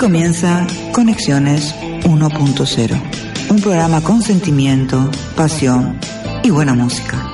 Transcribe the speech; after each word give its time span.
comienza 0.00 0.66
Conexiones 0.94 1.74
1.0, 2.04 3.50
un 3.50 3.60
programa 3.60 4.00
con 4.00 4.22
sentimiento, 4.22 5.10
pasión 5.36 5.98
y 6.42 6.48
buena 6.48 6.72
música, 6.72 7.30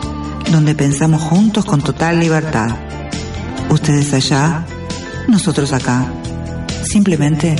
donde 0.51 0.75
pensamos 0.75 1.23
juntos 1.23 1.65
con 1.65 1.81
total 1.81 2.19
libertad. 2.19 2.75
Ustedes 3.71 4.13
allá, 4.15 4.67
nosotros 5.29 5.73
acá, 5.73 6.07
simplemente 6.83 7.55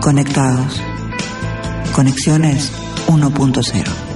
conectados. 0.00 0.82
Conexiones 1.94 2.72
1.0. 3.06 4.09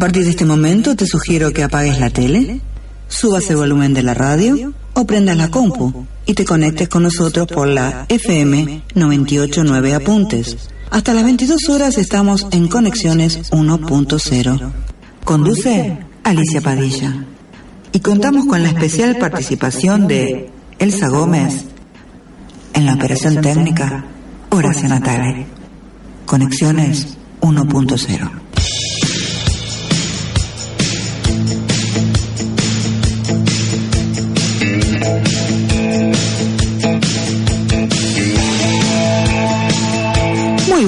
partir 0.00 0.24
de 0.24 0.30
este 0.30 0.46
momento 0.46 0.96
te 0.96 1.06
sugiero 1.06 1.52
que 1.52 1.62
apagues 1.62 2.00
la 2.00 2.08
tele, 2.08 2.62
subas 3.06 3.50
el 3.50 3.56
volumen 3.56 3.92
de 3.92 4.02
la 4.02 4.14
radio 4.14 4.72
o 4.94 5.04
prendas 5.04 5.36
la 5.36 5.50
compu 5.50 6.06
y 6.24 6.32
te 6.32 6.46
conectes 6.46 6.88
con 6.88 7.02
nosotros 7.02 7.46
por 7.46 7.68
la 7.68 8.06
FM 8.08 8.82
989 8.94 9.94
Apuntes. 9.94 10.56
Hasta 10.90 11.12
las 11.12 11.22
22 11.22 11.68
horas 11.68 11.98
estamos 11.98 12.46
en 12.50 12.66
Conexiones 12.68 13.52
1.0. 13.52 14.72
Conduce 15.22 15.98
Alicia 16.24 16.62
Padilla. 16.62 17.26
Y 17.92 18.00
contamos 18.00 18.46
con 18.46 18.62
la 18.62 18.70
especial 18.70 19.18
participación 19.18 20.08
de 20.08 20.50
Elsa 20.78 21.08
Gómez 21.08 21.66
en 22.72 22.86
la 22.86 22.94
operación 22.94 23.42
técnica 23.42 24.06
Horacio 24.48 24.88
Natale. 24.88 25.46
Conexiones 26.24 27.18
1.0. 27.42 28.49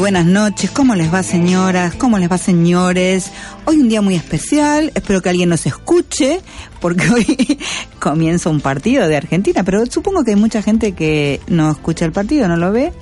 buenas 0.02 0.26
noches, 0.26 0.72
¿cómo 0.72 0.96
les 0.96 1.14
va 1.14 1.22
señoras? 1.22 1.94
¿Cómo 1.94 2.18
les 2.18 2.28
va 2.28 2.36
señores? 2.36 3.30
Hoy 3.66 3.76
un 3.76 3.88
día 3.88 4.02
muy 4.02 4.16
especial, 4.16 4.90
espero 4.96 5.22
que 5.22 5.28
alguien 5.28 5.48
nos 5.48 5.64
escuche, 5.64 6.40
porque 6.80 7.08
hoy 7.08 7.58
comienza 8.00 8.50
un 8.50 8.60
partido 8.60 9.06
de 9.06 9.16
Argentina, 9.16 9.62
pero 9.62 9.86
supongo 9.86 10.24
que 10.24 10.32
hay 10.32 10.36
mucha 10.36 10.60
gente 10.60 10.90
que 10.90 11.40
no 11.46 11.70
escucha 11.70 12.04
el 12.04 12.10
partido, 12.10 12.48
no 12.48 12.56
lo 12.56 12.72
ve. 12.72 12.92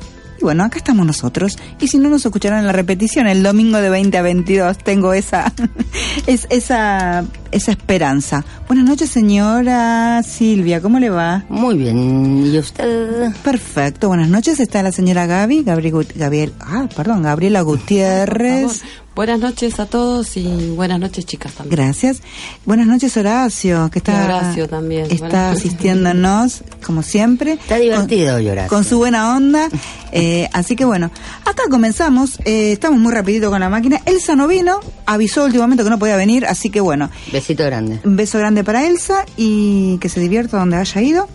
Y 0.40 0.44
bueno, 0.44 0.62
acá 0.62 0.76
estamos 0.76 1.06
nosotros. 1.06 1.56
Y 1.80 1.88
si 1.88 1.96
no 1.96 2.10
nos 2.10 2.26
escucharán 2.26 2.60
en 2.60 2.66
la 2.66 2.72
repetición, 2.72 3.28
el 3.28 3.42
domingo 3.42 3.78
de 3.78 3.88
20 3.88 4.18
a 4.18 4.22
22, 4.22 4.76
tengo 4.76 5.14
esa, 5.14 5.54
es, 6.26 6.46
esa, 6.50 7.24
esa 7.52 7.72
esperanza. 7.72 8.44
Buenas 8.66 8.84
noches, 8.86 9.10
señora 9.10 10.22
Silvia, 10.22 10.80
¿cómo 10.80 10.98
le 10.98 11.10
va? 11.10 11.44
Muy 11.48 11.76
bien, 11.76 12.46
¿y 12.46 12.58
usted? 12.58 13.32
Perfecto, 13.42 14.08
buenas 14.08 14.28
noches. 14.28 14.60
Está 14.60 14.82
la 14.82 14.92
señora 14.92 15.26
Gaby, 15.26 15.62
Gabriel, 15.64 16.06
Gabriel, 16.14 16.52
ah, 16.60 16.88
perdón, 16.94 17.22
Gabriela 17.22 17.62
Gutiérrez. 17.62 18.82
Buenas 19.14 19.40
noches 19.40 19.80
a 19.80 19.86
todos 19.86 20.36
y 20.36 20.70
buenas 20.70 21.00
noches 21.00 21.26
chicas 21.26 21.52
también. 21.52 21.76
Gracias. 21.76 22.22
Buenas 22.64 22.86
noches, 22.86 23.16
Horacio, 23.16 23.90
que 23.90 23.98
está, 23.98 24.24
Horacio 24.24 24.68
también. 24.68 25.08
está 25.10 25.50
asistiéndonos, 25.50 26.62
como 26.86 27.02
siempre. 27.02 27.54
Está 27.54 27.76
divertido 27.76 28.36
con, 28.36 28.46
Horacio. 28.46 28.68
Con 28.70 28.84
su 28.84 28.98
buena 28.98 29.36
onda. 29.36 29.68
Eh, 30.12 30.48
así 30.52 30.76
que 30.76 30.84
bueno, 30.84 31.10
acá 31.44 31.64
comenzamos. 31.68 32.38
Eh, 32.44 32.72
estamos 32.72 33.00
muy 33.00 33.12
rapidito 33.12 33.50
con 33.50 33.60
la 33.60 33.68
máquina. 33.68 34.00
Elsa 34.06 34.36
no 34.36 34.46
vino, 34.46 34.78
avisó 35.06 35.44
últimamente 35.44 35.82
que 35.82 35.90
no 35.90 35.98
podía 35.98 36.16
venir, 36.16 36.46
así 36.46 36.70
que 36.70 36.80
bueno, 36.80 37.10
Besito 37.32 37.39
grande. 37.66 38.00
un 38.04 38.16
beso 38.16 38.38
grande 38.38 38.64
para 38.64 38.86
Elsa 38.86 39.24
y 39.36 39.98
que 39.98 40.08
se 40.08 40.20
divierta 40.20 40.58
donde 40.58 40.76
haya 40.76 41.02
ido. 41.02 41.28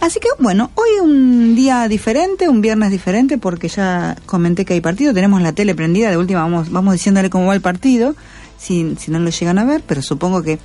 Así 0.00 0.18
que 0.18 0.28
bueno, 0.40 0.72
hoy 0.74 1.00
un 1.00 1.54
día 1.54 1.86
diferente, 1.86 2.48
un 2.48 2.60
viernes 2.60 2.90
diferente, 2.90 3.38
porque 3.38 3.68
ya 3.68 4.16
comenté 4.26 4.64
que 4.64 4.74
hay 4.74 4.80
partido, 4.80 5.14
tenemos 5.14 5.40
la 5.42 5.52
tele 5.52 5.76
prendida, 5.76 6.10
de 6.10 6.16
última 6.16 6.40
vamos, 6.40 6.70
vamos 6.70 6.94
diciéndole 6.94 7.30
cómo 7.30 7.46
va 7.46 7.54
el 7.54 7.60
partido, 7.60 8.16
si, 8.58 8.96
si 8.98 9.12
no 9.12 9.20
lo 9.20 9.30
llegan 9.30 9.58
a 9.58 9.64
ver, 9.64 9.82
pero 9.86 10.02
supongo 10.02 10.42
que 10.42 10.58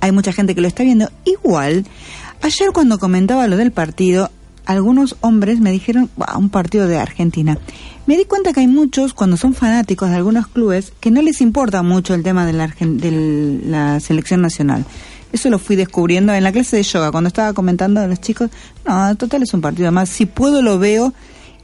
hay 0.00 0.10
mucha 0.10 0.32
gente 0.32 0.54
que 0.56 0.60
lo 0.60 0.66
está 0.66 0.82
viendo. 0.82 1.08
Igual, 1.24 1.86
ayer 2.42 2.70
cuando 2.72 2.98
comentaba 2.98 3.46
lo 3.46 3.56
del 3.56 3.70
partido, 3.70 4.30
algunos 4.64 5.16
hombres 5.20 5.60
me 5.60 5.70
dijeron, 5.70 6.10
"Buah, 6.16 6.36
un 6.36 6.50
partido 6.50 6.88
de 6.88 6.98
Argentina. 6.98 7.58
Me 8.06 8.16
di 8.16 8.24
cuenta 8.24 8.52
que 8.52 8.60
hay 8.60 8.68
muchos, 8.68 9.14
cuando 9.14 9.36
son 9.36 9.52
fanáticos 9.54 10.10
de 10.10 10.16
algunos 10.16 10.46
clubes, 10.46 10.92
que 11.00 11.10
no 11.10 11.22
les 11.22 11.40
importa 11.40 11.82
mucho 11.82 12.14
el 12.14 12.22
tema 12.22 12.46
de 12.46 12.52
la, 12.52 12.68
de 12.68 13.60
la 13.66 13.98
selección 13.98 14.40
nacional. 14.40 14.84
Eso 15.32 15.50
lo 15.50 15.58
fui 15.58 15.74
descubriendo 15.74 16.32
en 16.32 16.44
la 16.44 16.52
clase 16.52 16.76
de 16.76 16.84
yoga, 16.84 17.10
cuando 17.10 17.28
estaba 17.28 17.52
comentando 17.52 18.00
a 18.00 18.06
los 18.06 18.20
chicos, 18.20 18.48
no, 18.86 19.16
total 19.16 19.42
es 19.42 19.52
un 19.54 19.60
partido 19.60 19.90
más, 19.90 20.08
si 20.08 20.24
puedo 20.24 20.62
lo 20.62 20.78
veo 20.78 21.12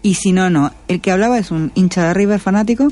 y 0.02 0.14
si 0.14 0.32
no, 0.32 0.50
no. 0.50 0.72
El 0.88 1.00
que 1.00 1.12
hablaba 1.12 1.38
es 1.38 1.52
un 1.52 1.70
hincha 1.76 2.08
de 2.08 2.14
River 2.14 2.40
fanático, 2.40 2.88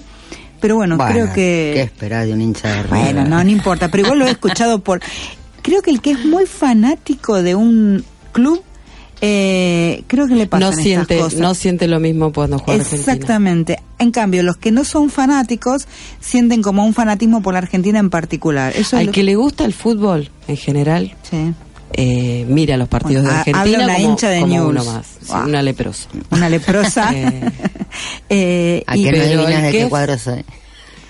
pero 0.61 0.77
bueno, 0.77 0.97
creo 0.97 1.27
que... 1.33 1.73
¿Qué 1.75 1.83
esperás 1.83 2.27
de 2.27 2.35
un 2.35 2.43
hincha 2.43 2.69
de 2.69 2.83
River? 2.85 3.15
Bueno, 3.15 3.25
no, 3.25 3.43
no 3.43 3.51
importa, 3.51 3.89
pero 3.91 4.05
igual 4.05 4.21
lo 4.21 4.27
he 4.27 4.31
escuchado 4.31 4.79
por... 4.79 5.01
Creo 5.63 5.83
que 5.83 5.91
el 5.91 6.01
que 6.01 6.13
es 6.13 6.25
muy 6.25 6.47
fanático 6.47 7.43
de 7.43 7.57
un 7.57 8.05
club, 8.33 8.63
eh, 9.21 10.05
creo 10.07 10.27
que 10.27 10.35
le 10.35 10.47
pasan 10.47 10.61
No 10.61 10.71
estas 10.71 10.83
siente, 10.85 11.19
cosas. 11.19 11.39
no 11.41 11.55
siente 11.55 11.87
lo 11.89 12.01
mismo 12.01 12.33
cuando 12.33 12.59
juega 12.59 12.83
Argentina. 12.83 13.13
Exactamente. 13.13 13.79
En 13.99 14.11
cambio, 14.13 14.43
los 14.43 14.57
que 14.57 14.71
no 14.73 14.85
son 14.85 15.11
fanáticos 15.11 15.87
sienten 16.21 16.63
como 16.63 16.85
un 16.87 16.95
fanatismo 16.95 17.43
por 17.43 17.53
la 17.55 17.59
Argentina 17.59 17.99
en 17.99 18.09
particular. 18.11 18.73
Eso 18.73 18.97
es 18.97 19.01
Al 19.01 19.07
lo- 19.07 19.13
que 19.13 19.23
le 19.23 19.37
gusta 19.37 19.65
el 19.65 19.75
fútbol 19.75 20.31
en 20.49 20.57
general, 20.57 21.15
Sí. 21.31 21.53
eh, 21.93 22.47
mira 22.49 22.77
los 22.79 22.89
partidos 22.89 23.23
Bueno, 23.25 23.31
de 23.35 23.39
Argentina 23.41 23.61
habla 23.61 23.85
una 23.85 23.95
como, 23.97 24.09
hincha 24.11 24.29
de 24.31 24.41
como 24.41 24.55
News. 24.55 24.69
uno 24.71 24.85
más, 24.85 25.07
sí, 25.07 25.27
Guau. 25.29 25.49
una 25.49 25.63
leprosa. 25.63 26.09
Una 26.31 26.49
leprosa. 26.49 27.11
Eh. 27.15 27.41
Eh, 28.29 28.85
¿A 28.87 28.97
y- 28.97 29.03
qué 29.05 29.11
no 29.13 29.23
adivinas 29.23 29.63
de 29.65 29.71
que 29.73 29.79
qué 29.79 29.89
cuadro 29.89 30.17
soy? 30.17 30.45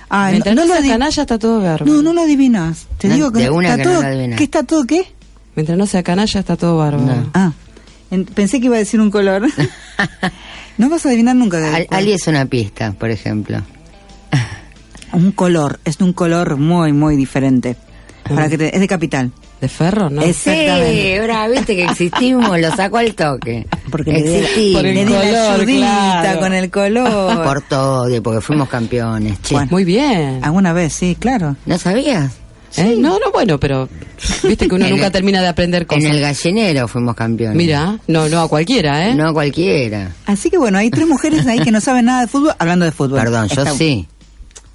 Ay, 0.09 0.33
Mientras 0.33 0.57
no, 0.57 0.63
lo 0.65 0.73
sea 0.73 0.83
adi- 0.83 0.89
canalla 0.89 1.23
está 1.23 1.39
todo 1.39 1.61
bárbaro. 1.61 1.85
No, 1.87 2.03
no 2.03 2.13
lo 2.15 2.23
adivinas. 2.23 2.87
Te 2.99 3.09
No, 3.09 3.15
digo 3.15 3.31
que 3.31 3.41
de 3.43 3.51
una 3.51 3.69
está 3.69 3.83
que 3.83 3.89
no 3.89 4.01
todo, 4.01 4.27
lo. 4.29 4.37
¿Qué 4.37 4.45
está 4.45 4.63
todo 4.65 4.85
qué? 4.85 5.05
Mientras 5.55 5.79
no 5.79 5.87
sea 5.87 6.03
canalla 6.03 6.41
está 6.41 6.57
todo 6.57 6.79
bárbaro. 6.79 7.05
No. 7.05 7.31
Ah, 7.35 7.53
pensé 8.35 8.61
que 8.61 8.67
iba 8.67 8.77
a 8.77 8.79
decir 8.79 9.01
un 9.01 9.11
color. 9.11 9.43
no 10.79 10.89
vas 10.91 11.05
a 11.07 11.09
adivinar 11.09 11.37
nunca. 11.37 11.75
Al-. 11.75 11.87
Ali 11.91 12.13
es 12.13 12.27
una 12.27 12.45
pista, 12.47 12.93
por 12.93 13.11
ejemplo. 13.11 13.61
Un 15.13 15.33
color, 15.33 15.81
es 15.85 15.99
de 15.99 16.05
un 16.05 16.13
color 16.13 16.57
muy, 16.57 16.93
muy 16.93 17.17
diferente. 17.17 17.77
Para 18.29 18.49
que 18.49 18.57
te- 18.57 18.73
es 18.75 18.81
de 18.81 18.87
capital. 18.87 19.33
¿De 19.61 19.69
ferro? 19.69 20.09
No. 20.09 20.23
Exactamente. 20.23 20.93
Sí, 21.15 21.19
ahora 21.19 21.49
viste 21.49 21.75
que 21.77 21.85
existimos, 21.85 22.59
lo 22.61 22.71
saco 22.77 22.97
al 22.99 23.15
toque. 23.15 23.67
Porque 23.91 24.13
le 24.13 24.23
di, 24.23 24.35
Existimos. 24.37 24.83
Por 24.83 24.87
el 24.87 25.07
color, 25.09 25.67
claro. 25.67 26.41
con 26.41 26.53
el 26.55 26.71
color. 26.71 27.43
Por 27.43 27.61
todo, 27.63 28.23
porque 28.23 28.41
fuimos 28.41 28.69
campeones, 28.69 29.43
che. 29.43 29.55
Bueno. 29.55 29.69
Muy 29.73 29.85
bien. 29.85 30.39
Alguna 30.43 30.73
vez, 30.73 30.93
sí, 30.93 31.17
claro. 31.19 31.57
¿No 31.67 31.77
sabías? 31.77 32.33
¿Eh? 32.77 32.95
No, 32.99 33.19
no, 33.19 33.31
bueno, 33.33 33.59
pero 33.59 33.89
viste 34.45 34.69
que 34.69 34.75
uno 34.75 34.89
nunca 34.91 35.07
el- 35.07 35.13
termina 35.13 35.41
de 35.43 35.49
aprender 35.49 35.87
cosas. 35.87 36.05
En 36.05 36.11
el 36.13 36.21
gallinero 36.21 36.87
fuimos 36.89 37.15
campeones. 37.17 37.57
Mira, 37.57 37.99
no, 38.07 38.29
no 38.29 38.41
a 38.43 38.49
cualquiera, 38.49 39.09
¿eh? 39.09 39.15
No 39.15 39.33
cualquiera. 39.33 40.13
Así 40.27 40.51
que 40.51 40.59
bueno, 40.59 40.79
hay 40.79 40.91
tres 40.91 41.07
mujeres 41.09 41.47
ahí 41.47 41.59
que 41.61 41.71
no 41.73 41.81
saben 41.81 42.05
nada 42.07 42.23
de 42.23 42.27
fútbol, 42.29 42.53
hablando 42.59 42.85
de 42.85 42.93
fútbol. 42.93 43.19
Perdón, 43.19 43.49
yo 43.49 43.67
sí. 43.75 44.07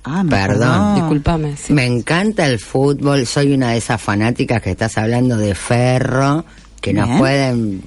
Ah, 0.03 0.23
me 0.23 0.29
Perdón. 0.29 0.95
Disculpame. 0.95 1.56
sí. 1.57 1.73
Me 1.73 1.85
encanta 1.85 2.45
el 2.45 2.59
fútbol, 2.59 3.25
soy 3.25 3.53
una 3.53 3.71
de 3.71 3.77
esas 3.77 4.00
fanáticas 4.01 4.62
que 4.62 4.69
estás 4.71 4.97
hablando 5.00 5.36
de 5.38 5.56
ferro, 5.56 6.45
que 6.80 6.94
nos 6.94 7.07
Bien. 7.07 7.18
pueden 7.19 7.83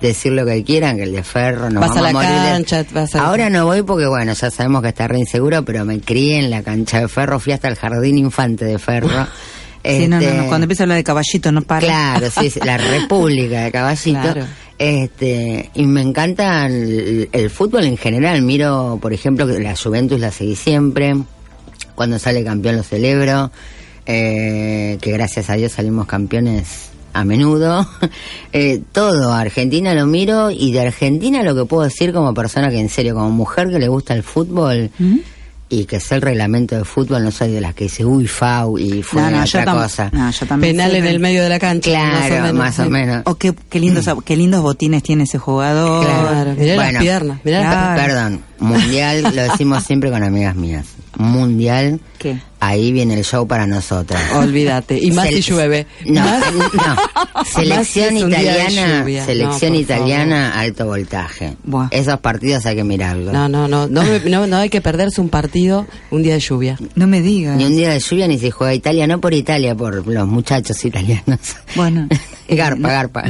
decir 0.00 0.32
lo 0.32 0.44
que 0.46 0.62
quieran, 0.64 0.96
que 0.96 1.02
el 1.04 1.12
de 1.12 1.22
ferro 1.22 1.70
nos 1.70 1.80
Vas 1.80 1.90
a 1.90 1.94
vamos 2.00 2.02
la 2.02 2.12
morir 2.12 2.30
de- 2.30 2.36
cancha, 2.50 2.84
vas 2.92 3.14
a- 3.14 3.26
Ahora 3.26 3.50
no 3.50 3.66
voy 3.66 3.82
porque 3.82 4.06
bueno, 4.06 4.32
ya 4.32 4.50
sabemos 4.50 4.82
que 4.82 4.88
está 4.88 5.06
re 5.08 5.18
inseguro, 5.18 5.64
pero 5.64 5.84
me 5.84 6.00
crié 6.00 6.38
en 6.38 6.50
la 6.50 6.62
cancha 6.62 7.00
de 7.00 7.08
ferro, 7.08 7.38
fui 7.40 7.52
hasta 7.52 7.68
el 7.68 7.76
jardín 7.76 8.18
infante 8.18 8.64
de 8.64 8.78
ferro. 8.78 9.08
Sí, 9.82 10.08
no, 10.08 10.16
no, 10.20 10.22
Este, 10.26 10.36
no, 10.36 10.46
cuando 10.48 10.64
empieza 10.66 10.82
a 10.82 10.84
hablar 10.84 10.96
de 10.98 11.04
caballito 11.04 11.52
no 11.52 11.62
para. 11.62 11.80
Claro, 11.80 12.26
sí, 12.30 12.52
la 12.66 12.76
República 12.76 13.62
de 13.64 13.72
Caballito. 13.72 14.20
Claro. 14.20 14.44
Este, 14.76 15.70
y 15.72 15.86
me 15.86 16.02
encanta 16.02 16.66
el, 16.66 17.30
el 17.32 17.48
fútbol 17.48 17.84
en 17.84 17.96
general. 17.96 18.42
Miro, 18.42 18.98
por 19.00 19.14
ejemplo, 19.14 19.46
que 19.46 19.58
la 19.58 19.74
Juventus 19.74 20.20
la 20.20 20.32
seguí 20.32 20.54
siempre. 20.54 21.14
Cuando 21.94 22.18
sale 22.18 22.44
campeón 22.44 22.76
lo 22.76 22.82
celebro. 22.82 23.50
Eh, 24.04 24.98
que 25.00 25.12
gracias 25.12 25.48
a 25.48 25.54
Dios 25.54 25.72
salimos 25.72 26.06
campeones 26.06 26.89
a 27.12 27.24
menudo. 27.24 27.86
Eh, 28.52 28.82
todo, 28.90 29.32
Argentina 29.32 29.94
lo 29.94 30.06
miro 30.06 30.50
y 30.50 30.72
de 30.72 30.80
Argentina 30.80 31.44
lo 31.44 31.54
que 31.54 31.64
puedo 31.66 31.84
decir 31.84 32.12
como 32.12 32.34
persona 32.34 32.68
que 32.68 32.80
en 32.80 32.88
serio, 32.88 33.14
como 33.14 33.30
mujer 33.30 33.68
que 33.70 33.78
le 33.78 33.86
gusta 33.86 34.12
el 34.12 34.24
fútbol 34.24 34.90
¿Mm? 34.98 35.18
y 35.68 35.84
que 35.84 36.00
sé 36.00 36.16
el 36.16 36.22
reglamento 36.22 36.74
de 36.76 36.84
fútbol, 36.84 37.22
no 37.22 37.30
soy 37.30 37.52
de 37.52 37.60
las 37.60 37.74
que 37.76 37.84
dice 37.84 38.04
uy, 38.04 38.26
fau 38.26 38.76
y 38.76 39.04
fue 39.04 39.22
No, 39.30 39.40
otra 39.44 39.64
cosa. 39.66 40.10
no, 40.12 40.28
yo 40.32 40.46
también. 40.46 40.74
Penal 40.76 40.96
en 40.96 41.06
el 41.06 41.20
medio 41.20 41.44
de 41.44 41.48
la 41.48 41.60
cancha. 41.60 41.90
Claro, 41.90 42.52
más 42.54 42.76
o 42.80 42.90
menos. 42.90 43.22
O 43.26 43.36
qué, 43.36 43.54
qué 43.68 43.78
lindos, 43.78 44.06
qué 44.24 44.36
lindos 44.36 44.62
botines 44.62 45.04
tiene 45.04 45.22
ese 45.24 45.38
jugador. 45.38 46.04
Claro, 46.04 46.54
mirá 46.56 46.74
Bueno, 46.74 46.92
las 46.92 47.02
piernas. 47.02 47.40
Mirá 47.44 47.60
las 47.60 47.72
claro. 47.72 47.94
piernas. 47.94 48.06
Perdón, 48.06 48.40
mundial, 48.60 49.22
lo 49.22 49.42
decimos 49.50 49.82
siempre 49.84 50.10
con 50.10 50.22
amigas 50.22 50.54
mías. 50.56 50.86
Mundial. 51.16 52.00
¿Qué? 52.18 52.38
Ahí 52.60 52.92
viene 52.92 53.14
el 53.14 53.24
show 53.24 53.46
para 53.46 53.66
nosotras. 53.66 54.20
Olvídate. 54.34 54.98
Y 55.02 55.10
más 55.10 55.28
si 55.28 55.40
llueve. 55.40 55.86
No, 56.06 56.22
no. 56.22 57.44
Selección 57.44 58.16
italiana, 58.16 59.04
selección 59.24 59.72
No, 59.72 59.78
italiana, 59.80 60.60
alto 60.60 60.86
voltaje. 60.86 61.56
Buah. 61.64 61.88
Esos 61.90 62.20
partidos 62.20 62.64
hay 62.66 62.76
que 62.76 62.84
mirarlos. 62.84 63.32
No, 63.32 63.48
no, 63.48 63.66
no. 63.66 63.86
No, 63.88 64.02
me- 64.04 64.20
no, 64.30 64.46
no 64.46 64.56
hay 64.58 64.68
que 64.68 64.80
perderse 64.80 65.20
un 65.20 65.30
partido 65.30 65.86
un 66.10 66.22
día 66.22 66.34
de 66.34 66.40
lluvia. 66.40 66.76
No 66.94 67.06
me 67.06 67.22
digas. 67.22 67.56
Ni 67.56 67.64
un 67.64 67.76
día 67.76 67.90
de 67.90 67.98
lluvia 68.00 68.28
ni 68.28 68.38
si 68.38 68.50
juega 68.50 68.74
Italia, 68.74 69.06
no 69.06 69.20
por 69.20 69.32
Italia, 69.34 69.74
por 69.74 70.06
los 70.06 70.28
muchachos 70.28 70.84
italianos. 70.84 71.38
Bueno. 71.74 72.08
garpa, 72.56 72.88
garpa. 72.88 73.22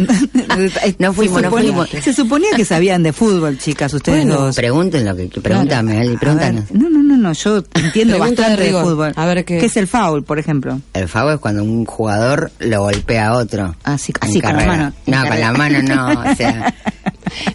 No 0.98 1.12
fuimos, 1.12 1.36
se 1.40 1.42
no 1.42 1.50
suponía, 1.50 1.50
fuimos. 1.50 1.88
Se 1.90 2.12
suponía 2.12 2.48
que 2.56 2.64
sabían 2.64 3.02
de 3.02 3.12
fútbol, 3.12 3.58
chicas, 3.58 3.92
ustedes 3.94 4.24
Bueno, 4.24 4.40
dos. 4.42 4.56
Pregunten 4.56 5.04
lo 5.04 5.14
que 5.16 5.28
pregúntame, 5.40 5.98
Ali, 5.98 6.08
ver, 6.10 6.18
pregúntanos. 6.18 6.64
no, 6.72 6.88
no, 6.90 7.02
no, 7.02 7.16
no, 7.16 7.32
yo 7.32 7.58
entiendo 7.74 8.16
Pregunta 8.16 8.42
bastante 8.42 8.62
de, 8.72 8.72
fútbol. 8.82 9.12
A 9.16 9.26
ver 9.26 9.44
qué- 9.44 9.64
es 9.64 9.76
el 9.76 9.86
foul, 9.86 10.24
por 10.24 10.38
ejemplo? 10.38 10.80
El 10.94 11.08
FAO 11.08 11.32
es 11.32 11.38
cuando 11.40 11.62
un 11.64 11.84
jugador 11.84 12.50
lo 12.58 12.82
golpea 12.82 13.28
a 13.28 13.32
otro. 13.38 13.74
Así- 13.84 14.12
en 14.22 14.28
así, 14.28 14.40
con 14.40 14.56
la 14.56 14.64
mano. 14.66 14.92
No, 15.06 15.26
con 15.26 15.40
la 15.40 15.52
mano 15.52 15.82
no, 15.82 16.20
o 16.30 16.34
sea, 16.36 16.74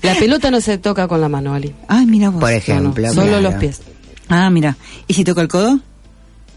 La 0.02 0.16
pelota 0.16 0.52
no 0.52 0.62
se 0.62 0.78
toca 0.78 1.08
con 1.08 1.20
la 1.22 1.30
mano, 1.30 1.54
Ali. 1.54 1.74
Ay, 1.88 2.06
mira 2.06 2.30
vos. 2.30 2.40
por 2.40 2.50
No, 2.50 2.56
no, 2.56 2.58
ejemplo. 2.58 3.10
solo 3.14 3.28
claro. 3.28 3.42
los 3.42 3.54
pies. 3.56 3.82
Ah, 4.30 4.50
mira. 4.50 4.76
¿Y 5.08 5.14
si 5.14 5.24
toca 5.24 5.42
el 5.42 5.48
codo? 5.48 5.80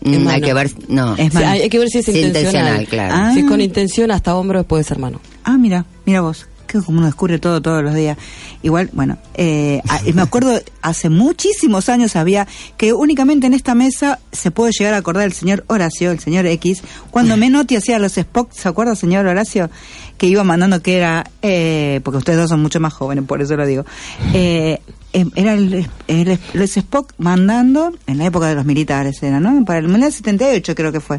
Mm, 0.01 0.29
hay 0.29 0.41
que 0.41 0.55
ver, 0.55 0.71
no. 0.89 1.15
Es 1.17 1.29
Sí, 1.31 1.35
mano. 1.35 1.49
hay, 1.49 1.61
hay 1.63 1.69
que 1.69 1.79
ver 1.79 1.89
si 1.89 1.99
es 1.99 2.05
Sí, 2.07 2.11
intencional. 2.13 2.81
intencional, 2.83 2.87
claro. 2.87 3.15
Ah. 3.17 3.31
Si 3.35 3.41
es 3.41 3.47
con 3.47 3.61
intención, 3.61 4.11
hasta 4.11 4.35
hombro 4.37 4.63
puede 4.65 4.85
ser 4.85 4.99
mano. 4.99 5.21
Ah, 5.45 5.57
mira, 5.59 5.85
mira 6.07 6.21
vos. 6.21 6.47
Que 6.67 6.83
como 6.83 6.99
uno 6.99 7.07
descubre 7.07 7.39
todo 7.39 7.63
todos 7.63 7.83
los 7.83 7.95
días. 7.95 8.19
Igual, 8.63 8.91
bueno, 8.93 9.17
eh, 9.33 9.81
me 10.13 10.21
acuerdo 10.21 10.61
hace 10.83 11.09
muchísimos 11.09 11.89
años 11.89 12.15
había 12.15 12.47
que 12.77 12.93
únicamente 12.93 13.47
en 13.47 13.55
esta 13.55 13.75
mesa 13.75 14.19
se 14.33 14.51
puede 14.51 14.73
llegar 14.79 14.93
a 14.93 14.99
acordar 14.99 15.25
el 15.25 15.33
señor 15.33 15.65
Horacio, 15.69 16.11
el 16.11 16.19
señor 16.19 16.45
X, 16.45 16.83
cuando 17.11 17.39
Menotti 17.39 17.75
hacía 17.77 17.99
los 17.99 18.19
Spock, 18.19 18.53
¿se 18.53 18.69
acuerda, 18.69 18.95
señor 18.97 19.27
Horacio? 19.27 19.71
Que 20.19 20.27
iba 20.27 20.45
mandando 20.45 20.83
que 20.83 20.99
era, 20.99 21.31
eh, 21.41 22.01
porque 22.05 22.19
ustedes 22.19 22.39
dos 22.39 22.51
son 22.51 22.61
mucho 22.61 22.81
más 22.81 22.93
jóvenes, 22.93 23.25
por 23.25 23.41
eso 23.41 23.57
lo 23.57 23.65
digo. 23.65 23.87
Eh, 24.35 24.79
era 25.13 25.55
el, 25.55 25.89
el- 26.07 26.39
los 26.53 26.77
Spock 26.77 27.13
mandando, 27.19 27.93
en 28.07 28.19
la 28.19 28.27
época 28.27 28.47
de 28.47 28.55
los 28.55 28.65
militares 28.65 29.23
era, 29.23 29.41
¿no? 29.41 29.65
Para 29.65 29.79
el 29.79 29.89
Mundial 29.89 30.13
78 30.13 30.75
creo 30.75 30.93
que 30.93 31.01
fue, 31.01 31.19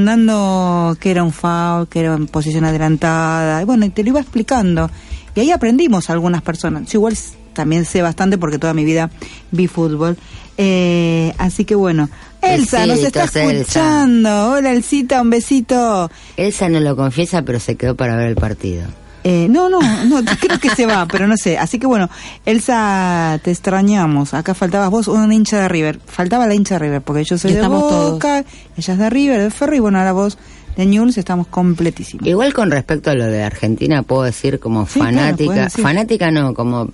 mandando 0.00 0.96
que 1.00 1.10
era 1.10 1.22
un 1.24 1.32
foul, 1.32 1.88
que 1.88 2.00
era 2.00 2.14
en 2.14 2.26
posición 2.26 2.64
adelantada, 2.64 3.62
y 3.62 3.64
bueno, 3.64 3.86
y 3.86 3.90
te 3.90 4.02
lo 4.02 4.10
iba 4.10 4.20
explicando. 4.20 4.90
Y 5.34 5.40
ahí 5.40 5.50
aprendimos 5.50 6.10
algunas 6.10 6.42
personas. 6.42 6.90
Yo 6.90 6.98
igual 6.98 7.16
también 7.52 7.84
sé 7.84 8.02
bastante 8.02 8.38
porque 8.38 8.58
toda 8.58 8.74
mi 8.74 8.84
vida 8.84 9.10
vi 9.50 9.66
fútbol. 9.66 10.16
Eh, 10.58 11.32
así 11.38 11.64
que 11.64 11.74
bueno, 11.74 12.08
Elsa 12.42 12.86
nos 12.86 12.98
está 13.00 13.24
Elsa. 13.24 13.42
escuchando. 13.44 14.50
Hola 14.52 14.72
Elsita, 14.72 15.20
un 15.22 15.30
besito. 15.30 16.10
Elsa 16.36 16.68
no 16.68 16.80
lo 16.80 16.96
confiesa, 16.96 17.42
pero 17.42 17.60
se 17.60 17.76
quedó 17.76 17.94
para 17.96 18.16
ver 18.16 18.28
el 18.28 18.36
partido. 18.36 18.84
Eh, 19.28 19.48
no, 19.50 19.68
no, 19.68 19.80
no, 20.04 20.22
creo 20.40 20.60
que 20.60 20.70
se 20.70 20.86
va, 20.86 21.04
pero 21.06 21.26
no 21.26 21.36
sé. 21.36 21.58
Así 21.58 21.80
que 21.80 21.86
bueno, 21.88 22.08
Elsa, 22.44 23.40
te 23.42 23.50
extrañamos. 23.50 24.34
Acá 24.34 24.54
faltabas 24.54 24.88
vos, 24.88 25.08
una 25.08 25.34
hincha 25.34 25.62
de 25.62 25.68
River. 25.68 25.98
Faltaba 26.06 26.46
la 26.46 26.54
hincha 26.54 26.76
de 26.76 26.78
River, 26.78 27.02
porque 27.02 27.24
yo 27.24 27.36
soy 27.36 27.50
Y 27.50 27.54
de 27.54 27.58
estamos 27.60 27.88
todos. 27.88 28.12
Boca, 28.12 28.44
ella 28.76 28.92
es 28.92 28.98
de 29.00 29.10
River, 29.10 29.40
de 29.42 29.50
Ferro, 29.50 29.74
y 29.74 29.80
bueno, 29.80 29.98
ahora 29.98 30.12
vos 30.12 30.38
de 30.76 30.86
Newell's 30.86 31.18
estamos 31.18 31.48
completísimos. 31.48 32.24
Igual 32.24 32.54
con 32.54 32.70
respecto 32.70 33.10
a 33.10 33.14
lo 33.14 33.24
de 33.26 33.42
Argentina, 33.42 34.04
puedo 34.04 34.22
decir 34.22 34.60
como 34.60 34.86
Sí, 34.86 35.00
fanática, 35.00 35.64
decir. 35.64 35.82
fanática 35.82 36.30
no, 36.30 36.54
como, 36.54 36.84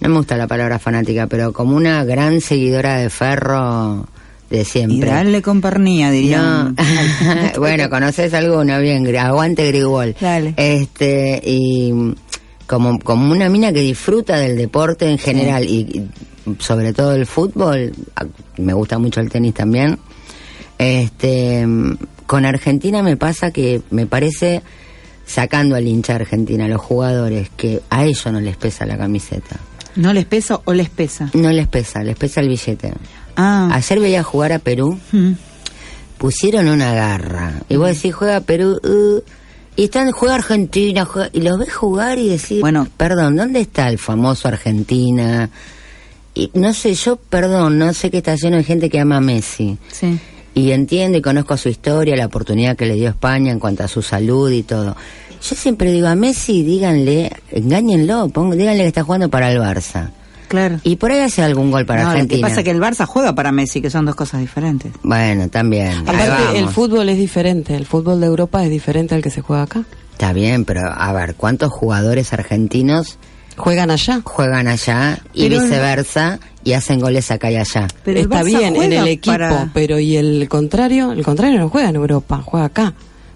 no 0.00 0.08
me 0.08 0.16
gusta 0.16 0.38
la 0.38 0.46
palabra 0.46 0.78
fanática, 0.78 1.26
pero 1.26 1.52
como 1.52 1.76
una 1.76 2.04
gran 2.04 2.40
seguidora 2.40 2.96
de 2.96 3.10
Ferro 3.10 4.06
de 4.50 4.60
Y 4.60 4.64
siempre. 4.64 5.08
darle 5.08 5.40
con 5.42 5.60
pernía, 5.60 6.08
No, 6.08 6.12
dirían. 6.12 6.76
bueno, 7.58 7.88
conoces 7.88 8.34
alguno, 8.34 8.80
bien, 8.80 9.16
aguante 9.16 9.66
Grigol. 9.68 10.14
Dale. 10.20 10.54
Este, 10.56 11.40
y 11.44 11.92
como, 12.66 12.98
como 12.98 13.32
una 13.32 13.48
mina 13.48 13.72
que 13.72 13.80
disfruta 13.80 14.36
del 14.38 14.56
deporte 14.56 15.08
en 15.08 15.18
general 15.18 15.64
y, 15.64 15.80
y 15.80 16.08
sobre 16.58 16.92
todo 16.92 17.14
el 17.14 17.26
fútbol, 17.26 17.92
me 18.58 18.72
gusta 18.72 18.98
mucho 18.98 19.20
el 19.20 19.30
tenis 19.30 19.54
también. 19.54 19.98
Este, 20.78 21.66
con 22.26 22.46
Argentina 22.46 23.02
me 23.02 23.16
pasa 23.16 23.50
que 23.50 23.82
me 23.90 24.06
parece, 24.06 24.62
sacando 25.26 25.76
al 25.76 25.86
hincha 25.86 26.14
Argentina, 26.14 26.64
a 26.64 26.68
los 26.68 26.80
jugadores, 26.80 27.50
que 27.56 27.80
a 27.90 28.04
ellos 28.04 28.26
no 28.32 28.40
les 28.40 28.56
pesa 28.56 28.86
la 28.86 28.96
camiseta. 28.96 29.60
¿No 29.96 30.12
les 30.12 30.24
pesa 30.24 30.60
o 30.64 30.72
les 30.72 30.88
pesa? 30.88 31.30
No 31.34 31.50
les 31.50 31.66
pesa, 31.66 32.02
les 32.02 32.16
pesa 32.16 32.40
el 32.40 32.48
billete. 32.48 32.92
Ah. 33.36 33.68
Ayer 33.72 34.00
veía 34.00 34.22
jugar 34.22 34.52
a 34.52 34.58
Perú 34.58 34.98
Mm. 35.12 35.32
pusieron 36.18 36.68
una 36.68 36.92
garra. 36.92 37.54
Y 37.68 37.76
vos 37.76 37.88
decís, 37.88 38.14
juega 38.14 38.40
Perú, 38.40 38.78
uh, 38.82 39.20
y 39.76 39.84
están, 39.84 40.10
juega 40.12 40.34
Argentina, 40.34 41.04
juega- 41.04 41.30
y 41.32 41.40
los 41.40 41.58
ves 41.58 41.72
jugar 41.72 42.18
y 42.18 42.28
decís, 42.28 42.60
Bueno. 42.60 42.86
perdón, 42.96 43.36
¿dónde 43.36 43.60
está 43.60 43.88
el 43.88 43.98
famoso 43.98 44.48
Argentina? 44.48 45.48
Y 46.34 46.50
no 46.54 46.74
sé, 46.74 46.94
yo, 46.94 47.16
perdón, 47.16 47.78
no 47.78 47.92
sé 47.94 48.10
que 48.10 48.18
está 48.18 48.34
lleno 48.36 48.56
de 48.58 48.64
gente 48.64 48.90
que 48.90 49.00
ama 49.00 49.16
a 49.16 49.20
Messi. 49.20 49.78
Sí. 49.90 50.18
Y 50.54 50.72
entiendo 50.72 51.16
y 51.18 51.22
conozco 51.22 51.56
su 51.56 51.68
historia, 51.68 52.16
la 52.16 52.26
oportunidad 52.26 52.76
que 52.76 52.86
le 52.86 52.94
dio 52.94 53.08
España 53.08 53.50
en 53.52 53.58
cuanto 53.58 53.84
a 53.84 53.88
su 53.88 54.02
salud 54.02 54.50
y 54.50 54.62
todo. 54.62 54.96
Yo 55.42 55.56
siempre 55.56 55.90
digo 55.90 56.06
a 56.08 56.14
Messi, 56.14 56.62
díganle, 56.62 57.30
engáñenlo, 57.50 58.28
pongan- 58.28 58.58
díganle 58.58 58.82
que 58.82 58.88
está 58.88 59.04
jugando 59.04 59.30
para 59.30 59.50
el 59.50 59.58
Barça. 59.58 60.10
Claro. 60.50 60.80
Y 60.82 60.96
por 60.96 61.12
ahí 61.12 61.20
hace 61.20 61.44
algún 61.44 61.70
gol 61.70 61.86
para 61.86 62.00
no, 62.02 62.08
lo 62.08 62.14
que 62.14 62.20
Argentina. 62.22 62.48
pasa 62.48 62.60
es 62.60 62.64
que 62.64 62.70
el 62.72 62.80
Barça 62.80 63.06
juega 63.06 63.36
para 63.36 63.52
Messi, 63.52 63.80
que 63.80 63.88
son 63.88 64.04
dos 64.04 64.16
cosas 64.16 64.40
diferentes. 64.40 64.90
Bueno, 65.04 65.48
también. 65.48 65.92
Aparte, 66.08 66.58
el 66.58 66.68
fútbol 66.68 67.08
es 67.08 67.18
diferente. 67.18 67.76
El 67.76 67.86
fútbol 67.86 68.18
de 68.20 68.26
Europa 68.26 68.64
es 68.64 68.68
diferente 68.70 69.14
al 69.14 69.22
que 69.22 69.30
se 69.30 69.42
juega 69.42 69.62
acá. 69.62 69.84
Está 70.10 70.32
bien, 70.32 70.64
pero 70.64 70.80
a 70.92 71.12
ver, 71.12 71.36
¿cuántos 71.36 71.70
jugadores 71.72 72.32
argentinos 72.32 73.16
Juegan 73.56 73.90
allá. 73.92 74.22
juegan 74.24 74.66
allá 74.66 75.20
y 75.34 75.48
Pero- 75.48 75.62
viceversa 75.62 76.40
y 76.64 76.72
hacen 76.72 76.98
goles 76.98 77.30
acá 77.30 77.50
y 77.52 77.56
allá? 77.56 77.86
Pero 78.04 78.18
Está 78.20 78.42
bien 78.42 78.74
en 78.74 78.92
el 78.92 79.06
equipo, 79.06 79.32
para- 79.32 79.70
pero 79.72 80.00
¿y 80.00 80.16
el 80.16 80.48
contrario? 80.48 81.12
El 81.12 81.22
contrario 81.24 81.60
no 81.60 81.68
juega 81.68 81.90
en 81.90 81.96
Europa, 81.96 82.42
juega 82.44 82.66
acá. 82.66 82.92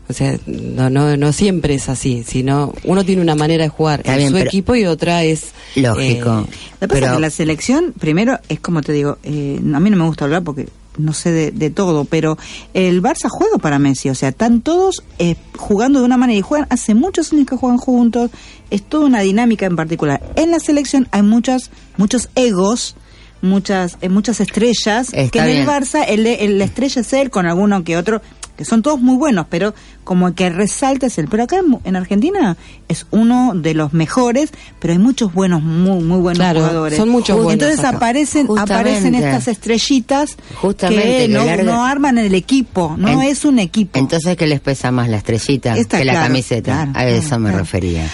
O 0.08 0.12
sea, 0.12 0.36
no, 0.46 0.90
no, 0.90 1.16
no 1.16 1.32
siempre 1.32 1.74
es 1.74 1.88
así, 1.88 2.24
sino 2.26 2.74
uno 2.84 3.04
tiene 3.04 3.22
una 3.22 3.34
manera 3.34 3.64
de 3.64 3.70
jugar 3.70 4.00
Está 4.00 4.12
en 4.14 4.18
bien, 4.18 4.30
su 4.30 4.36
equipo 4.38 4.74
y 4.74 4.84
otra 4.84 5.22
es... 5.24 5.52
Lógico. 5.76 6.30
eh, 6.30 6.34
Lo 6.34 6.44
que 6.44 6.88
pasa 6.88 6.88
Pero- 6.88 7.06
es 7.06 7.12
que 7.14 7.20
la 7.20 7.30
selección, 7.30 7.94
primero, 7.98 8.38
es 8.48 8.60
como 8.60 8.82
te 8.82 8.92
digo, 8.92 9.16
eh, 9.22 9.58
a 9.74 9.80
mí 9.80 9.90
no 9.90 9.96
me 9.96 10.04
gusta 10.04 10.26
hablar 10.26 10.42
porque 10.42 10.68
no 10.98 11.12
sé 11.12 11.32
de, 11.32 11.50
de 11.50 11.70
todo, 11.70 12.04
pero 12.04 12.38
el 12.74 13.02
Barça 13.02 13.28
juega 13.28 13.58
para 13.58 13.78
Messi, 13.80 14.10
o 14.10 14.14
sea, 14.14 14.28
están 14.28 14.60
todos 14.60 15.02
eh, 15.18 15.34
jugando 15.56 15.98
de 16.00 16.04
una 16.04 16.16
manera 16.18 16.38
y 16.38 16.42
juegan, 16.42 16.68
hace 16.70 16.94
muchos 16.94 17.32
años 17.32 17.46
que 17.48 17.56
juegan 17.56 17.78
juntos, 17.78 18.30
es 18.70 18.82
toda 18.82 19.06
una 19.06 19.20
dinámica 19.22 19.66
en 19.66 19.74
particular. 19.74 20.22
En 20.36 20.50
la 20.52 20.60
selección 20.60 21.08
hay 21.10 21.22
muchas, 21.22 21.70
muchos 21.96 22.28
egos, 22.36 22.94
muchas, 23.42 23.98
eh, 24.02 24.08
muchas 24.08 24.38
estrellas, 24.40 25.08
Está 25.12 25.30
que 25.30 25.38
en 25.40 25.46
bien. 25.46 25.58
el 25.62 25.66
Barça 25.66 26.04
el, 26.06 26.26
el- 26.26 26.58
la 26.58 26.64
estrella 26.66 27.00
es 27.00 27.12
él 27.12 27.30
con 27.30 27.46
alguno 27.46 27.82
que 27.82 27.96
otro, 27.96 28.22
que 28.56 28.64
son 28.64 28.82
todos 28.82 29.00
muy 29.00 29.16
buenos, 29.16 29.46
pero 29.50 29.74
como 30.04 30.34
que 30.34 30.48
resalta 30.50 31.06
es 31.06 31.18
él. 31.18 31.26
Pero 31.30 31.42
acá 31.44 31.56
en, 31.56 31.78
en 31.84 31.96
Argentina 31.96 32.56
es 32.88 33.06
uno 33.10 33.52
de 33.54 33.74
los 33.74 33.92
mejores, 33.92 34.50
pero 34.78 34.92
hay 34.92 34.98
muchos 34.98 35.32
buenos, 35.34 35.62
muy, 35.62 36.02
muy 36.02 36.18
buenos 36.20 36.38
Claro, 36.38 36.60
jugadores. 36.60 36.98
son 36.98 37.08
muchos 37.08 37.36
buenos 37.36 37.54
Entonces 37.54 37.80
acá. 37.80 37.96
aparecen, 37.96 38.46
aparecen 38.56 39.14
estas 39.16 39.48
estrellitas 39.48 40.36
Justamente, 40.60 41.04
que 41.04 41.26
que 41.26 41.28
no, 41.64 41.72
no 41.72 41.84
arman 41.84 42.18
el 42.18 42.34
equipo, 42.34 42.94
no 42.98 43.08
En- 43.08 43.22
es 43.22 43.44
un 43.44 43.58
equipo. 43.58 43.98
Entonces, 43.98 44.36
¿qué 44.36 44.46
les 44.46 44.60
pesa 44.60 44.90
más, 44.90 45.08
la 45.08 45.16
estrellita 45.18 45.76
Está 45.76 45.98
que 45.98 46.04
la 46.04 46.12
claro, 46.12 46.26
camiseta? 46.28 46.72
claro, 46.84 46.92
a 46.94 47.06
eso 47.08 47.28
claro, 47.28 47.40
me 47.42 47.48
claro. 47.50 47.64
refería. 47.64 48.06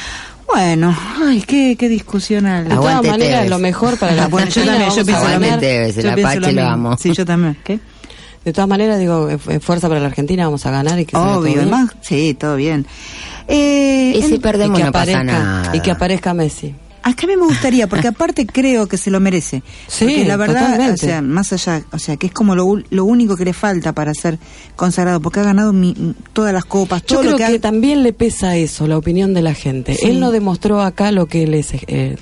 bueno, 0.52 0.96
ay, 1.22 1.42
qué, 1.46 1.76
qué 1.78 1.88
discusión 1.88 2.46
al- 2.46 2.68
De 2.68 2.74
todas 2.74 3.04
maneras, 3.04 3.48
lo 3.48 3.58
mejor 3.58 3.98
para 3.98 4.14
la 4.14 4.26
bueno, 4.28 4.48
yo 4.48 4.64
también, 4.64 4.90
yo 4.90 5.04
pienso 5.04 5.28
lo 5.28 5.40
mismo. 5.40 5.54
el 5.60 5.92
Yo 5.94 6.14
pienso 6.14 6.50
lo. 6.50 6.96
Sí, 6.98 7.12
yo 7.12 7.24
también. 7.26 7.56
¿Qué? 7.62 7.78
De 8.44 8.52
todas 8.54 8.68
maneras, 8.68 8.98
digo, 8.98 9.28
fuerza 9.60 9.88
para 9.88 10.00
la 10.00 10.06
Argentina, 10.06 10.44
vamos 10.46 10.64
a 10.64 10.70
ganar 10.70 10.98
y 10.98 11.04
que 11.04 11.12
todo 11.12 11.40
Obvio, 11.40 11.42
bien. 11.54 11.58
además, 11.60 11.90
sí, 12.00 12.34
todo 12.38 12.56
bien. 12.56 12.86
Eh, 13.48 14.14
Y 14.16 14.22
si 14.22 14.34
en- 14.36 14.40
perdemos 14.40 14.78
y 14.78 14.82
que 14.82 14.86
no 14.86 14.92
pasa 14.92 15.12
aparezca, 15.20 15.24
nada. 15.38 15.76
y 15.76 15.80
que 15.80 15.90
aparezca 15.90 16.34
Messi. 16.34 16.74
Acá 17.02 17.24
a 17.24 17.26
mí 17.28 17.36
me 17.36 17.44
gustaría, 17.46 17.86
porque 17.86 18.08
aparte 18.08 18.46
creo 18.46 18.86
que 18.86 18.96
se 18.98 19.10
lo 19.10 19.20
merece. 19.20 19.62
Sí, 19.88 20.04
porque 20.04 20.24
la 20.26 20.36
verdad, 20.36 20.60
totalmente. 20.72 20.92
o 20.94 20.96
sea, 21.08 21.22
más 21.22 21.52
allá, 21.52 21.82
o 21.92 21.98
sea, 21.98 22.16
que 22.16 22.26
es 22.28 22.32
como 22.32 22.54
lo, 22.54 22.76
lo 22.90 23.04
único 23.04 23.36
que 23.36 23.44
le 23.44 23.52
falta 23.52 23.92
para 23.92 24.12
ser 24.14 24.38
consagrado, 24.76 25.20
porque 25.20 25.40
ha 25.40 25.44
ganado 25.44 25.72
mi- 25.72 26.14
todas 26.32 26.52
las 26.54 26.64
copas, 26.64 27.00
Yo 27.02 27.06
todo 27.16 27.20
creo 27.20 27.30
lo 27.32 27.38
que, 27.38 27.46
que, 27.46 27.54
ha- 27.56 27.60
también 27.60 28.02
le 28.02 28.12
pesa 28.12 28.56
eso, 28.56 28.86
la 28.86 28.96
opinión 28.98 29.32
de 29.34 29.42
la 29.42 29.54
gente. 29.54 29.94
Sí. 29.94 30.06
Él 30.06 30.20
no 30.20 30.30
demostró 30.30 30.80
acá 30.82 31.10
lo 31.10 31.26
que 31.26 31.42
él 31.44 31.54
es, 31.54 31.68
eh, 31.88 32.16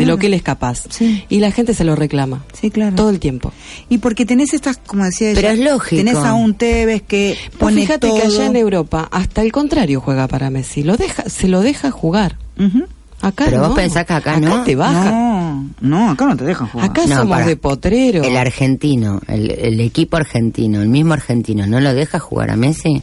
de 0.00 0.04
Claro. 0.04 0.12
lo 0.12 0.18
que 0.18 0.26
él 0.26 0.34
es 0.34 0.42
capaz. 0.42 0.82
Sí. 0.90 1.24
Y 1.28 1.40
la 1.40 1.50
gente 1.50 1.74
se 1.74 1.84
lo 1.84 1.96
reclama. 1.96 2.44
Sí, 2.52 2.70
claro. 2.70 2.94
Todo 2.96 3.10
el 3.10 3.18
tiempo. 3.20 3.52
Y 3.88 3.98
porque 3.98 4.26
tenés 4.26 4.52
estas, 4.54 4.78
como 4.78 5.04
decía 5.04 5.30
ella, 5.30 5.40
Pero 5.40 5.52
es 5.54 5.58
lógico. 5.60 5.96
tenés 6.04 6.16
a 6.16 6.34
un 6.34 6.54
Tevez 6.54 7.02
que 7.02 7.36
pone 7.58 7.76
Pues 7.76 7.86
fíjate 7.86 8.08
todo. 8.08 8.16
que 8.16 8.22
allá 8.26 8.46
en 8.46 8.56
Europa 8.56 9.08
hasta 9.10 9.42
el 9.42 9.52
contrario 9.52 10.00
juega 10.00 10.28
para 10.28 10.50
Messi, 10.50 10.82
lo 10.82 10.96
deja, 10.96 11.28
se 11.28 11.48
lo 11.48 11.60
deja 11.62 11.90
jugar. 11.90 12.36
Ujú. 12.58 12.84
Acá 13.22 13.46
Pero 13.46 13.62
no. 13.62 13.68
vos 13.68 13.76
pensás 13.76 14.04
que 14.04 14.12
acá, 14.12 14.32
Acá 14.36 14.40
no. 14.40 14.64
te 14.64 14.76
baja. 14.76 15.10
No, 15.10 15.70
no, 15.80 16.10
acá 16.10 16.26
no 16.26 16.36
te 16.36 16.44
dejan 16.44 16.66
jugar. 16.68 16.90
Acá 16.90 17.06
No, 17.06 17.16
somos 17.16 17.36
para. 17.36 17.46
de 17.46 17.56
potrero. 17.56 18.22
El 18.22 18.36
argentino, 18.36 19.20
el, 19.28 19.50
el 19.50 19.80
equipo 19.80 20.18
argentino, 20.18 20.82
el 20.82 20.88
mismo 20.90 21.14
argentino, 21.14 21.66
¿no 21.66 21.80
lo 21.80 21.94
deja 21.94 22.18
jugar 22.18 22.50
a 22.50 22.56
Messi? 22.56 23.02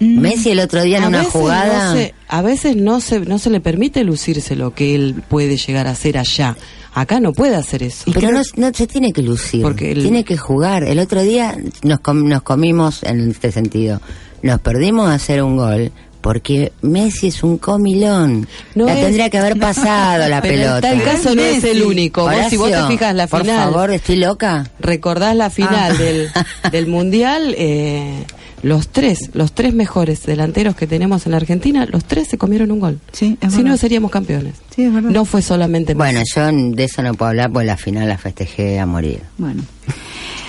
Mm. 0.00 0.18
Messi 0.20 0.50
el 0.50 0.60
otro 0.60 0.82
día 0.82 0.98
en 0.98 1.04
a 1.04 1.08
una 1.08 1.24
jugada... 1.24 1.90
no 1.90 1.92
se- 2.00 2.14
a 2.26 2.42
veces 2.42 2.76
no 2.76 3.00
se, 3.00 3.20
no 3.20 3.38
se 3.38 3.50
le 3.50 3.60
permite 3.60 4.02
lucirse 4.04 4.56
lo 4.56 4.72
que 4.74 4.94
él 4.94 5.22
puede 5.28 5.56
llegar 5.56 5.86
a 5.86 5.90
hacer 5.90 6.16
allá. 6.18 6.56
Acá 6.94 7.20
no 7.20 7.32
puede 7.32 7.54
hacer 7.54 7.82
eso. 7.82 8.10
Pero 8.12 8.32
no, 8.32 8.40
no 8.56 8.70
se 8.74 8.86
tiene 8.86 9.12
que 9.12 9.22
lucir, 9.22 9.62
Porque 9.62 9.92
el- 9.92 10.02
tiene 10.02 10.24
que 10.24 10.36
jugar. 10.36 10.84
El 10.84 10.98
otro 10.98 11.22
día 11.22 11.56
nos, 11.82 12.00
com- 12.00 12.26
nos 12.26 12.42
comimos 12.42 13.02
en 13.02 13.30
este 13.30 13.52
sentido. 13.52 14.00
Nos 14.42 14.58
perdimos 14.60 15.08
a 15.08 15.14
hacer 15.14 15.42
un 15.42 15.56
gol 15.56 15.92
porque 16.22 16.72
Messi 16.82 17.28
es 17.28 17.42
un 17.42 17.58
comilón. 17.58 18.46
No 18.74 18.86
la 18.86 18.94
es- 18.98 19.04
tendría 19.04 19.28
que 19.30 19.38
haber 19.38 19.58
pasado 19.58 20.28
la 20.28 20.40
Pero 20.40 20.54
pelota. 20.54 20.92
En 20.92 20.98
tal 20.98 21.04
caso 21.16 21.34
no 21.34 21.42
es 21.42 21.62
el 21.64 21.82
único. 21.82 22.22
Vos, 22.22 22.34
si 22.48 22.56
vos 22.56 22.68
te 22.70 22.76
Horacio, 22.76 22.90
fijas 22.96 23.14
la 23.14 23.26
por 23.26 23.40
final, 23.42 23.70
favor, 23.72 23.90
estoy 23.90 24.16
loca. 24.16 24.70
recordás 24.80 25.36
la 25.36 25.50
final 25.50 25.92
Ah. 25.92 25.98
del, 26.02 26.28
del 26.72 26.86
mundial, 26.86 27.54
eh, 27.58 28.24
los 28.62 28.88
tres, 28.88 29.30
los 29.34 29.52
tres 29.52 29.72
mejores 29.74 30.24
delanteros 30.24 30.76
que 30.76 30.86
tenemos 30.86 31.24
en 31.26 31.32
la 31.32 31.38
Argentina, 31.38 31.86
los 31.90 32.04
tres 32.04 32.28
se 32.28 32.38
comieron 32.38 32.70
un 32.70 32.80
gol. 32.80 33.00
Sí, 33.12 33.38
es 33.40 33.54
si 33.54 33.62
no 33.62 33.76
seríamos 33.76 34.10
campeones. 34.10 34.54
Sí, 34.74 34.82
es 34.84 34.92
verdad. 34.92 35.10
No 35.10 35.24
fue 35.24 35.42
solamente 35.42 35.94
Messi. 35.94 36.14
Bueno, 36.14 36.22
yo 36.34 36.74
de 36.76 36.84
eso 36.84 37.02
no 37.02 37.14
puedo 37.14 37.30
hablar 37.30 37.50
porque 37.52 37.66
la 37.66 37.76
final 37.76 38.08
la 38.08 38.18
festejé 38.18 38.78
a 38.78 38.86
morir. 38.86 39.22
Bueno. 39.38 39.62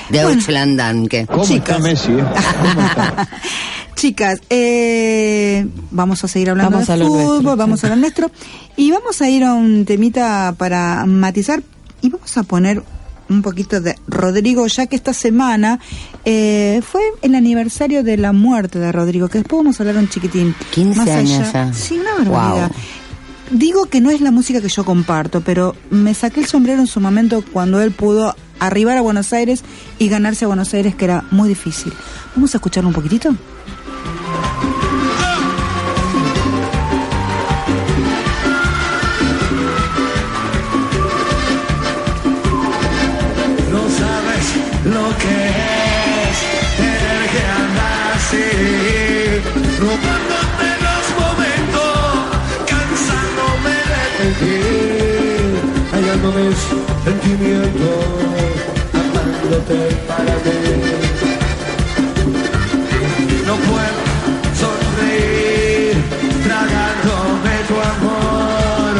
Deutschland 0.10 0.78
Danke. 0.78 1.26
¿Cómo 1.26 1.46
Chicas. 1.46 1.70
está 1.78 1.80
Messi? 1.80 2.12
eh? 2.12 2.24
¿Cómo 2.74 2.86
está? 2.88 3.30
Chicas, 3.96 4.40
eh, 4.50 5.68
vamos 5.92 6.24
a 6.24 6.28
seguir 6.28 6.50
hablando 6.50 6.72
Vamos 6.72 6.88
de 6.88 6.94
a 6.94 6.98
lo 6.98 7.06
fútbol, 7.08 7.28
nuestro, 7.44 7.56
vamos 7.56 7.80
sí. 7.82 7.86
a 7.86 7.90
lo 7.90 7.96
nuestro 7.98 8.32
y 8.76 8.90
vamos 8.92 9.22
a 9.22 9.30
ir 9.30 9.44
a 9.44 9.54
un 9.54 9.86
temita 9.86 10.56
para 10.58 11.06
matizar 11.06 11.62
y 12.02 12.10
vamos 12.10 12.36
a 12.36 12.44
poner 12.44 12.82
un 13.34 13.42
poquito 13.42 13.82
de 13.82 13.96
Rodrigo, 14.08 14.66
ya 14.68 14.86
que 14.88 14.96
esta 14.96 15.14
semana 15.14 15.80
eh, 16.26 16.82
fue 16.90 17.02
el 17.22 17.36
aniversario 17.36 18.04
de 18.04 18.18
la 18.18 18.32
muerte 18.34 18.80
de 18.80 18.92
Rodrigo, 18.92 19.28
que 19.30 19.40
después 19.40 19.60
vamos 19.60 19.80
a 19.80 19.84
hablar 19.84 19.98
un 19.98 20.10
chiquitín. 20.10 20.56
15 20.72 20.98
Más 21.00 21.10
años 21.10 21.40
allá- 21.50 21.68
ya. 21.68 21.74
Sí, 21.74 22.00
una 22.00 22.14
barbaridad. 22.14 22.68
Wow. 22.70 22.78
Digo 23.60 23.86
que 23.88 24.00
no 24.00 24.12
es 24.12 24.22
la 24.22 24.32
música 24.32 24.62
que 24.62 24.70
yo 24.70 24.86
comparto, 24.86 25.42
pero 25.42 25.76
me 25.90 26.14
saqué 26.14 26.40
el 26.40 26.46
sombrero 26.46 26.80
en 26.80 26.88
su 26.88 27.00
momento 27.02 27.44
cuando 27.52 27.82
él 27.82 27.92
pudo 27.92 28.34
arribar 28.60 28.96
a 28.98 29.02
Buenos 29.02 29.34
Aires 29.34 29.64
y 30.00 30.08
ganarse 30.08 30.46
a 30.46 30.48
Buenos 30.48 30.74
Aires, 30.74 30.96
que 30.96 31.06
era 31.06 31.26
muy 31.32 31.50
difícil. 31.50 31.92
Vamos 32.36 32.54
a 32.54 32.58
escucharlo 32.60 32.88
un 32.90 32.94
poquitito. 32.96 33.36
Sentimientos, 57.42 58.06
amándote 58.94 59.80
para 60.08 60.36
mí. 60.44 60.60
No 63.48 63.56
puedo 63.56 64.02
sonreír, 64.62 65.96
tragándome 66.44 67.54
tu 67.68 67.76
amor. 67.94 68.94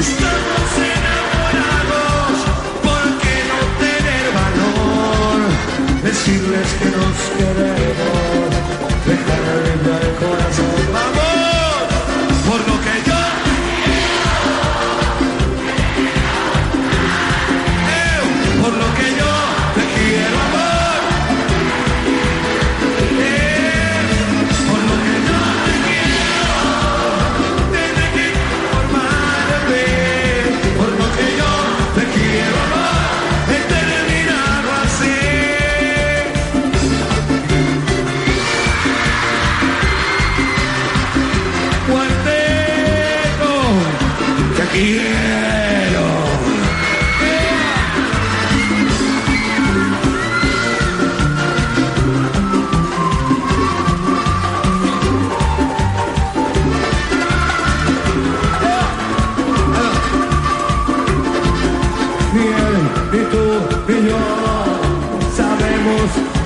Estamos 0.00 0.70
enamorados, 0.96 2.36
¿por 2.82 3.04
qué 3.22 3.36
no 3.50 3.58
tener 3.84 4.26
valor? 4.40 5.38
Decirles 6.02 6.68
que 6.78 6.88
nos 6.96 7.16
queremos, 7.36 8.15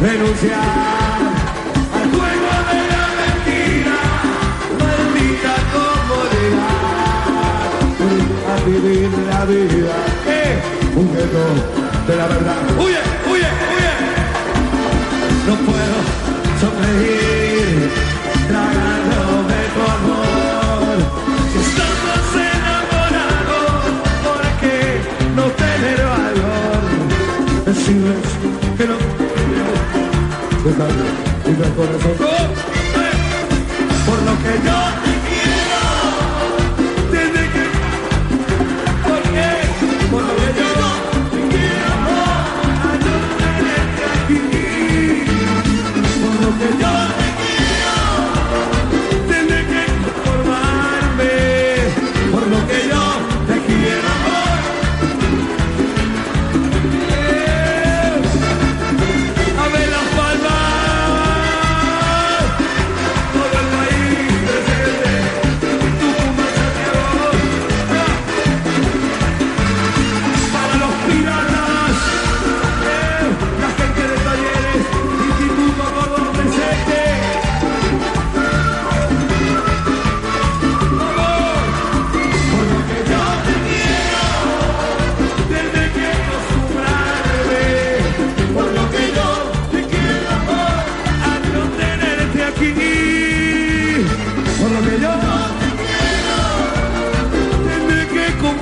renunciar 0.00 0.61
al 1.99 2.07
juego 2.11 2.52
de 2.71 2.80
la 2.92 3.04
mentira, 3.21 3.99
maldita 4.80 5.54
comodidad, 5.75 7.30
a 8.50 8.54
vivir 8.66 9.11
la 9.30 9.40
vida, 9.45 9.97
eh, 10.26 10.54
un 10.97 11.07
juego 11.09 11.45
de 12.09 12.14
la 12.16 12.26
verdad. 12.26 12.62
¡Huye, 12.78 13.02
huye, 13.30 13.49
huye! 13.73 13.92
No 15.47 15.54
puedo 15.66 15.97
sonreír, 16.61 17.29
Por 31.61 31.69
lo 34.23 34.33
que 34.43 34.52
yo 34.64 35.10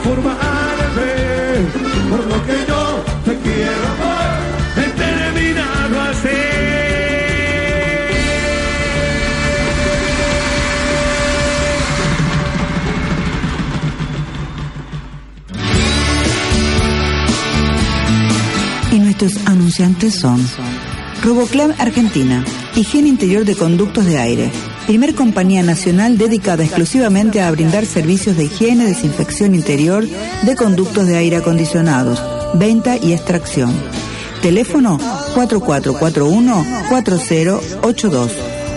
forma 0.09 0.37
por 2.11 2.25
lo 2.27 2.47
que 2.47 2.57
yo 2.67 3.05
te 3.27 3.35
quiero 3.45 3.83
amar, 3.95 4.41
he 4.77 4.89
terminado 5.05 6.01
así. 6.01 6.39
Y 18.93 18.99
nuestros 19.01 19.47
anunciantes 19.47 20.15
son 20.15 20.41
Roboclam 21.23 21.75
Argentina, 21.79 22.45
Higiene 22.75 23.09
Interior 23.09 23.45
de 23.45 23.57
Conductos 23.57 24.07
de 24.07 24.19
Aire, 24.19 24.51
primer 24.89 25.15
compañía 25.15 25.63
nacional 25.63 26.17
dedicada 26.17 26.65
exclusivamente 26.65 27.43
a 27.43 27.51
brindar 27.51 27.85
servicios 27.85 28.39
de 28.39 28.45
higiene, 28.45 28.87
desinfección 28.87 29.55
interior 29.55 30.07
de 30.07 30.57
conductos 30.57 31.07
de 31.07 31.19
aire 31.19 31.37
acondicionados, 31.37 32.23
venta 32.55 32.97
y 32.97 33.13
extracción. 33.13 33.71
Teléfono 34.41 34.99
4441-4082 35.35 38.31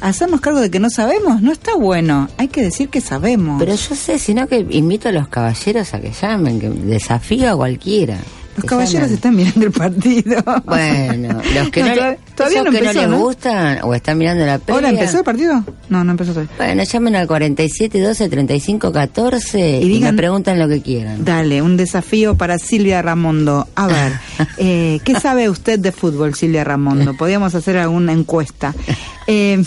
hacernos 0.03 0.43
cargo 0.43 0.61
de 0.61 0.71
que 0.71 0.79
no 0.79 0.91
sabemos, 0.91 1.41
no 1.41 1.53
está 1.53 1.75
bueno, 1.75 2.29
hay 2.37 2.49
que 2.49 2.61
decir 2.61 2.91
que 2.91 3.01
sabemos. 3.01 3.59
Pero 3.59 3.75
yo 3.75 3.95
sé, 3.97 4.19
sino 4.19 4.47
que 4.47 4.67
invito 4.71 5.09
a 5.09 5.13
los 5.13 5.29
caballeros 5.29 5.95
a 5.95 6.01
que 6.03 6.13
llamen, 6.13 6.61
que 6.61 6.69
desafío 6.69 7.51
a 7.51 7.57
cualquiera. 7.57 8.19
Los 8.63 8.69
caballeros 8.71 9.11
están 9.11 9.37
mirando 9.37 9.67
el 9.67 9.73
partido. 9.73 10.43
Bueno, 10.65 11.41
los 11.55 11.71
que 11.71 11.83
no, 11.83 11.95
todavía 12.35 12.63
no 12.65 12.71
que 12.71 12.79
empezó, 12.79 12.95
no 12.95 13.01
les 13.01 13.09
¿no? 13.11 13.19
gustan 13.19 13.79
o 13.83 13.95
están 13.95 14.19
mirando 14.19 14.45
la 14.47 14.59
previa. 14.59 14.75
¿Ahora 14.75 14.89
empezó 14.91 15.19
el 15.19 15.25
partido? 15.25 15.65
No, 15.89 16.05
no 16.05 16.13
empezó 16.13 16.33
todavía. 16.33 16.53
Bueno, 16.57 16.83
llamen 16.83 17.17
al 17.17 17.27
47 17.27 18.01
12 18.01 18.29
35 18.29 18.93
14 18.93 19.81
Y 19.81 19.85
y, 19.85 19.89
digan- 19.89 20.13
me 20.13 20.17
preguntan 20.17 20.59
lo 20.59 20.69
que 20.69 20.81
quieran. 20.83 21.25
Dale, 21.25 21.63
un 21.63 21.77
desafío 21.77 22.37
para 22.37 22.59
Silvia 22.59 23.03
Ramondo. 23.03 23.69
A 23.75 23.87
ver, 23.87 24.13
eh, 24.59 25.01
¿qué 25.05 25.19
sabe 25.19 25.49
usted 25.51 25.79
de 25.79 25.93
fútbol, 25.93 26.35
Silvia 26.35 26.65
Ramondo? 26.65 27.15
Podríamos 27.15 27.55
hacer 27.55 27.77
alguna 27.77 28.13
encuesta. 28.13 28.75
Eh, 29.27 29.63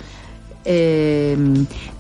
Eh, 0.68 1.38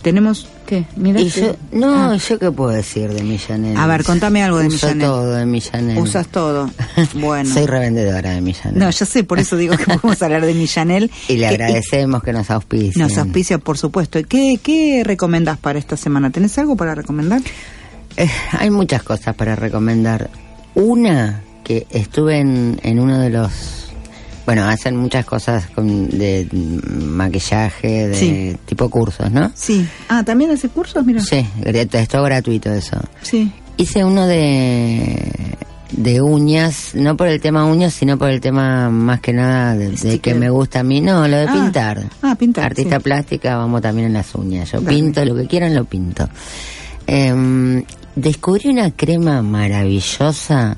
tenemos 0.01 0.47
¿qué? 0.65 0.85
Mira 0.95 1.21
Y 1.21 1.29
yo, 1.29 1.55
no, 1.71 2.11
Ah. 2.13 2.17
yo 2.17 2.39
qué 2.39 2.51
puedo 2.51 2.71
decir 2.71 3.13
de 3.13 3.21
Millanel. 3.23 3.77
A 3.77 3.85
ver, 3.85 4.03
contame 4.03 4.41
algo 4.43 4.57
de 4.57 4.67
Uso 4.67 4.87
Millanel. 4.87 5.07
todo 5.07 5.31
de 5.35 5.45
Millanel. 5.45 5.97
Usas 5.99 6.27
todo. 6.27 6.69
Bueno. 7.13 7.53
Soy 7.53 7.65
revendedora 7.67 8.31
de 8.31 8.41
Millanel. 8.41 8.79
No, 8.79 8.89
ya 8.89 9.05
sé, 9.05 9.23
por 9.23 9.39
eso 9.39 9.55
digo 9.55 9.77
que 9.77 9.85
podemos 9.97 10.21
hablar 10.21 10.45
de 10.45 10.53
Millanel. 10.55 11.11
y 11.27 11.37
le 11.37 11.47
agradecemos 11.47 12.23
que 12.23 12.33
nos 12.33 12.49
auspicien. 12.49 12.93
Nos 13.07 13.17
auspicia, 13.17 13.57
por 13.59 13.77
supuesto. 13.77 14.19
¿Qué, 14.27 14.59
¿Qué 14.61 15.03
recomendás 15.05 15.57
para 15.59 15.77
esta 15.79 15.95
semana? 15.97 16.31
¿Tenés 16.31 16.57
algo 16.57 16.75
para 16.75 16.95
recomendar? 16.95 17.41
Eh, 18.17 18.27
hay 18.53 18.69
muchas 18.71 19.03
cosas 19.03 19.35
para 19.35 19.55
recomendar. 19.55 20.29
Una, 20.73 21.41
que 21.63 21.85
estuve 21.91 22.39
en, 22.39 22.79
en 22.83 22.99
uno 22.99 23.19
de 23.19 23.29
los... 23.29 23.84
Bueno, 24.45 24.63
hacen 24.69 24.95
muchas 24.95 25.25
cosas 25.25 25.65
con, 25.73 26.07
de 26.09 26.47
maquillaje, 26.51 28.09
de 28.09 28.13
Sí. 28.15 28.57
tipo 28.65 28.89
cursos, 28.89 29.31
¿no? 29.31 29.51
Sí. 29.55 29.87
Ah, 30.07 30.23
¿también 30.23 30.51
hace 30.51 30.69
cursos? 30.69 31.03
Mira. 31.05 31.21
Sí, 31.21 31.45
es 31.63 32.07
todo 32.07 32.23
gratuito 32.23 32.71
eso. 32.71 32.97
Sí. 33.23 33.51
Hice 33.77 34.05
uno 34.05 34.27
de, 34.27 35.57
de 35.91 36.21
uñas, 36.21 36.91
no 36.93 37.17
por 37.17 37.27
el 37.27 37.41
tema 37.41 37.65
uñas, 37.65 37.93
sino 37.93 38.17
por 38.19 38.29
el 38.29 38.39
tema 38.39 38.89
más 38.91 39.19
que 39.19 39.33
nada 39.33 39.75
de, 39.75 40.19
que 40.19 40.35
me 40.35 40.49
gusta 40.51 40.81
a 40.81 40.83
mí. 40.83 41.01
No, 41.01 41.27
lo 41.27 41.37
de 41.37 41.45
Ah. 41.49 41.51
pintar. 41.53 42.03
Ah, 42.21 42.35
pintar, 42.35 42.65
Artista 42.65 42.97
sí. 42.97 43.03
plástica, 43.03 43.57
vamos 43.57 43.81
también 43.81 44.07
en 44.07 44.13
las 44.13 44.33
uñas. 44.35 44.71
Yo 44.71 44.79
Dale. 44.79 44.95
pinto 44.95 45.25
lo 45.25 45.35
que 45.35 45.47
quieran, 45.47 45.73
lo 45.73 45.85
pinto. 45.85 46.29
Em, 47.07 47.83
descubrí 48.15 48.69
una 48.69 48.91
crema 48.91 49.41
maravillosa, 49.41 50.77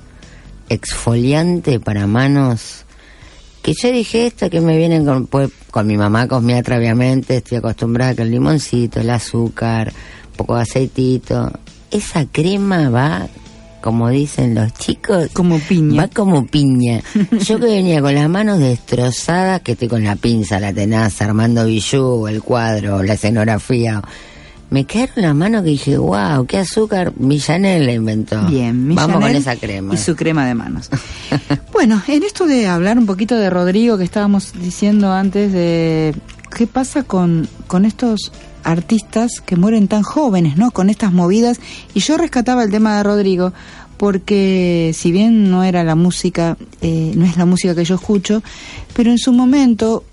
exfoliante 0.69 1.79
para 1.79 2.07
manos. 2.07 2.85
Que 3.67 3.73
yo 3.73 3.91
dije 3.91 4.27
esto 4.27 4.49
que 4.49 4.61
me 4.61 4.77
vienen 4.77 5.03
con, 5.03 5.27
pues, 5.27 5.49
con 5.71 5.85
mi 5.85 5.97
mamá 5.97 6.25
cosmiatra 6.25 6.77
obviamente, 6.77 7.35
estoy 7.35 7.57
acostumbrada 7.57 8.15
que 8.15 8.21
el 8.21 8.31
limoncito, 8.31 9.01
el 9.01 9.09
azúcar, 9.09 9.91
un 10.27 10.37
poco 10.37 10.55
de 10.55 10.61
aceitito. 10.61 11.51
Esa 11.91 12.25
crema 12.27 12.89
va, 12.89 13.27
como 13.81 14.07
dicen 14.07 14.55
los 14.55 14.73
chicos, 14.75 15.27
Como 15.33 15.59
piña. 15.59 16.03
Va 16.03 16.07
como 16.07 16.47
piña. 16.47 17.01
Yo 17.45 17.59
que 17.59 17.65
venía 17.65 18.01
con 18.01 18.15
las 18.15 18.29
manos 18.29 18.59
destrozadas, 18.59 19.59
que 19.59 19.73
estoy 19.73 19.89
con 19.89 20.05
la 20.05 20.15
pinza, 20.15 20.61
la 20.61 20.71
tenaza, 20.71 21.25
armando 21.25 21.65
bijú, 21.65 22.25
el 22.29 22.41
cuadro, 22.41 23.03
la 23.03 23.15
escenografía. 23.15 24.01
Me 24.69 24.83
quedaron 24.83 25.15
las 25.15 25.35
manos 25.35 25.63
que 25.63 25.69
dije, 25.69 25.97
wow, 25.97 26.45
qué 26.45 26.57
azúcar. 26.57 27.13
Millanel 27.17 27.85
la 27.85 27.93
inventó. 27.93 28.45
Bien, 28.47 28.95
Vamos 28.95 29.13
con 29.13 29.19
Millanel 29.19 29.41
esa 29.41 29.55
crema. 29.55 29.93
Y 29.93 29.97
su 29.97 30.15
crema 30.15 30.45
de 30.45 30.55
manos. 30.55 30.89
bueno, 31.71 32.01
en 32.07 32.23
esto 32.23 32.45
de 32.45 32.67
hablar 32.67 32.97
un 32.97 33.05
poquito 33.05 33.35
de 33.35 33.49
Rodrigo 33.49 33.97
que 33.97 34.03
estábamos 34.03 34.53
diciendo 34.53 35.13
antes 35.13 35.53
de 35.53 36.13
qué 36.55 36.67
pasa 36.67 37.03
con, 37.03 37.47
con 37.67 37.85
estos 37.85 38.31
artistas 38.63 39.39
que 39.39 39.55
mueren 39.55 39.87
tan 39.87 40.03
jóvenes, 40.03 40.57
¿no? 40.57 40.71
Con 40.71 40.89
estas 40.89 41.13
movidas. 41.13 41.59
Y 41.93 42.01
yo 42.01 42.17
rescataba 42.17 42.63
el 42.63 42.71
tema 42.71 42.97
de 42.97 43.03
Rodrigo 43.03 43.53
porque 43.97 44.91
si 44.93 45.11
bien 45.11 45.49
no 45.49 45.63
era 45.63 45.83
la 45.83 45.95
música, 45.95 46.57
eh, 46.81 47.13
no 47.15 47.25
es 47.25 47.37
la 47.37 47.45
música 47.45 47.73
que 47.73 47.83
yo 47.83 47.95
escucho, 47.95 48.43
pero 48.93 49.11
en 49.11 49.17
su 49.17 49.33
momento 49.33 50.03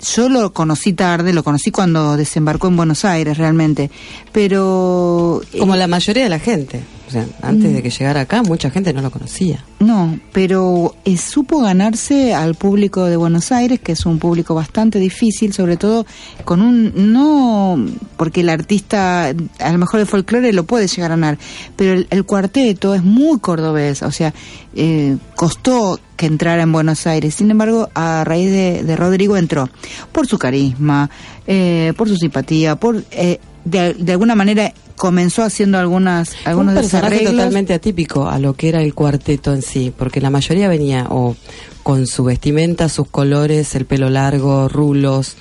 yo 0.00 0.28
lo 0.28 0.52
conocí 0.52 0.92
tarde, 0.92 1.32
lo 1.32 1.42
conocí 1.42 1.70
cuando 1.70 2.16
desembarcó 2.16 2.68
en 2.68 2.76
Buenos 2.76 3.04
Aires 3.04 3.38
realmente, 3.38 3.90
pero... 4.32 5.40
eh, 5.52 5.58
Como 5.58 5.76
la 5.76 5.86
mayoría 5.86 6.24
de 6.24 6.28
la 6.30 6.38
gente. 6.38 6.82
O 7.08 7.10
sea, 7.10 7.26
antes 7.40 7.72
de 7.72 7.82
que 7.82 7.88
llegara 7.88 8.20
acá, 8.20 8.42
mucha 8.42 8.68
gente 8.68 8.92
no 8.92 9.00
lo 9.00 9.10
conocía. 9.10 9.64
No, 9.80 10.20
pero 10.30 10.94
eh, 11.06 11.16
supo 11.16 11.60
ganarse 11.60 12.34
al 12.34 12.54
público 12.54 13.06
de 13.06 13.16
Buenos 13.16 13.50
Aires, 13.50 13.80
que 13.80 13.92
es 13.92 14.04
un 14.04 14.18
público 14.18 14.54
bastante 14.54 14.98
difícil, 14.98 15.54
sobre 15.54 15.78
todo 15.78 16.04
con 16.44 16.60
un 16.60 16.92
no 17.10 17.82
porque 18.18 18.42
el 18.42 18.50
artista 18.50 19.28
a 19.28 19.72
lo 19.72 19.78
mejor 19.78 20.00
de 20.00 20.06
folclore 20.06 20.52
lo 20.52 20.64
puede 20.64 20.86
llegar 20.86 21.12
a 21.12 21.14
ganar, 21.14 21.38
pero 21.76 21.94
el, 21.94 22.06
el 22.10 22.24
cuarteto 22.24 22.94
es 22.94 23.02
muy 23.02 23.38
cordobés, 23.38 24.02
o 24.02 24.10
sea, 24.10 24.34
eh, 24.74 25.16
costó 25.34 25.98
que 26.16 26.26
entrara 26.26 26.62
en 26.62 26.72
Buenos 26.72 27.06
Aires. 27.06 27.36
Sin 27.36 27.50
embargo, 27.50 27.88
a 27.94 28.22
raíz 28.24 28.50
de, 28.50 28.82
de 28.82 28.96
Rodrigo 28.96 29.38
entró 29.38 29.70
por 30.12 30.26
su 30.26 30.36
carisma, 30.36 31.08
eh, 31.46 31.94
por 31.96 32.06
su 32.06 32.16
simpatía, 32.16 32.76
por 32.76 33.02
eh, 33.12 33.40
de, 33.64 33.94
de 33.94 34.12
alguna 34.12 34.34
manera 34.34 34.74
comenzó 34.98 35.42
haciendo 35.42 35.78
algunas 35.78 36.30
Fue 36.30 36.40
un 36.42 36.48
algunos 36.48 36.74
personaje 36.74 37.10
desarreglos. 37.10 37.34
totalmente 37.36 37.72
atípico 37.72 38.28
a 38.28 38.38
lo 38.38 38.52
que 38.54 38.68
era 38.68 38.82
el 38.82 38.92
cuarteto 38.94 39.54
en 39.54 39.62
sí, 39.62 39.92
porque 39.96 40.20
la 40.20 40.28
mayoría 40.30 40.68
venía 40.68 41.06
o 41.10 41.34
con 41.82 42.06
su 42.06 42.24
vestimenta, 42.24 42.88
sus 42.90 43.08
colores, 43.08 43.74
el 43.74 43.86
pelo 43.86 44.10
largo, 44.10 44.68
rulos, 44.68 45.36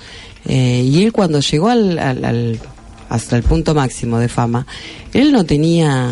eh, 0.45 0.81
y 0.85 1.03
él 1.03 1.11
cuando 1.11 1.41
llegó 1.41 1.67
al, 1.69 1.99
al- 1.99 2.23
al- 2.23 2.59
hasta 3.09 3.35
el 3.37 3.43
punto 3.43 3.73
máximo 3.75 4.19
de 4.19 4.27
fama, 4.29 4.65
él 5.13 5.31
no 5.33 5.43
tenía, 5.45 6.09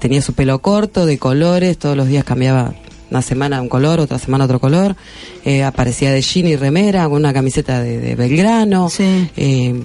tenía 0.00 0.20
su 0.22 0.32
pelo 0.32 0.60
corto, 0.60 1.06
de 1.06 1.18
colores, 1.18 1.78
todos 1.78 1.96
los 1.96 2.06
días 2.08 2.24
cambiaba 2.24 2.74
una 3.10 3.22
semana 3.22 3.60
un 3.62 3.68
color, 3.68 4.00
otra 4.00 4.18
semana 4.18 4.44
otro 4.44 4.58
color, 4.60 4.96
eh, 5.44 5.62
aparecía 5.62 6.10
de 6.12 6.22
jean 6.22 6.46
y 6.48 6.56
remera, 6.56 7.04
con 7.04 7.14
una 7.18 7.32
camiseta 7.32 7.80
de, 7.80 7.98
de 8.00 8.14
Belgrano, 8.16 8.90
Sí. 8.90 9.28
eh, 9.36 9.80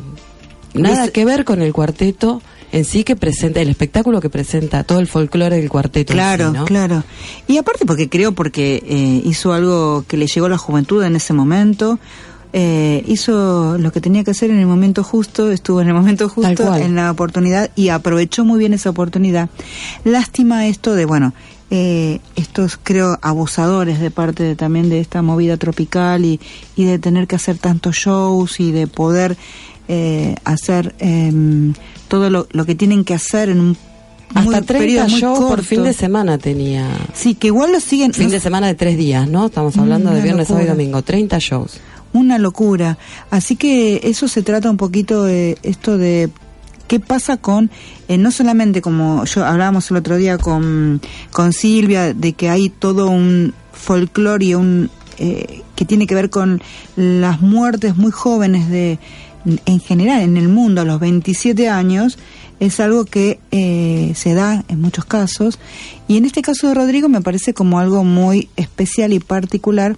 nada 0.73 1.09
que 1.09 1.25
ver 1.25 1.45
con 1.45 1.61
el 1.61 1.73
cuarteto 1.73 2.41
en 2.71 2.85
sí 2.85 3.03
que 3.03 3.15
presenta, 3.15 3.61
el 3.61 3.69
espectáculo 3.69 4.21
que 4.21 4.29
presenta, 4.29 4.83
todo 4.83 4.99
el 4.99 5.07
folclore 5.07 5.57
del 5.57 5.69
cuarteto. 5.69 6.13
Claro, 6.13 6.51
sí, 6.51 6.57
¿no? 6.57 6.65
claro. 6.65 7.03
Y 7.47 7.57
aparte 7.57 7.85
porque 7.85 8.09
creo 8.09 8.33
porque 8.33 8.83
eh, 8.85 9.21
hizo 9.25 9.53
algo 9.53 10.05
que 10.07 10.17
le 10.17 10.27
llegó 10.27 10.45
a 10.45 10.49
la 10.49 10.57
juventud 10.57 11.03
en 11.03 11.15
ese 11.15 11.33
momento, 11.33 11.99
eh, 12.51 13.03
hizo 13.07 13.77
lo 13.77 13.91
que 13.91 14.01
tenía 14.01 14.23
que 14.23 14.31
hacer 14.31 14.49
en 14.49 14.59
el 14.59 14.65
momento 14.65 15.03
justo, 15.03 15.51
estuvo 15.51 15.81
en 15.81 15.87
el 15.87 15.93
momento 15.93 16.29
justo, 16.29 16.75
en 16.75 16.95
la 16.95 17.11
oportunidad 17.11 17.69
y 17.75 17.89
aprovechó 17.89 18.43
muy 18.43 18.59
bien 18.59 18.73
esa 18.73 18.89
oportunidad. 18.89 19.49
Lástima 20.03 20.67
esto 20.67 20.95
de, 20.95 21.05
bueno, 21.05 21.33
eh, 21.69 22.19
estos 22.35 22.79
creo 22.81 23.19
abusadores 23.21 23.99
de 23.99 24.09
parte 24.09 24.41
de, 24.41 24.55
también 24.55 24.89
de 24.89 24.99
esta 24.99 25.21
movida 25.21 25.57
tropical 25.57 26.25
y, 26.25 26.39
y 26.75 26.85
de 26.85 26.97
tener 26.97 27.27
que 27.27 27.35
hacer 27.35 27.59
tantos 27.59 27.95
shows 27.95 28.59
y 28.59 28.71
de 28.71 28.87
poder 28.87 29.37
eh, 29.89 30.35
hacer 30.45 30.95
em, 30.99 31.73
todo 32.07 32.29
lo, 32.29 32.47
lo 32.51 32.65
que 32.65 32.75
tienen 32.75 33.03
que 33.03 33.13
hacer 33.15 33.49
en 33.49 33.59
un 33.59 33.77
muy- 34.35 34.53
Hasta 34.55 34.61
30 34.67 34.73
periodo 34.77 35.09
muy 35.09 35.19
shows 35.19 35.39
por 35.39 35.63
fin 35.63 35.83
de 35.83 35.91
semana 35.93 36.37
tenía. 36.37 36.87
Sí, 37.13 37.33
que 37.35 37.47
igual 37.47 37.71
lo 37.73 37.79
siguen. 37.79 38.13
Fin 38.13 38.25
no- 38.27 38.31
de 38.31 38.39
semana 38.39 38.67
de 38.67 38.75
tres 38.75 38.95
días, 38.97 39.27
¿no? 39.27 39.47
Estamos 39.47 39.75
hablando 39.77 40.11
de 40.11 40.21
viernes, 40.21 40.47
sábado 40.47 40.65
y 40.65 40.69
domingo. 40.69 41.01
30 41.01 41.37
shows. 41.39 41.79
Una 42.13 42.37
locura. 42.37 42.97
Así 43.31 43.55
que 43.55 44.01
eso 44.03 44.27
se 44.27 44.41
trata 44.43 44.69
un 44.69 44.77
poquito 44.77 45.23
de 45.23 45.57
esto 45.63 45.97
de 45.97 46.29
qué 46.87 46.99
pasa 46.99 47.37
con, 47.37 47.69
eh, 48.07 48.17
no 48.19 48.31
solamente 48.31 48.81
como 48.81 49.23
yo 49.25 49.45
hablábamos 49.45 49.89
el 49.91 49.97
otro 49.97 50.17
día 50.17 50.37
con, 50.37 51.01
con 51.31 51.51
Silvia, 51.53 52.13
de 52.13 52.33
que 52.33 52.49
hay 52.49 52.69
todo 52.69 53.09
un 53.09 53.53
folclore 53.73 54.45
y 54.45 54.53
un, 54.55 54.89
eh, 55.19 55.61
que 55.75 55.85
tiene 55.85 56.05
que 56.07 56.15
ver 56.15 56.29
con 56.31 56.61
las 56.95 57.41
muertes 57.41 57.95
muy 57.95 58.11
jóvenes 58.11 58.69
de, 58.69 58.97
en 59.65 59.79
general 59.79 60.21
en 60.21 60.37
el 60.37 60.49
mundo 60.49 60.81
a 60.81 60.85
los 60.85 60.99
27 60.99 61.69
años, 61.69 62.17
es 62.59 62.79
algo 62.79 63.05
que 63.05 63.39
eh, 63.51 64.11
se 64.15 64.33
da 64.33 64.63
en 64.67 64.81
muchos 64.81 65.05
casos. 65.05 65.59
Y 66.07 66.17
en 66.17 66.25
este 66.25 66.41
caso 66.41 66.67
de 66.67 66.73
Rodrigo 66.73 67.07
me 67.09 67.21
parece 67.21 67.53
como 67.53 67.79
algo 67.79 68.03
muy 68.03 68.49
especial 68.57 69.13
y 69.13 69.19
particular 69.19 69.95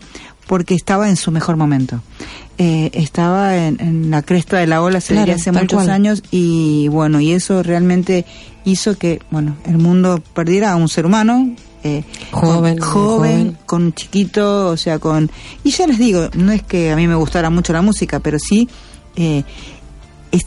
porque 0.48 0.76
estaba 0.76 1.10
en 1.10 1.16
su 1.16 1.32
mejor 1.32 1.56
momento. 1.58 2.02
Eh, 2.58 2.92
estaba 2.94 3.56
en, 3.58 3.80
en 3.80 4.12
la 4.12 4.22
cresta 4.22 4.58
de 4.58 4.68
la 4.68 4.82
ola, 4.84 5.02
se 5.02 5.14
Claro, 5.14 5.22
diría 5.26 5.36
hace 5.42 5.52
muchos 5.52 5.78
cual. 5.78 5.90
años, 5.90 6.22
y 6.30 6.88
bueno, 6.90 7.20
y 7.20 7.32
eso 7.32 7.64
realmente 7.64 8.26
hizo 8.66 8.96
que, 8.98 9.22
bueno, 9.32 9.56
el 9.66 9.80
mundo 9.80 10.22
perdiera 10.36 10.72
a 10.72 10.76
un 10.76 10.88
ser 10.90 11.06
humano. 11.08 11.56
eh, 11.84 12.04
Joven, 12.30 12.78
con, 12.78 12.88
joven, 12.90 13.32
joven. 13.40 13.58
con 13.66 13.94
chiquito, 13.94 14.68
o 14.68 14.78
sea, 14.78 15.00
con... 15.00 15.32
Y 15.64 15.72
ya 15.72 15.88
les 15.88 15.98
digo, 15.98 16.30
no 16.36 16.52
es 16.52 16.62
que 16.62 16.92
a 16.92 16.96
mí 16.96 17.08
me 17.08 17.16
gustara 17.16 17.50
mucho 17.50 17.74
la 17.74 17.82
música, 17.82 18.20
pero 18.20 18.38
sí 18.38 18.70
eh, 19.16 19.44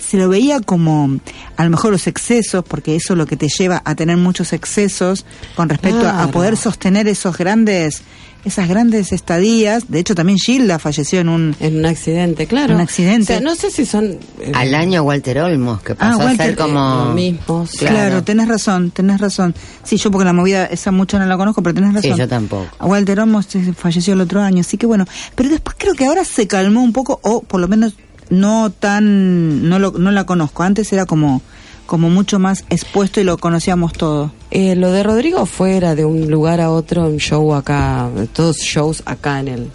se 0.01 0.17
lo 0.17 0.29
veía 0.31 0.61
como 0.61 1.19
a 1.57 1.65
lo 1.65 1.71
mejor 1.71 1.93
los 1.93 2.07
excesos, 2.07 2.65
porque 2.67 2.97
eso 2.97 3.13
es 3.13 3.19
lo 3.19 3.27
que 3.27 3.37
te 3.37 3.49
lleva 3.49 3.83
a 3.85 3.95
tener 3.95 4.17
muchos 4.17 4.53
excesos 4.55 5.27
con 5.57 5.69
respecto 5.69 6.07
a- 6.07 6.11
a 6.11 6.13
Claro. 6.15 6.31
poder 6.31 6.57
sostener 6.57 7.07
esos 7.07 7.37
grandes, 7.37 8.01
esas 8.47 8.67
grandes 8.67 9.13
estadías. 9.13 9.91
De 9.91 9.99
hecho, 10.01 10.15
también 10.15 10.39
Gilda 10.39 10.79
falleció 10.79 11.21
en 11.21 11.29
un... 11.29 11.55
En 11.61 11.77
un 11.79 11.85
accidente, 11.85 12.47
claro. 12.47 12.75
Un 12.75 12.81
accidente. 12.81 13.25
O 13.35 13.37
sea, 13.37 13.41
no 13.41 13.55
sé 13.55 13.71
si 13.71 13.85
son. 13.85 14.19
eh, 14.41 14.53
Al 14.55 14.75
año 14.75 15.03
Walter 15.03 15.39
Olmos, 15.41 15.83
que 15.83 15.95
pasó 15.95 16.23
a 16.23 16.25
Walter, 16.27 16.47
ser 16.47 16.57
como... 16.57 16.79
eh, 16.79 17.05
lo 17.09 17.15
mismo, 17.15 17.67
sí. 17.67 17.79
Claro. 17.85 18.25
tenés 18.25 18.49
razón, 18.49 18.91
tenés 18.91 19.21
razón. 19.21 19.55
Sí, 19.83 19.99
yo 19.99 20.11
porque 20.11 20.25
la 20.25 20.33
movida 20.33 20.65
esa 20.65 20.93
mucho 20.93 21.19
no 21.19 21.27
la 21.27 21.37
conozco, 21.37 21.63
pero 21.63 21.75
tenés 21.75 21.93
razón. 21.93 22.13
Sí, 22.13 22.19
yo 22.19 22.27
tampoco. 22.27 22.67
Walter 22.81 23.21
Olmos 23.21 23.55
eh, 23.55 23.75
falleció 23.77 24.15
el 24.15 24.23
otro 24.23 24.41
año, 24.41 24.61
así 24.63 24.79
que 24.79 24.87
bueno. 24.87 25.05
Pero 25.35 25.51
después 25.51 25.77
creo 25.79 25.93
que 25.95 26.07
ahora 26.07 26.25
se 26.25 26.47
calmó 26.47 26.83
un 26.83 26.95
poco, 26.95 27.21
o 27.23 27.43
por 27.43 27.61
lo 27.61 27.69
menos 27.69 27.93
no 28.31 28.71
tan, 28.71 29.69
no 29.69 29.79
lo, 29.79 29.93
no 29.93 30.11
la 30.11 30.25
conozco. 30.25 30.63
Antes 30.63 30.93
era 30.93 31.07
como, 31.07 31.43
como 31.87 32.11
mucho 32.11 32.39
más 32.39 32.65
expuesto 32.71 33.21
y 33.21 33.25
lo 33.25 33.39
conocíamos 33.39 33.93
todo. 33.93 34.33
Eh, 34.51 34.77
lo 34.77 34.91
de 34.93 35.03
Rodrigo 35.03 35.47
fuera 35.47 35.95
de 35.95 36.05
un 36.05 36.31
lugar 36.31 36.61
a 36.61 36.71
otro, 36.71 37.07
un 37.07 37.19
show 37.19 37.55
acá, 37.55 38.09
todos 38.33 38.57
shows 38.59 39.03
acá 39.07 39.41
en 39.41 39.49
el. 39.49 39.71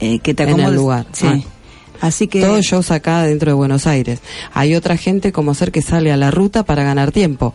Eh, 0.00 0.18
que 0.20 0.32
te 0.32 0.44
En 0.44 0.60
el 0.60 0.74
lugar, 0.74 1.06
Sí. 1.12 1.26
ah. 1.26 1.38
Así 2.00 2.28
que. 2.28 2.40
Todos 2.40 2.64
shows 2.64 2.90
acá 2.90 3.22
dentro 3.22 3.50
de 3.50 3.54
Buenos 3.54 3.86
Aires. 3.86 4.20
Hay 4.54 4.74
otra 4.74 4.96
gente 4.96 5.32
como 5.32 5.54
ser 5.54 5.70
que 5.72 5.82
sale 5.82 6.12
a 6.12 6.16
la 6.16 6.30
ruta 6.30 6.62
para 6.64 6.82
ganar 6.82 7.12
tiempo, 7.12 7.54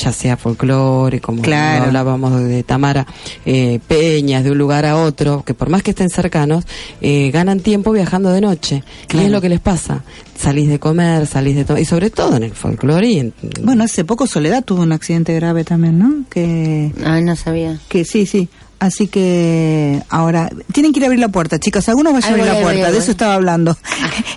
ya 0.00 0.12
sea 0.12 0.36
folclore, 0.36 1.20
como 1.20 1.42
Claro. 1.42 1.84
hablábamos 1.84 2.42
de 2.44 2.62
Tamara, 2.62 3.06
eh, 3.44 3.80
peñas 3.88 4.44
de 4.44 4.50
un 4.50 4.58
lugar 4.58 4.84
a 4.86 4.96
otro, 4.96 5.42
que 5.44 5.54
por 5.54 5.68
más 5.70 5.82
que 5.82 5.90
estén 5.90 6.10
cercanos, 6.10 6.64
eh, 7.00 7.30
ganan 7.32 7.60
tiempo 7.60 7.92
viajando 7.92 8.30
de 8.30 8.40
noche. 8.40 8.82
Y 9.04 9.06
Claro. 9.06 9.26
es 9.26 9.32
lo 9.32 9.40
que 9.40 9.48
les 9.48 9.60
pasa. 9.60 10.02
Salís 10.38 10.68
de 10.68 10.78
comer, 10.78 11.26
salís 11.26 11.56
de 11.56 11.64
todo, 11.64 11.78
y 11.78 11.84
sobre 11.86 12.10
todo 12.10 12.36
en 12.36 12.42
el 12.42 12.52
folclore 12.52 13.06
y 13.08 13.18
en, 13.20 13.32
Bueno, 13.62 13.84
hace 13.84 14.04
poco 14.04 14.26
Soledad 14.26 14.62
tuvo 14.64 14.82
un 14.82 14.92
accidente 14.92 15.34
grave 15.34 15.64
también, 15.64 15.98
¿no? 15.98 16.24
Que. 16.30 16.92
Ay, 17.04 17.22
no 17.22 17.34
sabía. 17.36 17.78
Que 17.88 18.04
sí, 18.04 18.26
sí. 18.26 18.48
Así 18.86 19.06
que 19.08 20.02
ahora 20.08 20.48
tienen 20.72 20.92
que 20.92 21.00
ir 21.00 21.04
a 21.04 21.06
abrir 21.06 21.20
la 21.20 21.28
puerta, 21.28 21.58
chicos. 21.58 21.88
Algunos 21.88 22.12
vayan 22.12 22.30
a 22.30 22.32
abrir 22.34 22.46
voy, 22.46 22.54
la 22.54 22.62
puerta. 22.62 22.86
De 22.86 22.92
voy. 22.92 23.02
eso 23.02 23.10
estaba 23.10 23.34
hablando. 23.34 23.76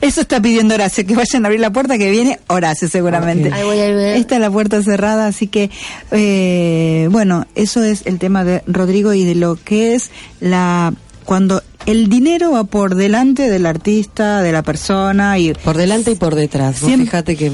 Eso 0.01 0.21
está 0.21 0.41
pidiendo 0.41 0.75
Horacio, 0.75 1.05
que 1.05 1.15
vayan 1.15 1.45
a 1.45 1.47
abrir 1.47 1.59
la 1.61 1.71
puerta, 1.71 1.97
que 1.97 2.09
viene 2.09 2.39
Horacio 2.47 2.87
seguramente. 2.87 3.51
Ahí 3.53 3.63
voy, 3.63 3.79
ahí 3.79 3.93
voy. 3.93 4.19
Esta 4.19 4.35
es 4.35 4.41
la 4.41 4.51
puerta 4.51 4.81
cerrada, 4.83 5.27
así 5.27 5.47
que 5.47 5.69
eh, 6.11 7.07
bueno, 7.11 7.45
eso 7.55 7.83
es 7.83 8.05
el 8.05 8.19
tema 8.19 8.43
de 8.43 8.63
Rodrigo 8.67 9.13
y 9.13 9.23
de 9.23 9.35
lo 9.35 9.55
que 9.55 9.95
es 9.95 10.09
la 10.39 10.93
cuando 11.25 11.61
el 11.85 12.09
dinero 12.09 12.51
va 12.51 12.63
por 12.63 12.95
delante 12.95 13.49
del 13.49 13.65
artista, 13.65 14.41
de 14.41 14.51
la 14.51 14.63
persona 14.63 15.37
y 15.37 15.53
por 15.53 15.77
delante 15.77 16.11
y 16.11 16.15
por 16.15 16.33
detrás. 16.35 16.77
Siempre- 16.77 17.05
fíjate 17.05 17.35
que 17.35 17.51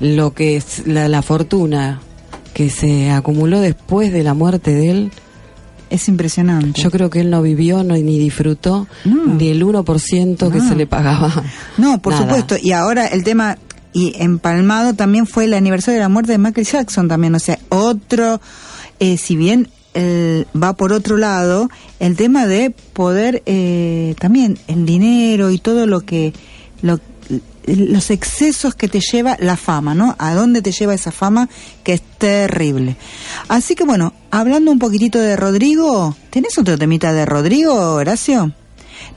lo 0.00 0.32
que 0.32 0.56
es 0.56 0.86
la, 0.86 1.08
la 1.08 1.20
fortuna 1.22 2.00
que 2.54 2.70
se 2.70 3.10
acumuló 3.10 3.60
después 3.60 4.12
de 4.12 4.22
la 4.24 4.34
muerte 4.34 4.74
de 4.74 4.90
él, 4.90 5.12
es 5.90 6.08
impresionante. 6.08 6.80
Yo 6.80 6.90
creo 6.90 7.10
que 7.10 7.20
él 7.20 7.30
no 7.30 7.42
vivió 7.42 7.82
no, 7.84 7.94
ni 7.94 8.18
disfrutó 8.18 8.86
No. 9.04 9.24
ni 9.34 9.48
el 9.48 9.62
1% 9.62 10.50
que 10.50 10.58
No. 10.58 10.68
se 10.68 10.74
le 10.76 10.86
pagaba. 10.86 11.42
No, 11.76 12.00
por 12.02 12.12
Nada. 12.12 12.24
supuesto. 12.26 12.56
Y 12.62 12.72
ahora 12.72 13.06
el 13.06 13.24
tema, 13.24 13.58
y 13.92 14.14
empalmado 14.18 14.94
también 14.94 15.26
fue 15.26 15.44
el 15.44 15.54
aniversario 15.54 15.98
de 15.98 16.04
la 16.04 16.08
muerte 16.08 16.32
de 16.32 16.38
Michael 16.38 16.66
Jackson 16.66 17.08
también. 17.08 17.34
O 17.34 17.38
sea, 17.38 17.58
otro, 17.70 18.40
eh, 19.00 19.16
si 19.16 19.36
bien 19.36 19.68
el- 19.94 20.46
va 20.60 20.74
por 20.74 20.92
otro 20.92 21.16
lado, 21.16 21.68
el 21.98 22.14
tema 22.16 22.46
de 22.46 22.70
poder 22.92 23.42
eh, 23.46 24.14
también 24.20 24.58
el 24.68 24.84
dinero 24.86 25.50
y 25.50 25.58
todo 25.58 25.86
lo 25.86 26.00
que, 26.00 26.32
lo, 26.82 27.00
los 27.66 28.10
excesos 28.10 28.74
que 28.74 28.88
te 28.88 29.00
lleva 29.00 29.36
la 29.40 29.56
fama, 29.56 29.94
¿no? 29.94 30.16
A 30.18 30.34
dónde 30.34 30.62
te 30.62 30.72
lleva 30.72 30.94
esa 30.94 31.12
fama 31.12 31.48
que 31.84 31.94
es 31.94 32.02
terrible. 32.18 32.96
Así 33.48 33.74
que 33.74 33.84
bueno, 33.84 34.12
hablando 34.30 34.70
un 34.70 34.78
poquitito 34.78 35.18
de 35.18 35.36
Rodrigo, 35.36 36.16
¿tenés 36.30 36.56
otro 36.58 36.78
temita 36.78 37.12
de 37.12 37.26
Rodrigo, 37.26 37.94
Horacio? 37.94 38.52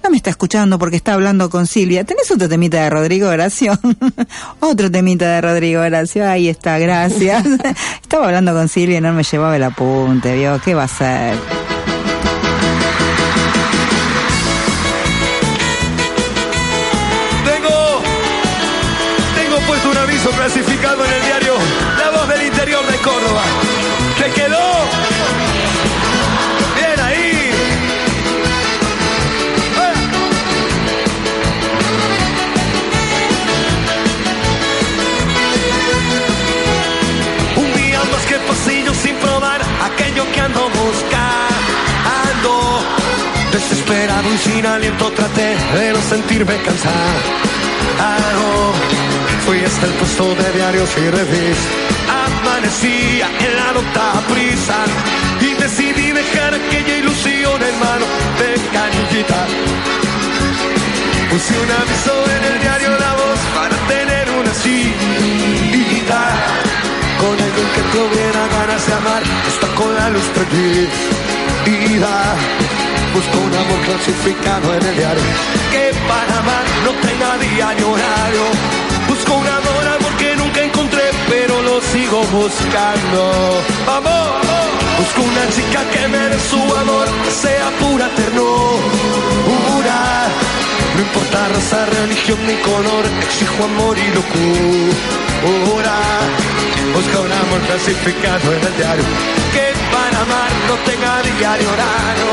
No 0.03 0.09
me 0.09 0.17
está 0.17 0.29
escuchando 0.29 0.79
porque 0.79 0.95
está 0.95 1.13
hablando 1.13 1.49
con 1.49 1.67
Silvia. 1.67 2.03
¿Tenés 2.03 2.29
otro 2.31 2.49
temita 2.49 2.83
de 2.83 2.89
Rodrigo 2.89 3.29
Horacio? 3.29 3.77
otro 4.59 4.91
temita 4.91 5.35
de 5.35 5.41
Rodrigo 5.41 5.81
Horacio. 5.81 6.27
Ahí 6.27 6.49
está, 6.49 6.79
gracias. 6.79 7.45
Estaba 8.01 8.25
hablando 8.25 8.53
con 8.53 8.67
Silvia 8.67 8.97
y 8.97 9.01
no 9.01 9.13
me 9.13 9.23
llevaba 9.23 9.55
el 9.55 9.63
apunte, 9.63 10.35
¿vio? 10.35 10.59
¿Qué 10.63 10.73
va 10.73 10.83
a 10.83 10.87
ser? 10.87 11.60
Clasificado 20.53 21.05
en 21.05 21.13
el 21.13 21.21
diario 21.21 21.53
La 21.97 22.09
Voz 22.09 22.27
del 22.27 22.41
Interior 22.47 22.85
de 22.85 22.97
Córdoba. 22.97 23.41
¿Te 24.17 24.29
quedó? 24.31 24.71
Bien 26.75 26.99
ahí. 26.99 27.51
¡Eh! 29.77 29.95
Un 37.55 37.73
día 37.75 37.99
más 38.11 38.25
que 38.25 38.35
pasillo 38.35 38.93
sin 38.93 39.15
probar 39.15 39.61
aquello 39.83 40.29
que 40.33 40.41
ando 40.41 40.69
buscando. 40.69 42.51
Desesperado 43.53 44.33
y 44.33 44.37
sin 44.37 44.65
aliento 44.65 45.11
traté 45.11 45.55
de 45.75 45.93
no 45.93 46.01
sentirme 46.01 46.57
cansado. 46.57 47.41
Fui 49.45 49.59
hasta 49.63 49.85
el 49.87 49.93
puesto 49.93 50.35
de 50.35 50.51
diarios 50.53 50.89
y 50.97 51.09
revistas. 51.09 51.91
Amanecía 52.25 53.27
en 53.39 53.55
la 53.55 53.73
nota 53.73 54.21
prisa 54.31 54.77
y 55.39 55.53
decidí 55.55 56.11
dejar 56.11 56.53
aquella 56.53 56.97
ilusión 56.97 57.61
en 57.61 57.79
mano 57.79 58.05
de 58.39 58.49
canillita. 58.71 59.47
Puse 61.29 61.53
un 61.57 61.71
aviso 61.71 62.13
en 62.35 62.43
el 62.53 62.59
diario 62.61 62.89
La 62.99 63.13
Voz 63.13 63.39
para 63.55 63.75
tener 63.87 64.29
una 64.39 64.53
cita 64.53 66.21
con 67.19 67.33
alguien 67.33 67.67
que 67.75 67.81
tuviera 67.95 68.47
ganas 68.57 68.85
de 68.85 68.93
amar. 68.93 69.23
Está 69.47 69.67
con 69.75 69.95
la 69.95 70.09
luz 70.09 70.25
prendida. 70.35 72.15
Busco 73.13 73.37
un 73.39 73.53
amor 73.53 73.79
clasificado 73.85 74.73
en 74.75 74.85
el 74.85 74.95
diario 74.95 75.23
que 75.71 75.91
para 76.07 76.39
amar 76.39 76.65
no 76.85 76.91
tenga 77.07 77.37
día 77.37 77.73
ni 77.75 77.83
horario. 77.83 78.80
Busco 79.31 79.43
un 79.43 79.47
amor, 79.47 79.87
amor 79.87 80.13
que 80.17 80.35
nunca 80.35 80.61
encontré, 80.61 81.03
pero 81.29 81.61
lo 81.61 81.79
sigo 81.79 82.21
buscando. 82.33 83.63
Amor, 83.87 84.41
busco 84.99 85.21
una 85.21 85.47
chica 85.55 85.79
que 85.93 86.07
me 86.09 86.17
dé 86.17 86.39
su 86.49 86.59
amor, 86.75 87.07
sea 87.41 87.69
pura 87.79 88.09
ternura. 88.09 89.99
No 90.95 91.01
importa 91.01 91.47
raza, 91.47 91.85
religión 91.85 92.39
ni 92.45 92.55
color, 92.55 93.05
exijo 93.23 93.63
amor 93.63 93.97
y 93.97 94.07
locura. 94.19 95.95
Busca 96.93 97.19
un 97.21 97.31
amor 97.31 97.61
clasificado 97.67 98.51
en 98.51 98.63
el 98.67 98.75
diario, 98.75 99.05
que 99.53 99.65
para 99.93 100.17
amar 100.27 100.51
no 100.67 100.75
tenga 100.89 101.21
día 101.23 101.55
ni 101.57 101.65
horario. 101.71 102.29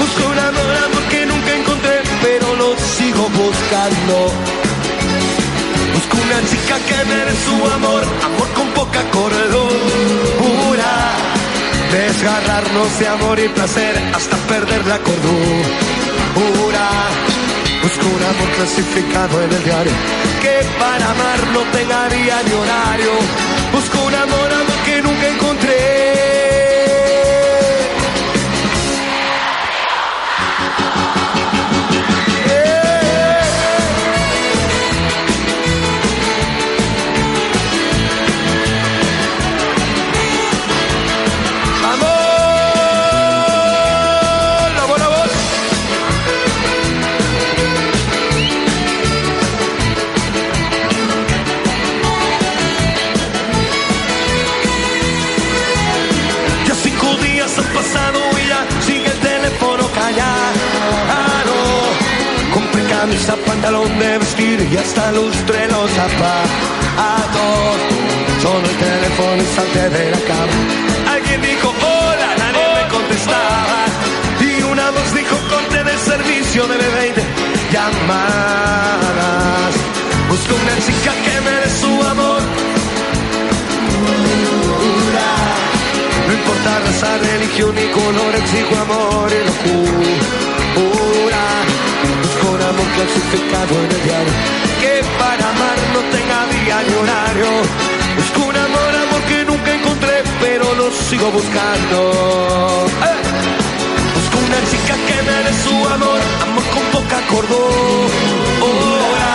Busco 0.00 0.28
un 0.28 0.38
amor, 0.38 0.76
amor 0.86 1.04
que 1.08 1.24
nunca 1.24 1.54
encontré, 1.54 2.02
pero 2.20 2.56
lo 2.56 2.76
sigo 2.98 3.28
buscando. 3.28 4.71
Busco 6.02 6.16
una 6.16 6.40
chica 6.48 6.76
que 6.88 6.98
dé 7.10 7.22
su 7.46 7.54
amor, 7.74 8.02
amor 8.24 8.48
con 8.54 8.68
poca 8.70 9.02
cordura. 9.12 10.92
Desgarrarnos 11.92 12.98
de 12.98 13.06
amor 13.06 13.38
y 13.38 13.48
placer 13.48 13.94
hasta 14.12 14.36
perder 14.48 14.84
la 14.86 14.98
cordura. 14.98 16.88
Busco 17.82 18.06
un 18.06 18.22
amor 18.32 18.48
clasificado 18.56 19.42
en 19.44 19.52
el 19.52 19.62
diario, 19.62 19.92
que 20.42 20.66
para 20.80 21.10
amar 21.10 21.46
no 21.52 21.60
tenga 21.70 22.08
día 22.08 22.42
ni 22.46 22.52
horario. 22.52 23.12
Busco 23.72 24.02
un 24.02 24.14
amor, 24.14 24.52
amor 24.54 24.78
que 24.84 25.02
nunca 25.02 25.28
encontré. 25.28 25.81
Camisa, 63.02 63.34
pantalón 63.44 63.98
de 63.98 64.18
vestir 64.18 64.68
y 64.72 64.76
hasta 64.76 65.10
lustre 65.10 65.66
los 65.66 65.90
zapatos. 65.90 67.76
Solo 68.40 68.64
el 68.72 68.76
teléfono 68.76 69.42
y 69.42 69.46
salté 69.56 69.90
de 69.90 70.10
la 70.12 70.20
cama. 70.30 70.56
Alguien 71.14 71.42
dijo 71.42 71.68
hola, 71.68 72.28
nadie 72.42 72.66
me 72.78 72.84
contestaba. 72.94 73.80
Y 74.40 74.62
una 74.62 74.88
voz 74.92 75.12
dijo 75.14 75.36
corte 75.50 75.82
de 75.82 75.98
servicio 76.10 76.68
de 76.68 76.76
bebé 76.76 77.08
y 77.08 77.12
de 77.18 77.24
llamadas. 77.72 79.72
Busco 80.28 80.54
una 80.62 80.76
chica 80.86 81.12
que 81.24 81.36
me 81.46 81.54
dé 81.62 81.70
su 81.82 81.92
amor. 82.12 82.42
No 86.26 86.32
importa 86.38 86.70
raza, 86.84 87.10
religión 87.18 87.72
ni 87.74 87.86
color, 87.98 88.32
exijo 88.42 88.74
amor 88.86 89.26
y 89.32 89.34
locura. 89.48 90.41
Clasificado 92.94 93.74
en 93.84 93.90
el 93.90 94.02
diario, 94.04 94.34
que 94.80 95.02
para 95.18 95.48
amar 95.48 95.78
no 95.94 96.00
tenga 96.14 96.38
día 96.52 96.76
ni 96.86 96.94
horario. 96.94 97.50
Busco 98.16 98.40
un 98.50 98.56
amor, 98.56 98.90
amor 99.06 99.22
que 99.28 99.44
nunca 99.44 99.70
encontré, 99.74 100.16
pero 100.40 100.74
lo 100.74 100.90
sigo 100.90 101.30
buscando. 101.30 101.98
¡Eh! 103.10 103.20
Busco 104.14 104.36
una 104.46 104.60
chica 104.70 104.94
que 105.08 105.18
me 105.28 105.36
dé 105.44 105.52
su 105.64 105.74
amor, 105.88 106.20
amor 106.42 106.64
con 106.74 106.84
poca 107.00 107.18
cordura. 107.32 109.30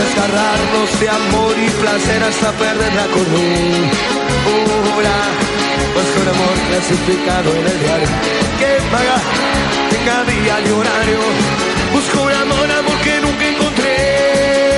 Desgarrarnos 0.00 0.90
de 1.00 1.08
amor 1.08 1.54
y 1.58 1.68
placer 1.82 2.22
hasta 2.22 2.50
perder 2.52 2.92
la 2.94 3.06
cordura. 3.14 5.14
Busco 5.94 6.18
un 6.22 6.28
amor 6.34 6.54
clasificado 6.68 7.48
en 7.54 7.66
el 7.66 7.78
diario 7.80 8.08
que 8.58 8.70
paga 8.90 9.16
tenga 9.90 10.24
día 10.24 10.60
y 10.66 10.70
horario. 10.70 11.69
Busco 11.92 12.22
un 12.22 12.32
amor, 12.32 12.70
amor 12.70 13.00
que 13.00 13.20
nunca 13.20 13.48
encontré. 13.48 14.69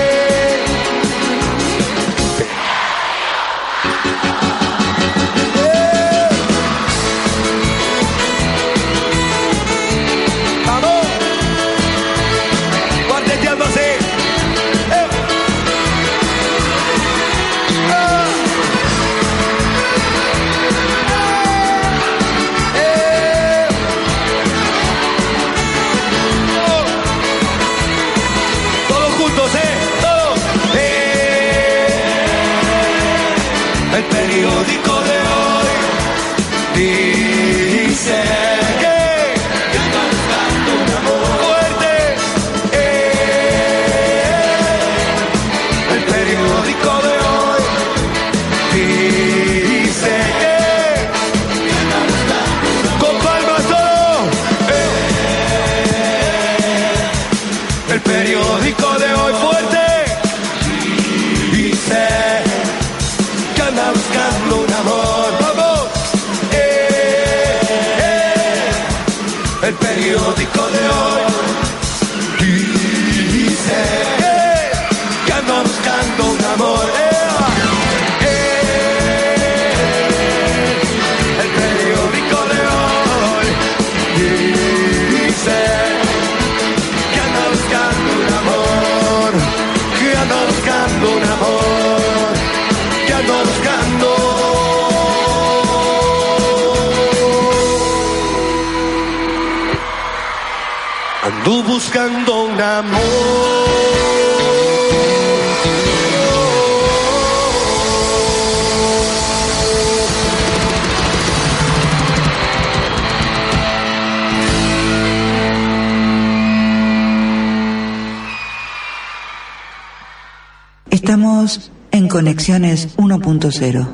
Conexiones 122.13 122.95
1.0. 122.99 123.89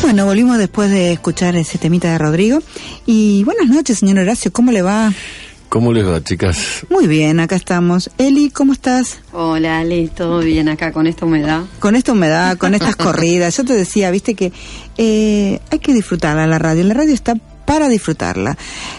Bueno, 0.00 0.24
volvimos 0.24 0.56
después 0.56 0.90
de 0.90 1.12
escuchar 1.12 1.54
ese 1.56 1.76
temita 1.76 2.10
de 2.10 2.16
Rodrigo. 2.16 2.60
Y 3.04 3.44
buenas 3.44 3.68
noches, 3.68 3.98
señor 3.98 4.20
Horacio, 4.20 4.50
¿cómo 4.50 4.72
le 4.72 4.80
va? 4.80 5.12
¿Cómo 5.68 5.92
les 5.92 6.06
va, 6.06 6.24
chicas? 6.24 6.73
Muy 6.90 7.06
bien, 7.06 7.40
acá 7.40 7.56
estamos. 7.56 8.10
Eli, 8.18 8.50
¿cómo 8.50 8.72
estás? 8.72 9.18
Hola, 9.32 9.80
Ali, 9.80 10.08
todo 10.08 10.40
bien 10.40 10.68
acá 10.68 10.92
con 10.92 11.06
esta 11.06 11.26
humedad. 11.26 11.64
Con 11.78 11.96
esta 11.96 12.12
humedad, 12.12 12.56
con 12.58 12.74
estas 12.74 12.96
corridas. 12.96 13.56
Yo 13.56 13.64
te 13.64 13.74
decía, 13.74 14.10
viste 14.10 14.34
que 14.34 14.52
eh, 14.96 15.60
hay 15.70 15.78
que 15.78 15.92
disfrutarla 15.92 16.46
la 16.46 16.58
radio. 16.58 16.84
La 16.84 16.94
radio 16.94 17.14
está 17.14 17.34
para 17.64 17.88
disfrutarla. 17.88 18.56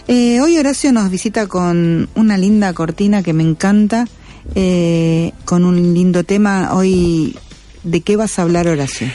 Eh, 0.07 0.41
hoy 0.41 0.57
Horacio 0.57 0.91
nos 0.91 1.09
visita 1.09 1.47
con 1.47 2.09
una 2.15 2.37
linda 2.37 2.73
cortina 2.73 3.23
que 3.23 3.33
me 3.33 3.43
encanta, 3.43 4.07
eh, 4.55 5.31
con 5.45 5.65
un 5.65 5.93
lindo 5.93 6.23
tema. 6.23 6.73
Hoy, 6.73 7.37
¿de 7.83 8.01
qué 8.01 8.15
vas 8.15 8.39
a 8.39 8.43
hablar, 8.43 8.67
Horacio? 8.67 9.07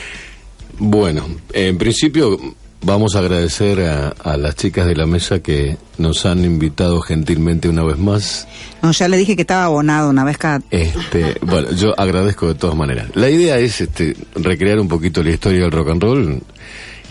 Bueno, 0.77 1.27
en 1.53 1.77
principio 1.77 2.39
vamos 2.83 3.15
a 3.15 3.19
agradecer 3.19 3.81
a, 3.81 4.09
a 4.09 4.37
las 4.37 4.55
chicas 4.55 4.87
de 4.87 4.95
la 4.95 5.05
mesa 5.05 5.39
que 5.39 5.77
nos 5.97 6.25
han 6.25 6.43
invitado 6.43 7.01
gentilmente 7.01 7.69
una 7.69 7.83
vez 7.83 7.97
más. 7.97 8.47
No, 8.81 8.91
ya 8.91 9.07
le 9.07 9.17
dije 9.17 9.35
que 9.35 9.41
estaba 9.41 9.65
abonado 9.65 10.09
una 10.09 10.23
vez 10.23 10.37
cada... 10.37 10.61
Este, 10.71 11.35
bueno, 11.41 11.71
yo 11.71 11.99
agradezco 11.99 12.47
de 12.47 12.55
todas 12.55 12.75
maneras. 12.75 13.07
La 13.15 13.29
idea 13.29 13.57
es 13.57 13.81
este, 13.81 14.15
recrear 14.35 14.79
un 14.79 14.87
poquito 14.87 15.23
la 15.23 15.31
historia 15.31 15.61
del 15.61 15.71
rock 15.71 15.89
and 15.89 16.03
roll. 16.03 16.41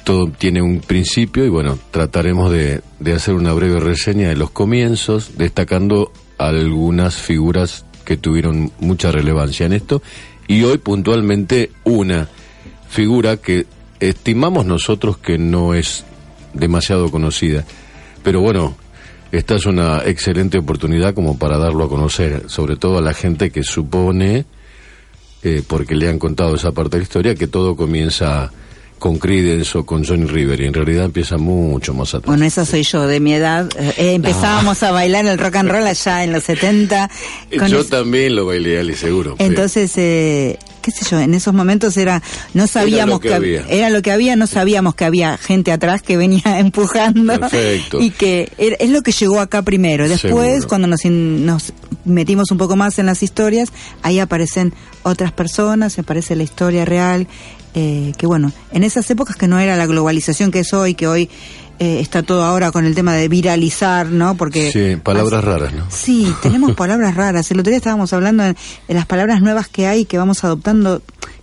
Todo 0.04 0.30
tiene 0.30 0.62
un 0.62 0.80
principio 0.80 1.44
y 1.44 1.50
bueno, 1.50 1.78
trataremos 1.90 2.50
de, 2.50 2.80
de 2.98 3.12
hacer 3.12 3.35
una 3.35 3.52
breve 3.52 3.80
reseña 3.80 4.28
de 4.28 4.37
los 4.37 4.50
comienzos, 4.50 5.33
destacando 5.37 6.11
algunas 6.38 7.16
figuras 7.16 7.85
que 8.04 8.16
tuvieron 8.16 8.72
mucha 8.80 9.12
relevancia 9.12 9.66
en 9.66 9.74
esto 9.74 10.02
y 10.48 10.64
hoy 10.64 10.78
puntualmente 10.78 11.70
una 11.85 12.28
figura 12.88 13.37
que 13.37 13.66
estimamos 14.00 14.66
nosotros 14.66 15.18
que 15.18 15.38
no 15.38 15.74
es 15.74 16.04
demasiado 16.54 17.10
conocida. 17.10 17.64
Pero 18.22 18.40
bueno, 18.40 18.76
esta 19.32 19.54
es 19.54 19.66
una 19.66 20.02
excelente 20.04 20.58
oportunidad 20.58 21.14
como 21.14 21.38
para 21.38 21.58
darlo 21.58 21.84
a 21.84 21.88
conocer, 21.88 22.44
sobre 22.48 22.76
todo 22.76 22.98
a 22.98 23.02
la 23.02 23.14
gente 23.14 23.50
que 23.50 23.62
supone, 23.62 24.44
eh, 25.42 25.62
porque 25.66 25.94
le 25.94 26.08
han 26.08 26.18
contado 26.18 26.56
esa 26.56 26.72
parte 26.72 26.96
de 26.96 26.98
la 26.98 27.04
historia, 27.04 27.34
que 27.34 27.46
todo 27.46 27.76
comienza 27.76 28.50
con 29.00 29.18
Creedence 29.18 29.76
o 29.76 29.84
con 29.84 30.04
Johnny 30.04 30.26
River 30.26 30.60
y 30.60 30.66
en 30.66 30.74
realidad 30.74 31.06
empieza 31.06 31.36
mucho 31.38 31.92
más 31.92 32.10
atrás. 32.14 32.26
Bueno, 32.28 32.44
esa 32.44 32.64
soy 32.64 32.84
yo, 32.84 33.08
de 33.08 33.18
mi 33.18 33.32
edad. 33.32 33.68
Eh, 33.76 34.12
empezábamos 34.14 34.80
a 34.84 34.92
bailar 34.92 35.26
el 35.26 35.38
rock 35.38 35.56
and 35.56 35.70
roll 35.72 35.84
allá 35.86 36.22
en 36.22 36.32
los 36.32 36.44
70. 36.44 37.10
con 37.58 37.68
Yo 37.68 37.84
también 37.84 38.36
lo 38.36 38.46
bailé, 38.46 38.78
Ali, 38.78 38.94
seguro. 38.94 39.34
Entonces, 39.38 39.92
eh, 39.96 40.58
qué 40.82 40.90
sé 40.92 41.04
yo, 41.10 41.18
en 41.18 41.34
esos 41.34 41.52
momentos 41.54 41.96
era, 41.96 42.22
no 42.54 42.66
sabíamos 42.66 43.20
que 43.20 43.28
que, 43.28 43.34
había. 43.34 43.64
era 43.68 43.90
lo 43.90 44.02
que 44.02 44.12
había, 44.12 44.36
no 44.36 44.46
sabíamos 44.46 44.94
que 44.94 45.04
había 45.06 45.36
gente 45.38 45.72
atrás 45.72 46.02
que 46.02 46.16
venía 46.16 46.42
empujando 46.60 47.40
Perfecto. 47.40 48.00
y 48.00 48.10
que 48.10 48.52
era- 48.58 48.76
es 48.78 48.90
lo 48.90 49.02
que 49.02 49.12
llegó 49.12 49.40
acá 49.40 49.62
primero. 49.62 50.08
Después, 50.08 50.30
Seguro. 50.52 50.68
cuando 50.68 50.86
nos, 50.88 51.04
in- 51.06 51.46
nos 51.46 51.72
metimos 52.04 52.50
un 52.50 52.58
poco 52.58 52.76
más 52.76 52.98
en 52.98 53.06
las 53.06 53.22
historias, 53.22 53.72
ahí 54.02 54.18
aparecen 54.20 54.74
otras 55.02 55.32
personas, 55.32 55.98
aparece 55.98 56.36
la 56.36 56.42
historia 56.42 56.84
real, 56.84 57.26
eh, 57.74 58.12
que 58.16 58.26
bueno, 58.26 58.52
en 58.72 58.85
esas 58.85 59.11
épocas 59.11 59.37
que 59.37 59.48
no 59.48 59.59
era 59.59 59.76
la 59.76 59.87
globalización 59.87 60.50
que 60.50 60.61
es 60.61 60.72
hoy, 60.72 60.94
que 60.94 61.06
hoy 61.06 61.30
eh, 61.78 62.00
está 62.00 62.22
todo 62.22 62.44
ahora 62.44 62.72
con 62.72 62.85
el 62.85 62.94
tema 62.94 63.14
de 63.14 63.28
viralizar, 63.28 64.06
¿no? 64.06 64.37
Porque 64.37 64.70
Sí, 64.70 64.96
palabras 65.02 65.42
raras, 65.42 65.72
¿no? 65.72 65.87
Sí, 65.88 66.35
tenemos 66.42 66.72
palabras 66.76 67.14
raras. 67.14 67.50
El 67.50 67.61
otro 67.61 67.70
día 67.70 67.78
estábamos 67.78 68.12
hablando 68.12 68.42
de, 68.42 68.54
de 68.88 68.94
las 68.94 69.06
palabras 69.06 69.40
nuevas 69.40 69.68
que 69.68 69.87
hay 69.87 70.04
que 70.04 70.18
vamos 70.18 70.44
adoptando, 70.44 71.00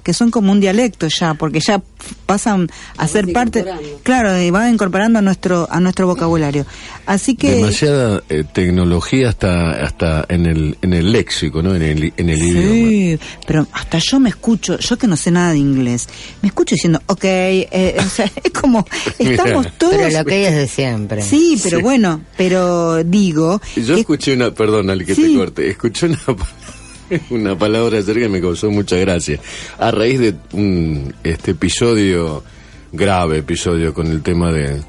que 0.07 0.13
son 0.13 0.31
como 0.31 0.53
un 0.53 0.61
dialecto 0.61 1.09
ya, 1.09 1.33
porque 1.33 1.59
ya 1.59 1.81
pasan 2.25 2.69
a 2.95 3.09
ser 3.09 3.33
parte, 3.33 3.65
claro, 4.03 4.41
y 4.41 4.49
van 4.51 4.73
incorporando 4.73 5.19
a 5.19 5.21
nuestro 5.21 5.67
a 5.69 5.81
nuestro 5.81 6.07
vocabulario. 6.07 6.65
Así 7.05 7.35
que 7.35 7.55
Demasiada 7.55 8.23
eh, 8.29 8.45
tecnología 8.53 9.27
hasta 9.27 9.71
hasta 9.83 10.25
en 10.29 10.45
el 10.45 10.77
en 10.81 10.93
el 10.93 11.11
léxico, 11.11 11.61
¿no? 11.61 11.75
En 11.75 11.81
el 11.81 12.13
en 12.15 12.29
el 12.29 12.41
idioma. 12.41 12.71
Sí, 12.89 13.19
pero 13.45 13.67
hasta 13.73 13.97
yo 13.99 14.17
me 14.21 14.29
escucho, 14.29 14.79
yo 14.79 14.97
que 14.97 15.07
no 15.07 15.17
sé 15.17 15.29
nada 15.29 15.51
de 15.51 15.57
inglés, 15.57 16.07
me 16.41 16.47
escucho 16.47 16.75
diciendo, 16.75 17.01
ok, 17.07 17.23
eh, 17.25 17.97
o 17.99 18.09
sea, 18.09 18.31
es 18.45 18.51
como, 18.53 18.87
estamos 19.19 19.65
Mira. 19.65 19.73
todos... 19.77 19.93
Pero 19.97 20.17
lo 20.19 20.23
que 20.23 20.47
es 20.47 20.55
de 20.55 20.67
siempre. 20.69 21.21
Sí, 21.21 21.59
pero 21.61 21.79
Sí. 21.79 21.83
bueno, 21.83 22.21
pero 22.37 23.03
digo... 23.03 23.59
Yo 23.75 23.95
que- 23.95 23.99
escuché 23.99 24.35
una, 24.35 24.51
perdón, 24.51 24.89
Ali, 24.89 25.03
que 25.03 25.15
Sí. 25.15 25.23
te 25.33 25.35
corte, 25.37 25.69
escuché 25.69 26.05
una, 26.05 26.17
una 27.29 27.57
palabra 27.57 27.97
ayer 27.97 28.17
que 28.19 28.29
me 28.29 28.41
causó 28.41 28.69
mucha 28.71 28.95
gracia. 28.97 29.39
A 29.79 29.91
raíz 29.91 30.19
de 30.19 30.35
un 30.53 31.13
este 31.23 31.51
episodio, 31.51 32.43
grave 32.91 33.39
episodio 33.39 33.93
con 33.93 34.07
el 34.07 34.21
tema 34.21 34.51
de 34.51 34.81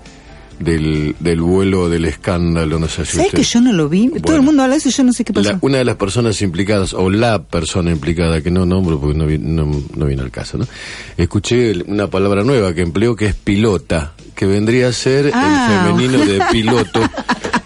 del, 0.58 1.14
del 1.20 1.40
vuelo 1.40 1.88
del 1.88 2.04
escándalo, 2.04 2.80
no 2.80 2.88
sé 2.88 3.04
si 3.04 3.12
¿Sabes 3.12 3.26
usted- 3.26 3.38
que 3.38 3.44
yo 3.44 3.60
no 3.60 3.72
lo 3.72 3.88
vi? 3.88 4.08
Todo 4.20 4.34
el 4.34 4.42
mundo 4.42 4.64
habla 4.64 4.74
de 4.74 4.78
eso 4.80 4.88
y 4.88 4.92
yo 4.92 5.04
no 5.04 5.12
sé 5.12 5.24
qué 5.24 5.32
pasó. 5.32 5.50
La- 5.52 5.58
una 5.62 5.78
de 5.78 5.84
las 5.84 5.94
personas 5.94 6.42
implicadas, 6.42 6.94
o 6.94 7.10
la 7.10 7.40
persona 7.44 7.92
implicada, 7.92 8.40
que 8.40 8.50
no 8.50 8.66
nombro 8.66 8.98
porque 9.00 9.16
no, 9.16 9.24
vi- 9.24 9.38
no, 9.38 9.70
no 9.94 10.06
viene 10.06 10.20
al 10.22 10.32
caso, 10.32 10.58
¿no? 10.58 10.66
Escuché 11.16 11.84
una 11.86 12.08
palabra 12.08 12.42
nueva 12.42 12.74
que 12.74 12.80
empleó 12.82 13.14
que 13.14 13.26
es 13.26 13.34
pilota, 13.36 14.14
que 14.38 14.46
vendría 14.46 14.88
a 14.88 14.92
ser 14.92 15.32
Ah. 15.34 15.82
el 15.84 15.96
femenino 15.96 16.24
de 16.24 16.40
piloto. 16.52 17.00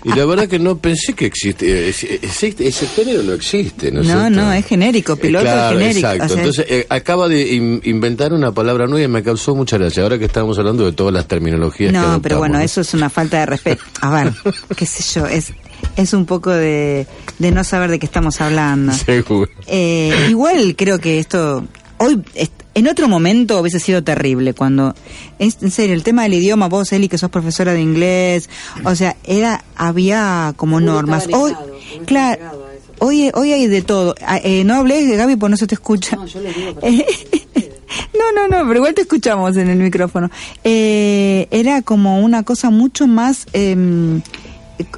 Y 0.04 0.08
la 0.16 0.24
verdad 0.24 0.48
que 0.48 0.58
no 0.58 0.78
pensé 0.78 1.12
que 1.12 1.26
existe, 1.26 1.88
es- 1.88 2.02
existe 2.02 2.66
ese 2.66 2.88
género 2.88 3.22
no 3.22 3.34
existe, 3.34 3.92
¿no 3.92 4.00
es 4.00 4.08
No, 4.08 4.14
cierto? 4.22 4.30
no, 4.30 4.52
es 4.52 4.66
genérico, 4.66 5.14
piloto 5.14 5.44
Eh, 5.46 5.48
claro, 5.52 5.78
es 5.78 5.86
genérico. 5.86 6.08
Exacto. 6.08 6.24
o 6.24 6.28
sea, 6.28 6.36
Entonces, 6.38 6.66
eh, 6.68 6.86
acaba 6.88 7.28
de 7.28 7.52
in- 7.54 7.80
inventar 7.84 8.32
una 8.32 8.50
palabra 8.50 8.88
nueva 8.88 9.04
y 9.04 9.08
me 9.08 9.22
causó 9.22 9.54
mucha 9.54 9.78
gracia. 9.78 10.02
Ahora 10.02 10.18
que 10.18 10.24
estamos 10.24 10.58
hablando 10.58 10.84
de 10.84 10.90
todas 10.90 11.14
las 11.14 11.28
terminologías 11.28 11.92
que 11.92 11.96
no, 11.98 12.02
pero 12.02 12.10
adoptamos, 12.14 12.38
bueno, 12.40 12.58
¿no? 12.58 12.64
eso 12.64 12.80
es 12.80 12.92
una 12.94 13.10
falta 13.10 13.38
de 13.38 13.46
respeto. 13.46 13.84
A 14.00 14.10
ver, 14.10 14.32
qué 14.76 14.86
sé 14.86 15.20
yo, 15.20 15.26
es, 15.28 15.52
es 15.96 16.12
un 16.14 16.26
poco 16.26 16.50
de, 16.50 17.06
de 17.38 17.50
no 17.52 17.62
saber 17.62 17.88
de 17.92 18.00
qué 18.00 18.06
estamos 18.06 18.40
hablando. 18.40 18.92
Seguro. 18.94 19.48
Eh, 19.68 20.12
igual 20.30 20.74
creo 20.76 20.98
que 20.98 21.20
esto 21.20 21.64
hoy 21.98 22.20
en 22.74 22.88
otro 22.88 23.08
momento 23.08 23.60
hubiese 23.60 23.80
sido 23.80 24.02
terrible 24.02 24.54
cuando 24.54 24.94
es 25.38 25.58
en 25.62 25.70
serio 25.70 25.94
el 25.94 26.02
tema 26.02 26.22
del 26.22 26.34
idioma 26.34 26.68
vos 26.68 26.92
Eli 26.92 27.08
que 27.08 27.18
sos 27.18 27.30
profesora 27.30 27.72
de 27.72 27.80
inglés 27.80 28.48
o 28.84 28.94
sea 28.94 29.16
era 29.24 29.64
había 29.76 30.54
como 30.56 30.76
Uno 30.76 30.94
normas. 30.94 31.28
Hoy 31.32 31.54
claro 32.06 32.72
hoy 33.02 33.30
hoy 33.34 33.52
hay 33.52 33.66
de 33.66 33.82
todo. 33.82 34.14
Ah, 34.24 34.40
eh, 34.42 34.64
no 34.64 34.74
hables 34.74 35.16
Gaby 35.16 35.36
porque 35.36 35.50
no 35.50 35.56
se 35.56 35.66
te 35.66 35.74
escucha. 35.74 36.16
No, 36.16 36.26
yo 36.26 36.40
le 36.40 36.52
digo 36.52 36.74
para 36.74 36.92
no, 36.92 38.32
no, 38.34 38.48
no, 38.48 38.66
pero 38.66 38.76
igual 38.76 38.94
te 38.94 39.02
escuchamos 39.02 39.56
en 39.56 39.68
el 39.68 39.78
micrófono. 39.78 40.30
Eh, 40.62 41.48
era 41.50 41.82
como 41.82 42.20
una 42.20 42.44
cosa 42.44 42.70
mucho 42.70 43.06
más, 43.06 43.46
eh, 43.52 43.76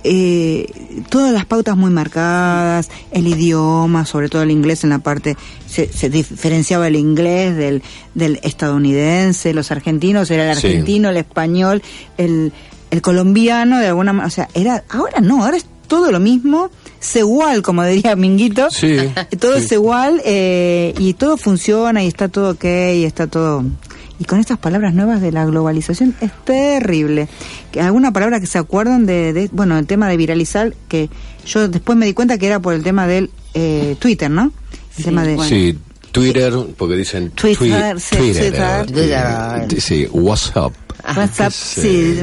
eh, 0.05 0.67
todas 1.09 1.33
las 1.33 1.45
pautas 1.47 1.77
muy 1.77 1.91
marcadas, 1.91 2.89
el 3.11 3.27
idioma, 3.27 4.07
sobre 4.07 4.29
todo 4.29 4.43
el 4.43 4.51
inglés 4.51 4.85
en 4.85 4.91
la 4.91 4.99
parte, 5.01 5.37
se, 5.67 5.93
se 5.93 6.11
diferenciaba 6.11 6.89
el 6.89 6.97
inglés 6.97 7.57
del, 7.57 7.83
del 8.15 8.41
estadounidense, 8.43 9.53
los 9.55 9.71
argentinos, 9.71 10.31
era 10.31 10.51
el 10.53 10.57
Sí. 10.59 10.67
argentino, 10.69 11.09
el 11.11 11.17
español, 11.17 11.83
el, 12.19 12.53
el 12.91 13.03
colombiano, 13.03 13.79
de 13.79 13.89
alguna 13.89 14.13
manera, 14.13 14.27
o 14.29 14.31
sea, 14.31 14.49
era, 14.55 14.85
ahora 14.89 15.21
no, 15.21 15.45
ahora 15.45 15.57
es 15.57 15.67
todo 15.87 16.11
lo 16.11 16.19
mismo, 16.21 16.71
se 16.99 17.19
igual, 17.21 17.61
como 17.63 17.85
diría 17.85 18.17
Minguito, 18.17 18.69
Sí, 18.71 18.97
todo 19.39 19.59
sí. 19.59 19.65
es 19.67 19.73
igual 19.73 20.23
eh, 20.25 20.95
y 20.99 21.13
todo 21.15 21.37
funciona 21.37 22.03
y 22.03 22.07
está 22.09 22.29
todo 22.29 22.53
ok 22.53 22.65
y 22.65 23.05
está 23.05 23.27
todo 23.27 23.65
y 24.19 24.25
con 24.25 24.39
estas 24.41 24.59
palabras 24.59 24.95
nuevas 24.95 25.21
de 25.21 25.33
la 25.33 25.45
globalización 25.45 26.15
es 26.21 26.31
terrible 26.45 27.29
que 27.73 27.81
alguna 27.81 28.13
palabra 28.13 28.39
que 28.41 28.47
se 28.47 28.59
acuerdan 28.59 29.07
de, 29.07 29.33
de- 29.33 29.49
bueno 29.53 29.77
el 29.79 29.87
tema 29.87 30.09
de 30.09 30.17
viralizar 30.17 30.73
que 30.89 31.11
yo 31.47 31.69
después 31.69 31.99
me 31.99 32.07
di 32.07 32.13
cuenta 32.15 32.39
que 32.39 32.47
era 32.47 32.61
por 32.61 32.75
el 32.75 32.83
tema 32.83 33.07
del 33.07 33.31
eh, 33.55 33.97
Twitter 33.99 34.31
no 34.31 34.53
el 34.99 35.05
tema 35.05 35.25
de 35.25 35.37
Sí, 35.49 35.77
Twitter, 36.13 36.53
porque 36.77 36.95
dicen 36.95 37.31
Twitter, 37.33 37.97
twi- 37.97 37.99
sí, 37.99 38.17
Twitter, 38.17 38.87
Twitter. 38.87 39.25
eh, 39.27 39.65
Twitter. 39.67 39.81
Sí, 39.83 40.07
WhatsApp. 40.13 40.73
WhatsApp, 41.17 41.53
qué 41.75 41.83
sí. 41.83 42.21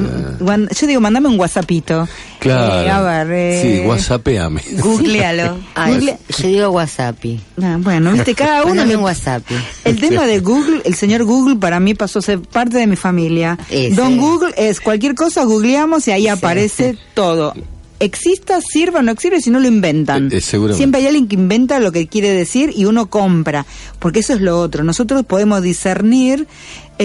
Yo 0.79 0.88
digo, 0.88 1.01
mandame 1.01 1.27
un 1.27 1.39
WhatsAppito. 1.39 2.07
Claro. 2.39 2.82
Eh, 2.88 2.89
a 2.89 3.01
ver. 3.01 3.27
eh, 3.32 3.61
Sí, 3.82 3.88
whatsappeame. 3.88 4.61
Googlealo. 4.79 5.57
Ay, 5.75 5.93
Google- 5.95 6.17
yo 6.39 6.47
digo 6.47 6.69
WhatsApp. 6.69 7.17
Ah, 7.61 7.77
bueno, 7.79 8.11
viste, 8.13 8.34
cada 8.34 8.61
uno. 8.63 8.69
Mándame 8.69 8.89
le- 8.89 8.97
un 8.97 9.03
WhatsApp. 9.03 9.43
El 9.86 9.99
tema 9.99 10.25
de 10.25 10.39
Google, 10.41 10.82
el 10.86 10.95
señor 10.95 11.23
Google 11.25 11.57
para 11.57 11.79
mí 11.79 11.93
pasó 11.93 12.19
a 12.19 12.21
ser 12.23 12.39
parte 12.41 12.77
de 12.77 12.88
mi 12.88 12.95
familia. 12.95 13.57
Ese. 13.69 13.95
Don 13.95 14.17
Google 14.17 14.53
es 14.57 14.82
cualquier 14.82 15.13
cosa, 15.15 15.43
googleamos 15.43 16.07
y 16.07 16.11
ahí 16.11 16.27
aparece 16.27 16.97
todo. 17.13 17.53
Exista, 17.99 18.59
sirva, 18.61 19.03
no 19.03 19.13
sirve, 19.15 19.41
si 19.41 19.51
no 19.51 19.59
lo 19.59 19.67
inventan. 19.67 20.32
Eh, 20.32 20.38
eh. 20.38 20.73
Siempre 20.73 21.01
hay 21.01 21.05
alguien 21.05 21.27
que 21.27 21.36
inventa 21.36 21.79
lo 21.79 21.91
que 21.91 22.07
quiere 22.07 22.32
decir 22.32 22.73
y 22.75 22.86
uno 22.86 23.11
compra, 23.11 23.67
porque 23.99 24.21
eso 24.21 24.34
es 24.34 24.41
lo 24.41 24.59
otro. 24.59 24.84
Nosotros 24.84 25.23
podemos 25.23 25.61
discernir 25.61 26.47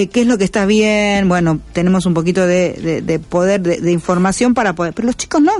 eh, 0.00 0.08
qué 0.08 0.20
es 0.22 0.26
lo 0.26 0.36
que 0.38 0.44
está 0.44 0.66
bien, 0.66 1.28
bueno, 1.28 1.60
tenemos 1.72 2.06
un 2.06 2.14
poquito 2.14 2.46
de, 2.46 2.72
de- 2.74 3.00
de 3.02 3.18
poder, 3.18 3.60
de, 3.62 3.80
de 3.80 3.92
información 3.92 4.54
para 4.54 4.74
poder, 4.74 4.92
pero 4.94 5.06
los 5.06 5.16
chicos 5.16 5.40
no. 5.42 5.52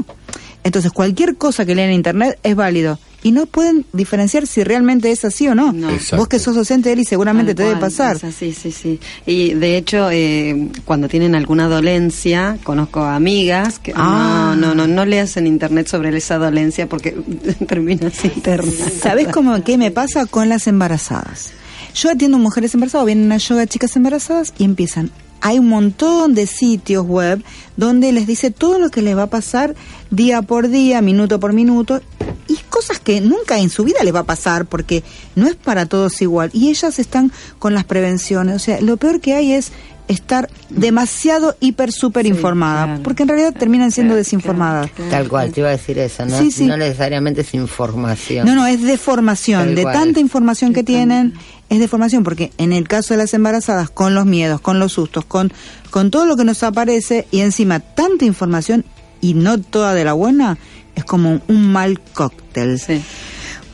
Entonces 0.65 0.91
cualquier 0.93 1.37
cosa 1.37 1.65
que 1.65 1.75
leen 1.75 1.91
en 1.91 1.95
internet 1.97 2.39
es 2.43 2.57
válido 2.57 2.99
y 3.23 3.31
no 3.33 3.47
pueden 3.47 3.85
diferenciar 3.93 4.47
si 4.47 4.63
realmente 4.65 5.11
es 5.11 5.25
así 5.25 5.47
o 5.49 5.55
no. 5.55 5.73
No. 5.73 5.89
Vos 6.17 6.29
que 6.29 6.39
sos 6.39 6.55
docente, 6.57 6.93
Eli, 6.93 7.05
seguramente 7.05 7.55
Tal 7.55 7.57
te 7.57 7.69
debe 7.71 7.81
pasar. 7.81 8.17
así, 8.23 8.53
sí, 8.53 8.71
sí. 8.73 9.01
Y 9.27 9.55
de 9.55 9.77
hecho, 9.77 10.11
eh, 10.13 10.69
cuando 10.85 11.09
tienen 11.09 11.35
alguna 11.35 11.69
dolencia, 11.69 12.59
conozco 12.65 13.03
amigas 13.05 13.79
que 13.79 13.93
Ah. 13.97 14.55
no, 14.57 14.75
no, 14.75 14.75
no, 14.75 14.87
no 14.93 15.05
leas 15.05 15.37
en 15.37 15.47
internet 15.47 15.87
sobre 15.89 16.17
esa 16.17 16.37
dolencia 16.39 16.89
porque 16.89 17.13
terminas 17.69 18.25
interna. 18.25 18.71
¿Sabés 19.01 19.29
cómo 19.29 19.63
qué 19.65 19.79
me 19.79 19.91
pasa 19.93 20.27
con 20.27 20.49
las 20.49 20.67
embarazadas? 20.67 21.51
Yo 21.97 22.11
atiendo 22.11 22.39
mujeres 22.39 22.75
embarazadas, 22.75 23.07
vienen 23.07 23.33
a 23.33 23.39
yoga 23.39 23.67
chicas 23.67 23.97
embarazadas 23.97 24.53
y 24.59 24.65
empiezan. 24.65 25.11
Hay 25.41 25.59
un 25.59 25.69
montón 25.69 26.35
de 26.35 26.47
sitios 26.47 27.07
web 27.07 27.43
donde 27.77 28.13
les 28.13 28.27
dice 28.27 28.51
todo 28.51 28.79
lo 28.79 28.91
que 28.91 29.01
les 29.03 29.17
va 29.17 29.25
a 29.25 29.27
pasar 29.31 29.75
día 30.11 30.43
por 30.43 30.69
día, 30.69 31.01
minuto 31.01 31.41
por 31.41 31.53
minuto, 31.53 32.01
y 32.49 32.57
cosas 32.69 32.99
que 32.99 33.21
nunca 33.21 33.59
en 33.59 33.71
su 33.71 33.85
vida 33.85 33.99
les 34.05 34.15
va 34.15 34.21
a 34.21 34.25
pasar 34.25 34.67
porque 34.67 35.03
no 35.37 35.47
es 35.47 35.55
para 35.55 35.87
todos 35.87 36.21
igual. 36.21 36.51
Y 36.53 36.69
ellas 36.69 36.99
están 36.99 37.33
con 37.59 37.75
las 37.75 37.85
prevenciones. 37.85 38.57
O 38.57 38.59
sea, 38.59 38.81
lo 38.81 38.97
peor 38.99 39.21
que 39.21 39.35
hay 39.35 39.53
es 39.53 39.73
estar 40.09 40.49
demasiado 40.71 41.57
hiper 41.61 41.91
super 41.93 42.25
Sí, 42.25 42.31
informada, 42.31 42.85
claro. 42.87 43.03
porque 43.03 43.25
en 43.25 43.29
realidad 43.29 43.53
terminan 43.59 43.91
siendo 43.91 44.11
Claro, 44.13 44.19
desinformadas. 44.19 44.91
claro. 44.93 45.11
Tal 45.11 45.29
cual, 45.29 45.53
te 45.53 45.61
iba 45.61 45.69
a 45.69 45.73
decir 45.73 45.99
eso, 45.99 46.25
no, 46.27 46.39
Sí, 46.39 46.51
sí. 46.53 46.67
no 46.67 46.77
necesariamente 46.77 47.41
es 47.41 47.53
información. 47.55 48.47
No, 48.47 48.55
no, 48.55 48.67
es 48.67 48.83
deformación. 48.83 49.65
Tal 49.67 49.75
de 49.75 49.83
cual. 49.83 49.95
tanta 49.95 50.21
información 50.21 50.73
que 50.73 50.85
tienen, 50.85 51.35
es 51.69 51.81
deformación, 51.81 52.25
porque 52.25 52.53
en 52.59 52.73
el 52.73 52.87
caso 52.89 53.15
de 53.15 53.19
las 53.19 53.35
embarazadas, 53.35 53.91
con 53.91 54.15
los 54.15 54.27
miedos, 54.27 54.61
con 54.61 54.79
los 54.79 54.93
sustos, 54.93 55.25
con, 55.25 55.53
con 55.91 56.11
todo 56.11 56.27
lo 56.27 56.37
que 56.37 56.45
nos 56.45 56.63
aparece, 56.63 57.27
y 57.31 57.41
encima 57.41 57.81
tanta 57.81 58.25
información, 58.25 58.85
y 59.21 59.35
no 59.35 59.61
toda 59.61 59.95
de 59.95 60.05
la 60.05 60.13
buena, 60.13 60.59
es 60.95 61.05
como 61.05 61.41
un, 61.49 61.73
mal 61.73 62.01
cóctel. 62.01 62.79
Sí. 62.79 63.03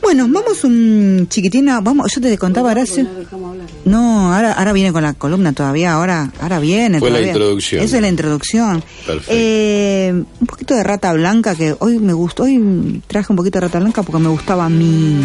Bueno, 0.01 0.27
vamos 0.29 0.65
un 0.65 1.27
chiquitina, 1.29 1.79
vamos, 1.79 2.11
yo 2.13 2.19
te 2.19 2.37
contaba 2.37 2.71
Horacio. 2.71 3.07
No, 3.85 4.35
ahora, 4.35 4.51
ahora 4.51 4.73
viene 4.73 4.91
con 4.91 5.01
la 5.01 5.13
columna 5.13 5.53
todavía, 5.53 5.93
ahora, 5.93 6.29
ahora 6.41 6.59
viene. 6.59 6.99
Fue 6.99 7.09
la 7.09 7.21
introducción. 7.21 7.81
Esa 7.81 7.95
es 7.95 8.01
la 8.01 8.09
introducción. 8.09 8.83
Perfecto. 9.05 9.31
Eh, 9.33 10.11
un 10.13 10.47
poquito 10.47 10.75
de 10.75 10.83
rata 10.83 11.13
blanca, 11.13 11.55
que 11.55 11.75
hoy 11.79 11.99
me 11.99 12.11
gustó, 12.11 12.43
hoy 12.43 13.01
traje 13.07 13.31
un 13.31 13.37
poquito 13.37 13.59
de 13.59 13.67
rata 13.67 13.79
blanca 13.79 14.03
porque 14.03 14.21
me 14.21 14.29
gustaba 14.29 14.65
a 14.65 14.69
mí. 14.69 15.21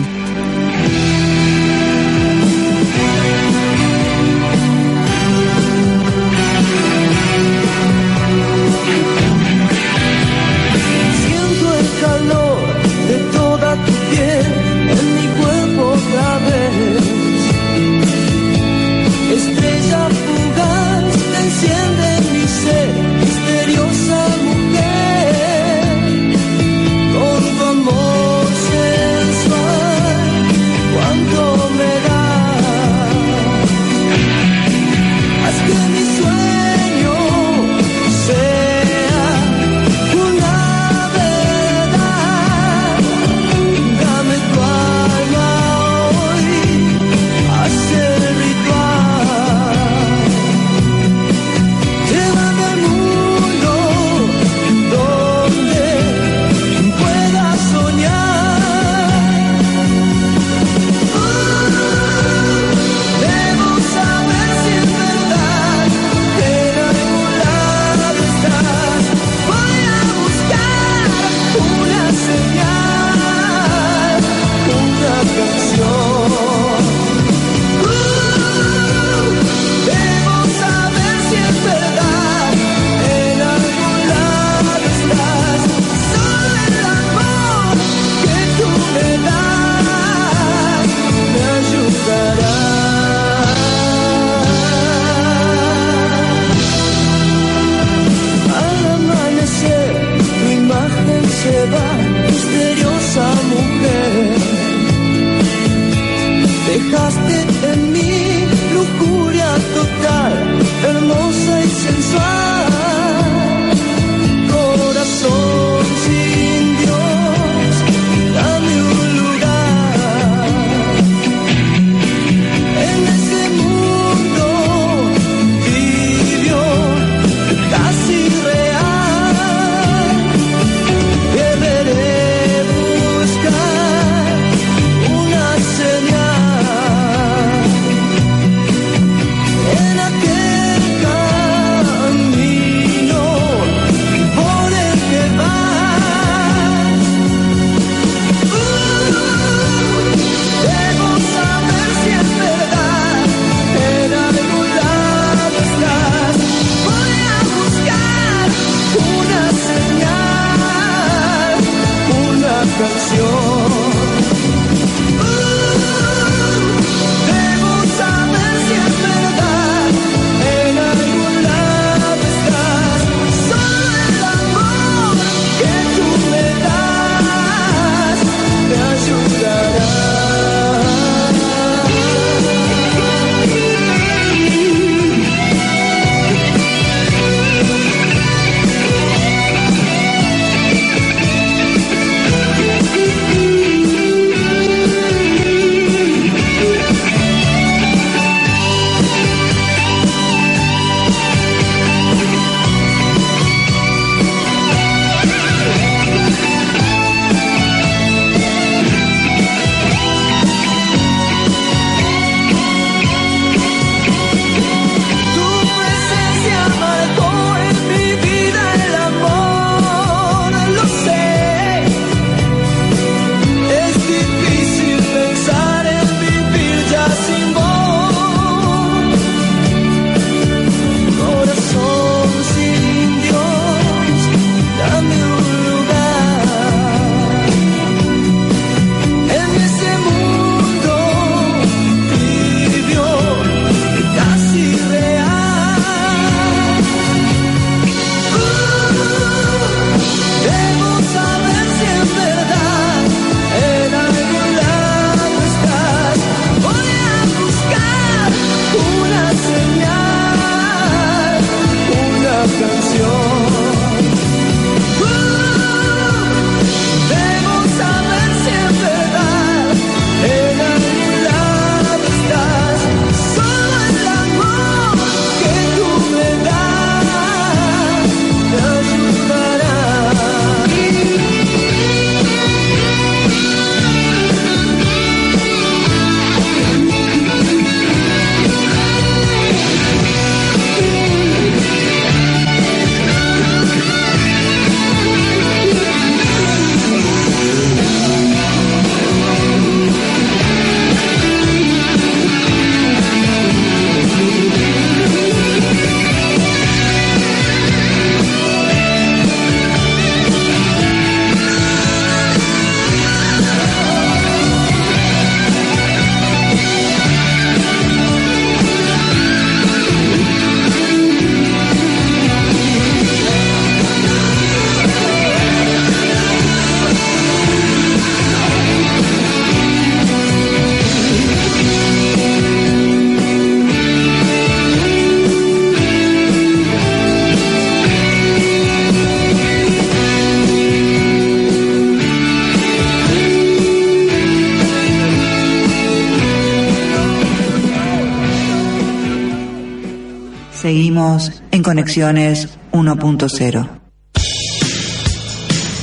Conexiones 351.68 352.48
1.0. 352.72 353.68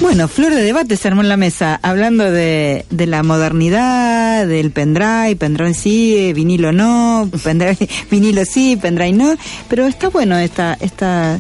Bueno, 0.01 0.27
flor 0.27 0.51
de 0.51 0.63
debate 0.63 0.97
se 0.97 1.07
armó 1.07 1.21
en 1.21 1.29
la 1.29 1.38
mesa, 1.38 1.79
hablando 1.83 2.23
de, 2.31 2.88
de 2.89 3.05
la 3.05 3.21
modernidad, 3.21 4.47
del 4.47 4.71
pendrive, 4.71 5.36
pendrive 5.36 5.75
sí, 5.75 6.33
vinilo 6.33 6.71
no, 6.71 7.29
pendrive, 7.43 7.88
vinilo 8.09 8.45
sí, 8.45 8.79
pendrive 8.81 9.13
no, 9.13 9.36
pero 9.69 9.86
está 9.86 10.09
bueno 10.09 10.39
esta, 10.39 10.75
esta, 10.79 11.39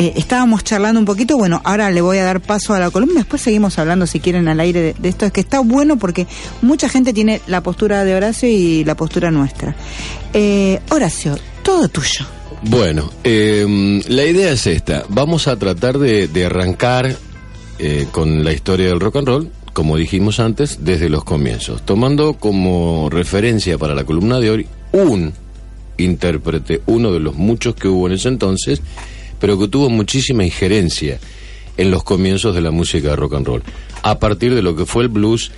eh, 0.00 0.14
estábamos 0.16 0.64
charlando 0.64 0.98
un 0.98 1.06
poquito, 1.06 1.38
bueno, 1.38 1.60
ahora 1.62 1.88
le 1.92 2.00
voy 2.00 2.18
a 2.18 2.24
dar 2.24 2.40
paso 2.40 2.74
a 2.74 2.80
la 2.80 2.90
columna, 2.90 3.20
después 3.20 3.42
seguimos 3.42 3.78
hablando 3.78 4.08
si 4.08 4.18
quieren 4.18 4.48
al 4.48 4.58
aire 4.58 4.80
de, 4.80 4.94
de 4.98 5.08
esto, 5.08 5.24
es 5.24 5.30
que 5.30 5.40
está 5.40 5.60
bueno 5.60 5.98
porque 5.98 6.26
mucha 6.62 6.88
gente 6.88 7.12
tiene 7.12 7.40
la 7.46 7.62
postura 7.62 8.02
de 8.02 8.16
Horacio 8.16 8.48
y 8.48 8.82
la 8.82 8.96
postura 8.96 9.30
nuestra. 9.30 9.76
Eh, 10.32 10.80
Horacio, 10.90 11.38
todo 11.62 11.86
tuyo. 11.86 12.26
Bueno, 12.66 13.10
eh, 13.24 14.00
la 14.08 14.24
idea 14.24 14.52
es 14.52 14.66
esta. 14.66 15.04
Vamos 15.10 15.48
a 15.48 15.58
tratar 15.58 15.98
de, 15.98 16.44
arrancar 16.46 17.14
eh, 17.78 18.06
con 18.10 18.42
la 18.42 18.52
historia 18.52 18.86
del 18.88 19.00
rock 19.00 19.16
and 19.16 19.28
roll, 19.28 19.50
como 19.74 19.96
dijimos 19.98 20.40
antes, 20.40 20.78
desde 20.82 21.10
los 21.10 21.24
comienzos, 21.24 21.84
tomando 21.84 22.34
como 22.34 23.10
referencia 23.10 23.76
para 23.76 23.94
la 23.94 24.04
columna 24.04 24.40
de 24.40 24.50
hoy 24.50 24.66
un 24.92 25.34
intérprete, 25.98 26.80
uno 26.86 27.12
de 27.12 27.20
los 27.20 27.34
muchos 27.34 27.74
que 27.74 27.88
hubo 27.88 28.06
en 28.06 28.14
ese 28.14 28.28
entonces, 28.28 28.80
pero 29.38 29.58
que 29.58 29.68
tuvo 29.68 29.90
muchísima 29.90 30.44
injerencia 30.44 31.18
en 31.76 31.90
los 31.90 32.02
comienzos 32.02 32.54
de 32.54 32.62
la 32.62 32.70
música 32.70 33.10
de 33.10 33.16
rock 33.16 33.34
and 33.34 33.46
roll, 33.46 33.62
a 34.02 34.18
partir 34.18 34.54
de 34.54 34.62
lo 34.62 34.74
que 34.74 34.86
fue 34.86 35.02
el 35.02 35.10
blues 35.10 35.52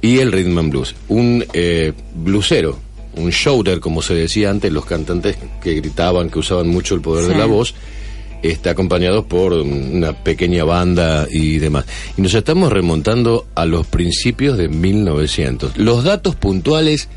y 0.00 0.18
el 0.18 0.32
rhythm 0.32 0.58
and 0.58 0.70
blues. 0.70 0.94
Un 1.08 1.44
eh, 1.52 1.92
bluesero, 2.14 2.78
un 3.16 3.30
shouter, 3.30 3.80
como 3.80 4.02
se 4.02 4.14
decía 4.14 4.50
antes, 4.50 4.72
los 4.72 4.84
cantantes 4.84 5.36
que 5.62 5.74
gritaban, 5.74 6.30
que 6.30 6.38
usaban 6.38 6.68
mucho 6.68 6.94
el 6.94 7.00
poder 7.00 7.26
de 7.26 7.36
la 7.36 7.46
voz, 7.46 7.74
está 8.42 8.70
acompañado 8.70 9.26
por 9.26 9.52
una 9.52 10.12
pequeña 10.12 10.64
banda 10.64 11.26
y 11.30 11.58
demás. 11.58 11.84
Y 12.16 12.22
nos 12.22 12.34
estamos 12.34 12.72
remontando 12.72 13.46
a 13.54 13.64
los 13.64 13.86
principios 13.86 14.56
de 14.58 14.68
1900. 14.68 15.76
Los 15.76 16.04
datos 16.04 16.34
puntuales 16.36 17.08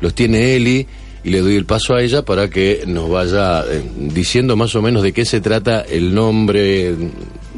los 0.00 0.14
tiene 0.14 0.56
Eli 0.56 0.86
y 1.22 1.30
le 1.30 1.40
doy 1.40 1.56
el 1.56 1.64
paso 1.64 1.94
a 1.94 2.02
ella 2.02 2.24
para 2.24 2.50
que 2.50 2.84
nos 2.86 3.08
vaya 3.08 3.62
eh, 3.62 3.82
diciendo 3.96 4.56
más 4.56 4.74
o 4.74 4.82
menos 4.82 5.02
de 5.02 5.12
qué 5.12 5.24
se 5.24 5.40
trata 5.40 5.80
el 5.80 6.14
nombre. 6.14 6.94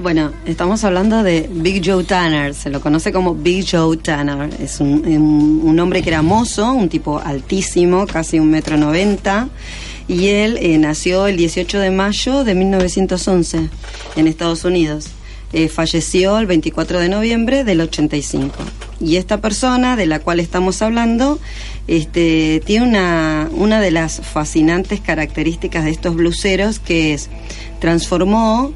Bueno, 0.07 0.30
estamos 0.44 0.84
hablando 0.84 1.24
de 1.24 1.50
Big 1.52 1.82
Joe 1.84 2.04
Tanner, 2.04 2.54
se 2.54 2.70
lo 2.70 2.80
conoce 2.80 3.11
como 3.12 3.34
Big 3.34 3.66
Joe 3.68 3.96
Tanner. 3.96 4.50
Es 4.62 4.78
un, 4.78 5.04
un- 5.04 5.80
hombre 5.80 6.00
que 6.00 6.11
era 6.11 6.22
mozo, 6.22 6.72
un 6.72 6.88
tipo 6.88 7.18
altísimo, 7.18 8.07
casi 8.07 8.38
un 8.38 8.48
metro 8.48 8.76
noventa, 8.76 9.48
y 10.07 10.28
él 10.28 10.59
eh, 10.61 10.78
nació 10.78 11.26
el 11.26 11.36
18 11.36 11.80
de 11.80 11.90
mayo 11.90 12.44
de 12.44 12.54
1911 12.54 13.68
en 14.14 14.26
Estados 14.28 14.64
Unidos. 14.64 15.09
Eh, 15.52 15.66
falleció 15.68 16.38
el 16.38 16.46
24 16.46 17.00
de 17.00 17.09
noviembre 17.09 17.64
del 17.64 17.80
85. 17.80 18.54
Y 19.00 19.16
esta 19.16 19.40
persona 19.40 19.96
de 19.96 20.07
la 20.07 20.20
cual 20.20 20.38
estamos 20.38 20.82
hablando 20.82 21.40
este, 21.88 22.62
tiene 22.64 22.86
una, 22.86 23.48
una 23.52 23.80
de 23.80 23.90
las 23.90 24.20
fascinantes 24.20 25.00
características 25.00 25.82
de 25.84 25.90
estos 25.90 26.14
bluseros 26.14 26.78
que 26.78 27.12
es 27.12 27.28
transformó 27.80 28.72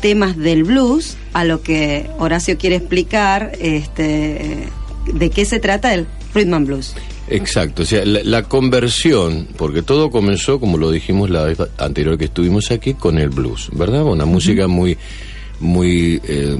temas 0.00 0.36
del 0.36 0.64
blues 0.64 1.16
a 1.32 1.44
lo 1.44 1.62
que 1.62 2.08
Horacio 2.18 2.58
quiere 2.58 2.76
explicar 2.76 3.52
este, 3.60 4.68
de 5.12 5.30
qué 5.30 5.44
se 5.44 5.60
trata 5.60 5.94
el 5.94 6.06
rhythm 6.34 6.54
and 6.54 6.66
blues. 6.66 6.94
Exacto, 7.28 7.82
o 7.82 7.84
sea, 7.84 8.04
la, 8.04 8.20
la 8.22 8.42
conversión, 8.44 9.48
porque 9.56 9.82
todo 9.82 10.10
comenzó, 10.10 10.60
como 10.60 10.78
lo 10.78 10.92
dijimos 10.92 11.28
la 11.28 11.42
vez 11.42 11.58
anterior 11.78 12.16
que 12.16 12.26
estuvimos 12.26 12.70
aquí, 12.70 12.94
con 12.94 13.18
el 13.18 13.30
blues, 13.30 13.68
¿verdad? 13.72 14.04
Una 14.04 14.26
música 14.26 14.68
muy, 14.68 14.96
muy, 15.58 16.20
eh, 16.24 16.56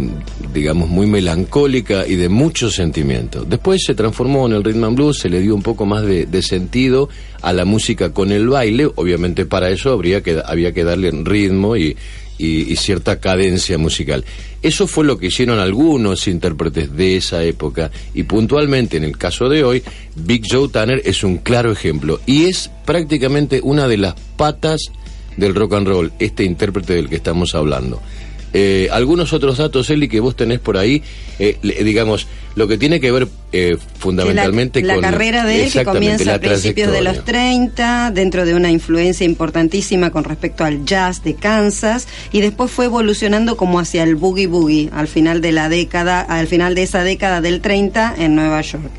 digamos, 0.53 0.89
muy 0.89 1.07
melancólica 1.07 2.07
y 2.07 2.16
de 2.16 2.28
mucho 2.28 2.70
sentimiento. 2.70 3.45
Después 3.45 3.82
se 3.84 3.95
transformó 3.95 4.47
en 4.47 4.55
el 4.55 4.64
rhythm 4.64 4.84
and 4.84 4.97
blues, 4.97 5.18
se 5.18 5.28
le 5.28 5.41
dio 5.41 5.55
un 5.55 5.62
poco 5.62 5.87
más 5.87 6.05
de, 6.05 6.26
de 6.26 6.43
sentido 6.43 7.09
a 7.43 7.53
la 7.53 7.64
música 7.64 8.12
con 8.12 8.32
el 8.32 8.49
baile, 8.49 8.91
obviamente 8.95 9.47
para 9.47 9.70
eso 9.70 9.93
habría 9.93 10.22
que, 10.22 10.43
había 10.45 10.72
que 10.72 10.82
darle 10.82 11.11
ritmo 11.12 11.76
y, 11.76 11.97
y, 12.39 12.72
y 12.72 12.76
cierta 12.76 13.20
cadencia 13.20 13.78
musical. 13.78 14.24
Eso 14.62 14.87
fue 14.87 15.05
lo 15.05 15.18
que 15.18 15.26
hicieron 15.26 15.59
algunos 15.59 16.26
intérpretes 16.26 16.95
de 16.97 17.16
esa 17.16 17.45
época 17.45 17.91
y 18.14 18.24
puntualmente 18.24 18.97
en 18.97 19.05
el 19.05 19.16
caso 19.16 19.49
de 19.49 19.64
hoy, 19.64 19.82
Big 20.16 20.45
Joe 20.51 20.68
Tanner 20.68 21.03
es 21.05 21.22
un 21.22 21.39
claro 21.39 21.70
ejemplo 21.70 22.20
y 22.26 22.47
es 22.47 22.70
prácticamente 22.84 23.61
una 23.62 23.87
de 23.87 23.99
las 23.99 24.14
patas 24.37 24.80
del 25.37 25.55
rock 25.55 25.74
and 25.74 25.89
roll, 25.89 26.12
este 26.18 26.45
intérprete 26.45 26.95
del 26.95 27.09
que 27.09 27.16
estamos 27.16 27.55
hablando. 27.55 28.01
Eh, 28.53 28.88
algunos 28.92 29.32
otros 29.32 29.59
datos, 29.59 29.90
Eli, 29.90 30.09
que 30.09 30.20
vos 30.20 30.34
tenés 30.36 30.61
por 30.61 30.78
ahí, 30.78 31.03
eh, 31.38 31.59
le- 31.62 31.82
digamos, 31.84 32.26
lo 32.55 32.66
que 32.66 32.78
tiene 32.78 33.01
que 33.01 33.11
ver 33.12 33.28
eh, 33.53 33.76
fundamentalmente 33.99 34.80
la, 34.80 34.86
la 34.88 34.94
con 34.94 35.03
carrera 35.03 35.44
de 35.44 35.64
él 35.64 35.72
que 35.72 35.84
comienza 35.84 36.24
la 36.24 36.34
a 36.34 36.38
principios 36.38 36.90
de 36.92 37.01
los 37.03 37.24
trayectoria. 37.24 37.51
30 37.66 38.11
dentro 38.12 38.44
de 38.47 38.55
una 38.55 38.70
influencia 38.70 39.26
importantísima 39.26 40.11
con 40.11 40.24
respecto 40.24 40.64
al 40.64 40.84
jazz 40.86 41.22
de 41.22 41.34
Kansas 41.34 42.09
y 42.32 42.40
después 42.40 42.70
fue 42.70 42.86
evolucionando 42.86 43.57
como 43.59 43.78
hacia 43.78 44.03
el 44.05 44.16
boogie 44.16 44.47
boogie 44.47 44.88
al 44.94 45.07
final 45.09 45.40
de 45.42 45.53
la 45.53 45.68
década 45.68 46.20
al 46.22 46.47
final 46.47 46.74
de 46.74 46.82
esa 46.84 47.03
década 47.05 47.40
del 47.42 47.61
30 47.61 48.14
en 48.18 48.34
Nueva 48.36 48.61
York 48.62 48.90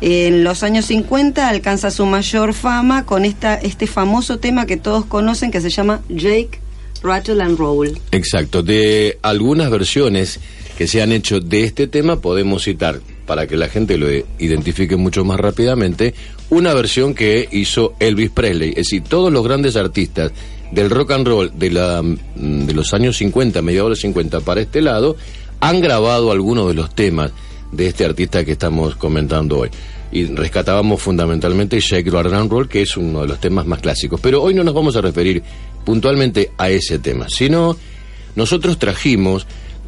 en 0.00 0.44
los 0.44 0.62
años 0.62 0.86
50 0.86 1.48
alcanza 1.48 1.90
su 1.90 2.06
mayor 2.06 2.54
fama 2.54 3.06
con 3.06 3.24
esta 3.24 3.54
este 3.54 3.86
famoso 3.88 4.38
tema 4.38 4.66
que 4.66 4.76
todos 4.76 5.04
conocen 5.04 5.50
que 5.50 5.60
se 5.60 5.70
llama 5.70 6.00
Jake 6.08 6.60
Rattle 7.02 7.42
and 7.42 7.58
Roll 7.58 7.98
Exacto, 8.12 8.62
de 8.62 9.18
algunas 9.22 9.70
versiones 9.70 10.40
que 10.76 10.86
se 10.86 11.02
han 11.02 11.12
hecho 11.12 11.40
de 11.40 11.64
este 11.64 11.86
tema 11.86 12.20
podemos 12.20 12.64
citar, 12.64 13.00
para 13.26 13.46
que 13.46 13.56
la 13.56 13.68
gente 13.68 13.98
lo 13.98 14.08
identifique 14.38 14.96
mucho 14.96 15.24
más 15.24 15.38
rápidamente, 15.38 16.14
una 16.48 16.74
versión 16.74 17.14
que 17.14 17.48
hizo 17.52 17.94
Elvis 18.00 18.30
Presley. 18.30 18.70
Es 18.70 18.88
decir, 18.88 19.02
todos 19.04 19.32
los 19.32 19.44
grandes 19.44 19.76
artistas 19.76 20.32
del 20.72 20.90
rock 20.90 21.12
and 21.12 21.26
roll 21.26 21.52
de, 21.54 21.70
la, 21.70 22.02
mm, 22.02 22.66
de 22.66 22.72
los 22.72 22.94
años 22.94 23.16
50, 23.18 23.62
mediados 23.62 23.88
de 23.88 23.90
los 23.90 24.00
50 24.00 24.40
para 24.40 24.60
este 24.60 24.80
lado, 24.80 25.16
han 25.60 25.80
grabado 25.80 26.32
algunos 26.32 26.68
de 26.68 26.74
los 26.74 26.94
temas 26.94 27.32
de 27.72 27.86
este 27.86 28.04
artista 28.04 28.44
que 28.44 28.52
estamos 28.52 28.96
comentando 28.96 29.58
hoy. 29.58 29.70
Y 30.12 30.26
rescatábamos 30.26 31.00
fundamentalmente 31.00 31.80
Shake, 31.80 32.10
Rattle 32.10 32.36
and 32.36 32.50
Roll, 32.50 32.68
que 32.68 32.82
es 32.82 32.96
uno 32.96 33.22
de 33.22 33.28
los 33.28 33.40
temas 33.40 33.66
más 33.66 33.80
clásicos. 33.80 34.20
Pero 34.20 34.42
hoy 34.42 34.54
no 34.54 34.64
nos 34.64 34.74
vamos 34.74 34.96
a 34.96 35.00
referir 35.00 35.42
puntualmente 35.84 36.50
a 36.58 36.68
ese 36.68 36.98
tema, 36.98 37.26
sino 37.28 37.76
nosotros 38.34 38.78
trajimos 38.78 39.46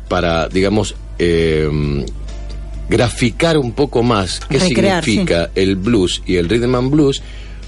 para, 0.09 0.49
digamos, 0.49 0.95
eh, 1.19 1.69
graficar 2.89 3.59
un 3.59 3.73
poco 3.73 4.03
más 4.03 4.41
qué 4.49 4.59
Recrear, 4.59 5.05
significa 5.05 5.51
el 5.55 5.77
blues 5.77 6.23
y 6.27 6.37
el 6.37 6.49
rhythm 6.49 6.75
and 6.75 6.91
blues 6.91 7.23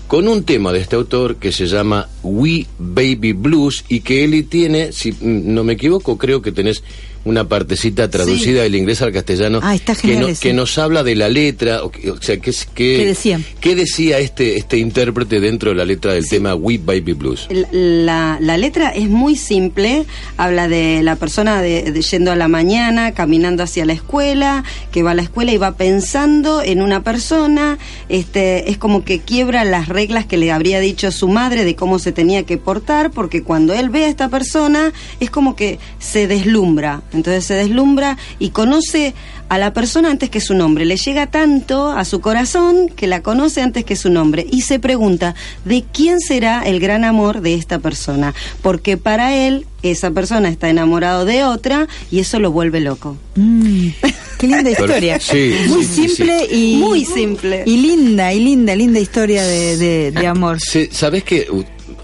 con 0.07 0.29
un 0.29 0.45
tema 0.45 0.73
de 0.73 0.81
este 0.81 0.97
autor 0.97 1.37
que 1.37 1.51
se 1.51 1.67
llama 1.67 2.09
We 2.23 2.67
Baby 2.79 3.33
Blues 3.33 3.85
y 3.89 4.01
que 4.01 4.25
Eli 4.25 4.43
tiene, 4.43 4.93
si 4.93 5.17
no 5.21 5.65
me 5.65 5.73
equivoco, 5.73 6.19
creo 6.19 6.43
que 6.43 6.53
tenés 6.53 6.83
una 7.25 7.49
partecita 7.49 8.11
traducida 8.11 8.63
del 8.63 8.75
inglés 8.75 9.01
al 9.03 9.13
castellano 9.13 9.61
Ah, 9.63 9.77
que, 10.03 10.17
no- 10.17 10.55
nos 10.55 10.79
habla 10.79 11.03
de 11.03 11.15
la 11.15 11.29
letra, 11.29 11.83
o, 11.83 11.87
o 11.89 12.23
sea, 12.23 12.37
que- 12.39 12.53
¿Qué 12.75 13.07
decía? 13.07 13.41
¿qué 13.61 13.75
decía 13.75 14.19
este, 14.19 14.57
este 14.57 14.79
intérprete 14.79 15.41
dentro 15.41 15.71
de 15.71 15.77
la 15.77 15.85
letra 15.85 16.13
del 16.13 16.29
tema 16.29 16.55
We 16.55 16.79
Baby 16.79 17.13
Blues? 17.15 17.49
La, 17.73 18.39
la 18.41 18.57
letra 18.57 18.91
es 18.91 19.09
muy 19.09 19.37
simple, 19.37 20.05
habla 20.37 20.69
de 20.69 21.03
la 21.03 21.17
persona 21.17 21.61
de, 21.63 21.91
de 21.93 22.03
yendo 22.03 22.31
a 22.33 22.37
la 22.37 22.49
mañana, 22.49 23.13
caminando 23.13 23.63
hacia 23.63 23.85
la 23.87 23.93
escuela, 23.95 24.65
que 24.93 25.03
va 25.03 25.13
a 25.13 25.15
la 25.15 25.23
escuela 25.23 25.53
y 25.53 25.57
va 25.59 25.73
pensando 25.77 26.63
en 26.63 26.83
una 26.83 27.03
persona, 27.03 27.79
este, 28.09 28.71
es 28.71 28.79
como 28.79 29.05
que 29.05 29.21
quiebra 29.21 29.65
las 29.65 29.89
reglas 29.89 30.27
que 30.27 30.37
le 30.37 30.53
habría 30.53 30.81
dicho 30.81 31.11
su 31.11 31.29
madre 31.29 31.65
de 31.65 31.75
cómo 31.75 31.99
se 31.99 32.13
tenía 32.13 32.43
que 32.45 32.59
portar, 32.59 33.11
porque 33.11 33.43
cuando 33.43 33.73
él 33.75 33.89
ve 33.91 34.05
a 34.05 34.09
esta 34.09 34.29
persona 34.29 34.93
es 35.21 35.31
como 35.31 35.57
que 35.57 35.79
se 35.99 36.27
deslumbra, 36.27 37.03
entonces 37.15 37.45
se 37.45 37.55
deslumbra 37.55 38.17
y 38.39 38.51
conoce 38.51 39.15
a 39.49 39.59
la 39.59 39.73
persona 39.75 40.11
antes 40.11 40.31
que 40.31 40.41
su 40.41 40.55
nombre, 40.55 40.85
le 40.85 40.97
llega 40.97 41.27
tanto 41.27 41.91
a 41.91 42.05
su 42.05 42.21
corazón 42.21 42.89
que 42.89 43.07
la 43.07 43.23
conoce 43.23 43.61
antes 43.61 43.85
que 43.85 43.95
su 43.95 44.11
nombre 44.11 44.47
y 44.51 44.63
se 44.63 44.79
pregunta 44.79 45.35
de 45.65 45.85
quién 45.93 46.19
será 46.21 46.63
el 46.63 46.81
gran 46.81 47.05
amor 47.05 47.41
de 47.43 47.55
esta 47.55 47.79
persona, 47.79 48.35
porque 48.63 48.97
para 48.97 49.35
él 49.35 49.67
esa 49.83 50.11
persona 50.11 50.49
está 50.49 50.71
enamorado 50.71 51.27
de 51.27 51.45
otra 51.45 51.89
y 52.11 52.21
eso 52.21 52.41
lo 52.41 52.51
vuelve 52.53 52.81
loco. 52.81 53.19
Mm, 53.37 53.89
qué 54.39 54.47
linda 54.47 54.71
historia. 54.71 55.21
sí, 55.21 55.55
Muy 55.69 55.85
sí, 55.85 56.09
sí, 56.09 56.09
simple 56.09 56.47
y 56.51 56.77
Muy 56.77 57.05
simple. 57.05 57.65
y 57.67 57.77
linda 57.77 58.33
y 58.33 58.41
linda 58.41 58.75
linda 58.75 58.99
historia 58.99 59.45
de, 59.45 59.77
de, 59.77 60.11
de 60.11 60.27
amor. 60.27 60.59
¿Sabes 60.91 61.23
que 61.23 61.47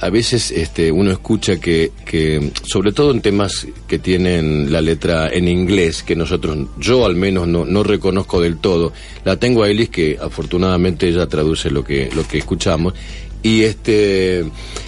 a 0.01 0.09
veces 0.09 0.51
este, 0.51 0.91
uno 0.91 1.11
escucha 1.11 1.59
que, 1.59 1.93
que, 2.07 2.53
sobre 2.65 2.93
todo 2.93 3.11
en 3.11 3.21
temas 3.21 3.67
que 3.87 3.99
tienen 3.99 4.73
la 4.73 4.81
letra 4.81 5.29
en 5.29 5.47
inglés, 5.47 6.03
que 6.03 6.17
nosotros, 6.17 6.57
yo 6.79 7.05
al 7.05 7.17
menos 7.17 7.47
no, 7.47 7.67
no 7.67 7.83
reconozco 7.83 8.41
del 8.41 8.57
todo, 8.59 8.93
la 9.25 9.37
tengo 9.37 9.63
a 9.63 9.69
Elis 9.69 9.91
que 9.91 10.19
afortunadamente 10.21 11.07
ella 11.07 11.27
traduce 11.27 11.71
lo 11.71 11.85
que, 11.85 12.11
lo 12.15 12.27
que 12.27 12.39
escuchamos, 12.39 12.95
Y 13.43 13.63
este 13.63 14.45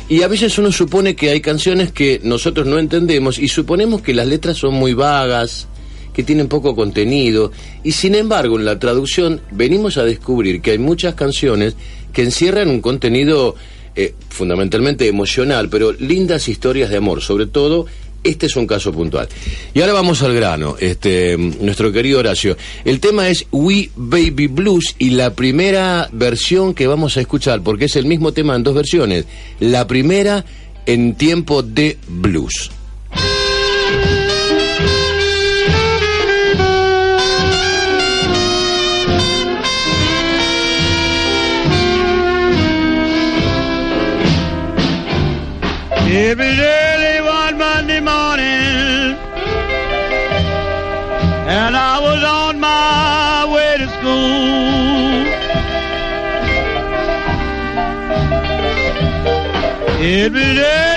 y 0.09 0.23
a 0.23 0.29
veces 0.29 0.59
uno 0.59 0.73
supone 0.73 1.15
que 1.15 1.31
hay 1.31 1.41
canciones 1.41 1.93
que 1.93 2.21
nosotros 2.23 2.67
no 2.67 2.79
entendemos 2.79 3.39
y 3.39 3.49
suponemos 3.49 4.03
que 4.03 4.13
las 4.15 4.27
letras 4.27 4.59
son 4.59 4.75
muy 4.75 4.93
vagas, 4.93 5.69
que 6.13 6.23
tienen 6.23 6.49
poco 6.49 6.75
contenido. 6.75 7.51
Y 7.83 7.93
sin 7.93 8.15
embargo 8.15 8.59
en 8.59 8.65
la 8.65 8.79
traducción 8.79 9.41
venimos 9.51 9.97
a 9.97 10.05
descubrir 10.05 10.61
que 10.61 10.73
hay 10.73 10.79
muchas 10.79 11.15
canciones 11.15 11.77
que 12.13 12.23
encierran 12.23 12.69
un 12.69 12.81
contenido 12.81 13.57
eh, 13.97 14.15
fundamentalmente 14.29 15.07
emocional, 15.07 15.69
pero 15.69 15.93
lindas 15.93 16.49
historias 16.49 16.91
de 16.91 16.97
amor, 16.97 17.21
sobre 17.21 17.47
todo 17.47 17.87
este 18.25 18.47
es 18.47 18.57
un 18.57 18.67
caso 18.67 18.93
puntual. 18.93 19.29
Y 19.75 19.81
ahora 19.81 19.95
vamos 19.95 20.23
al 20.23 20.35
grano, 20.35 20.77
este, 20.79 21.37
nuestro 21.37 21.93
querido 21.93 22.21
Horacio. 22.21 22.57
El 22.85 23.01
tema 23.01 23.29
es 23.29 23.47
We 23.51 23.91
Baby 23.97 24.47
Blues 24.47 24.95
y 24.99 25.11
la 25.11 25.35
primera 25.35 26.09
versión 26.13 26.75
que 26.75 26.87
vamos 26.87 27.17
a 27.17 27.21
escuchar, 27.21 27.63
porque 27.63 27.87
es 27.87 27.97
el 27.97 28.07
mismo 28.07 28.33
tema 28.33 28.55
en 28.55 28.63
dos 28.63 28.75
versiones. 28.75 29.25
La 29.59 29.87
primera 29.87 30.45
en 30.87 31.15
tiempo 31.15 31.63
de 31.63 31.99
blues. 32.09 32.71
It 46.15 46.37
was 46.37 46.59
early 46.61 47.23
one 47.23 47.57
Monday 47.57 48.01
morning, 48.01 49.17
and 51.49 51.75
I 51.75 51.99
was 52.01 52.23
on 52.23 52.61
my 52.61 53.47
way 53.51 53.79
to 53.79 53.89
school. 53.97 55.25
It 60.05 60.33
was 60.35 60.59
early 60.59 60.92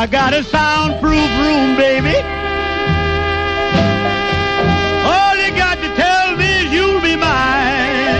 I 0.00 0.06
got 0.06 0.32
a 0.32 0.44
soundproof 0.44 1.28
room, 1.42 1.74
baby. 1.74 2.14
All 5.10 5.34
you 5.34 5.50
got 5.56 5.76
to 5.78 5.88
tell 5.96 6.36
me 6.36 6.46
is 6.62 6.72
you'll 6.72 7.00
be 7.00 7.16
mine. 7.16 8.14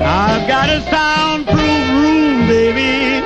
I've 0.00 0.46
got 0.46 0.68
a 0.68 0.80
soundproof 0.82 1.58
room, 1.98 2.46
baby. 2.46 3.18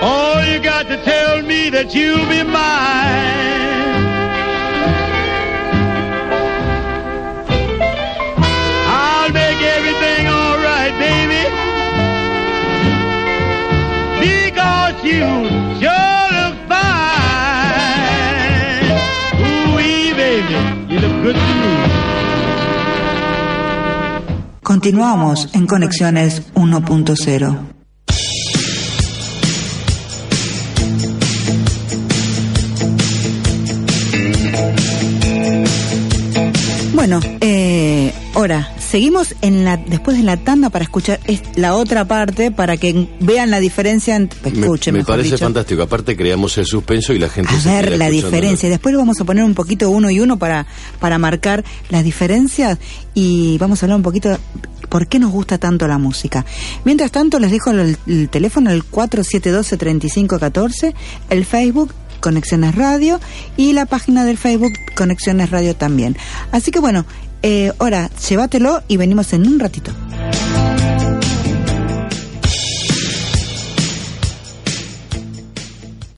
All 0.00 0.42
you 0.42 0.58
got 0.58 0.86
to 0.86 0.96
tell 1.04 1.42
me 1.42 1.68
that 1.68 1.94
you'll 1.94 2.26
be 2.30 2.42
mine. 2.44 3.51
Continuamos 24.82 25.48
en 25.54 25.68
Conexiones 25.68 26.42
1.0. 26.54 27.81
seguimos 38.92 39.34
en 39.40 39.64
la 39.64 39.78
después 39.78 40.16
de 40.18 40.22
la 40.22 40.36
tanda 40.36 40.68
para 40.70 40.84
escuchar 40.84 41.18
es- 41.26 41.42
la 41.56 41.74
otra 41.74 42.04
parte 42.04 42.50
para 42.50 42.76
que 42.76 43.08
vean 43.20 43.50
la 43.50 43.58
diferencia. 43.58 44.16
en- 44.16 44.28
Me, 44.44 44.50
Escuchen, 44.60 44.92
me 44.92 44.98
mejor 45.00 45.14
parece 45.14 45.30
dicho. 45.32 45.44
fantástico. 45.44 45.82
Aparte 45.82 46.14
creamos 46.16 46.56
el 46.58 46.66
suspenso 46.66 47.12
y 47.14 47.18
la 47.18 47.28
gente 47.30 47.52
A 47.54 47.60
se 47.60 47.68
ver 47.70 47.96
la 47.98 48.10
diferencia. 48.10 48.68
Después 48.68 48.94
vamos 48.94 49.18
a 49.20 49.24
poner 49.24 49.42
un 49.44 49.54
poquito 49.54 49.88
uno 49.90 50.10
y 50.10 50.20
uno 50.20 50.38
para, 50.38 50.66
para 51.00 51.16
marcar 51.18 51.64
las 51.88 52.04
diferencias 52.04 52.78
y 53.14 53.56
vamos 53.58 53.82
a 53.82 53.86
hablar 53.86 53.96
un 53.96 54.02
poquito 54.02 54.38
por 54.90 55.06
qué 55.08 55.18
nos 55.18 55.32
gusta 55.32 55.56
tanto 55.58 55.88
la 55.88 55.96
música. 55.98 56.44
Mientras 56.84 57.10
tanto, 57.10 57.38
les 57.38 57.50
dejo 57.50 57.70
el, 57.70 57.96
el 58.06 58.28
teléfono, 58.28 58.70
el 58.70 58.84
4712-3514, 58.84 60.94
el 61.30 61.44
Facebook. 61.44 61.92
Conexiones 62.20 62.76
Radio 62.76 63.18
y 63.56 63.72
la 63.72 63.84
página 63.84 64.24
del 64.24 64.38
Facebook 64.38 64.70
Conexiones 64.94 65.50
Radio 65.50 65.74
también. 65.74 66.16
Así 66.52 66.70
que 66.70 66.78
bueno, 66.78 67.04
eh, 67.42 67.72
ahora, 67.78 68.08
llévatelo 68.28 68.82
y 68.88 68.96
venimos 68.96 69.32
en 69.32 69.46
un 69.46 69.58
ratito. 69.58 69.92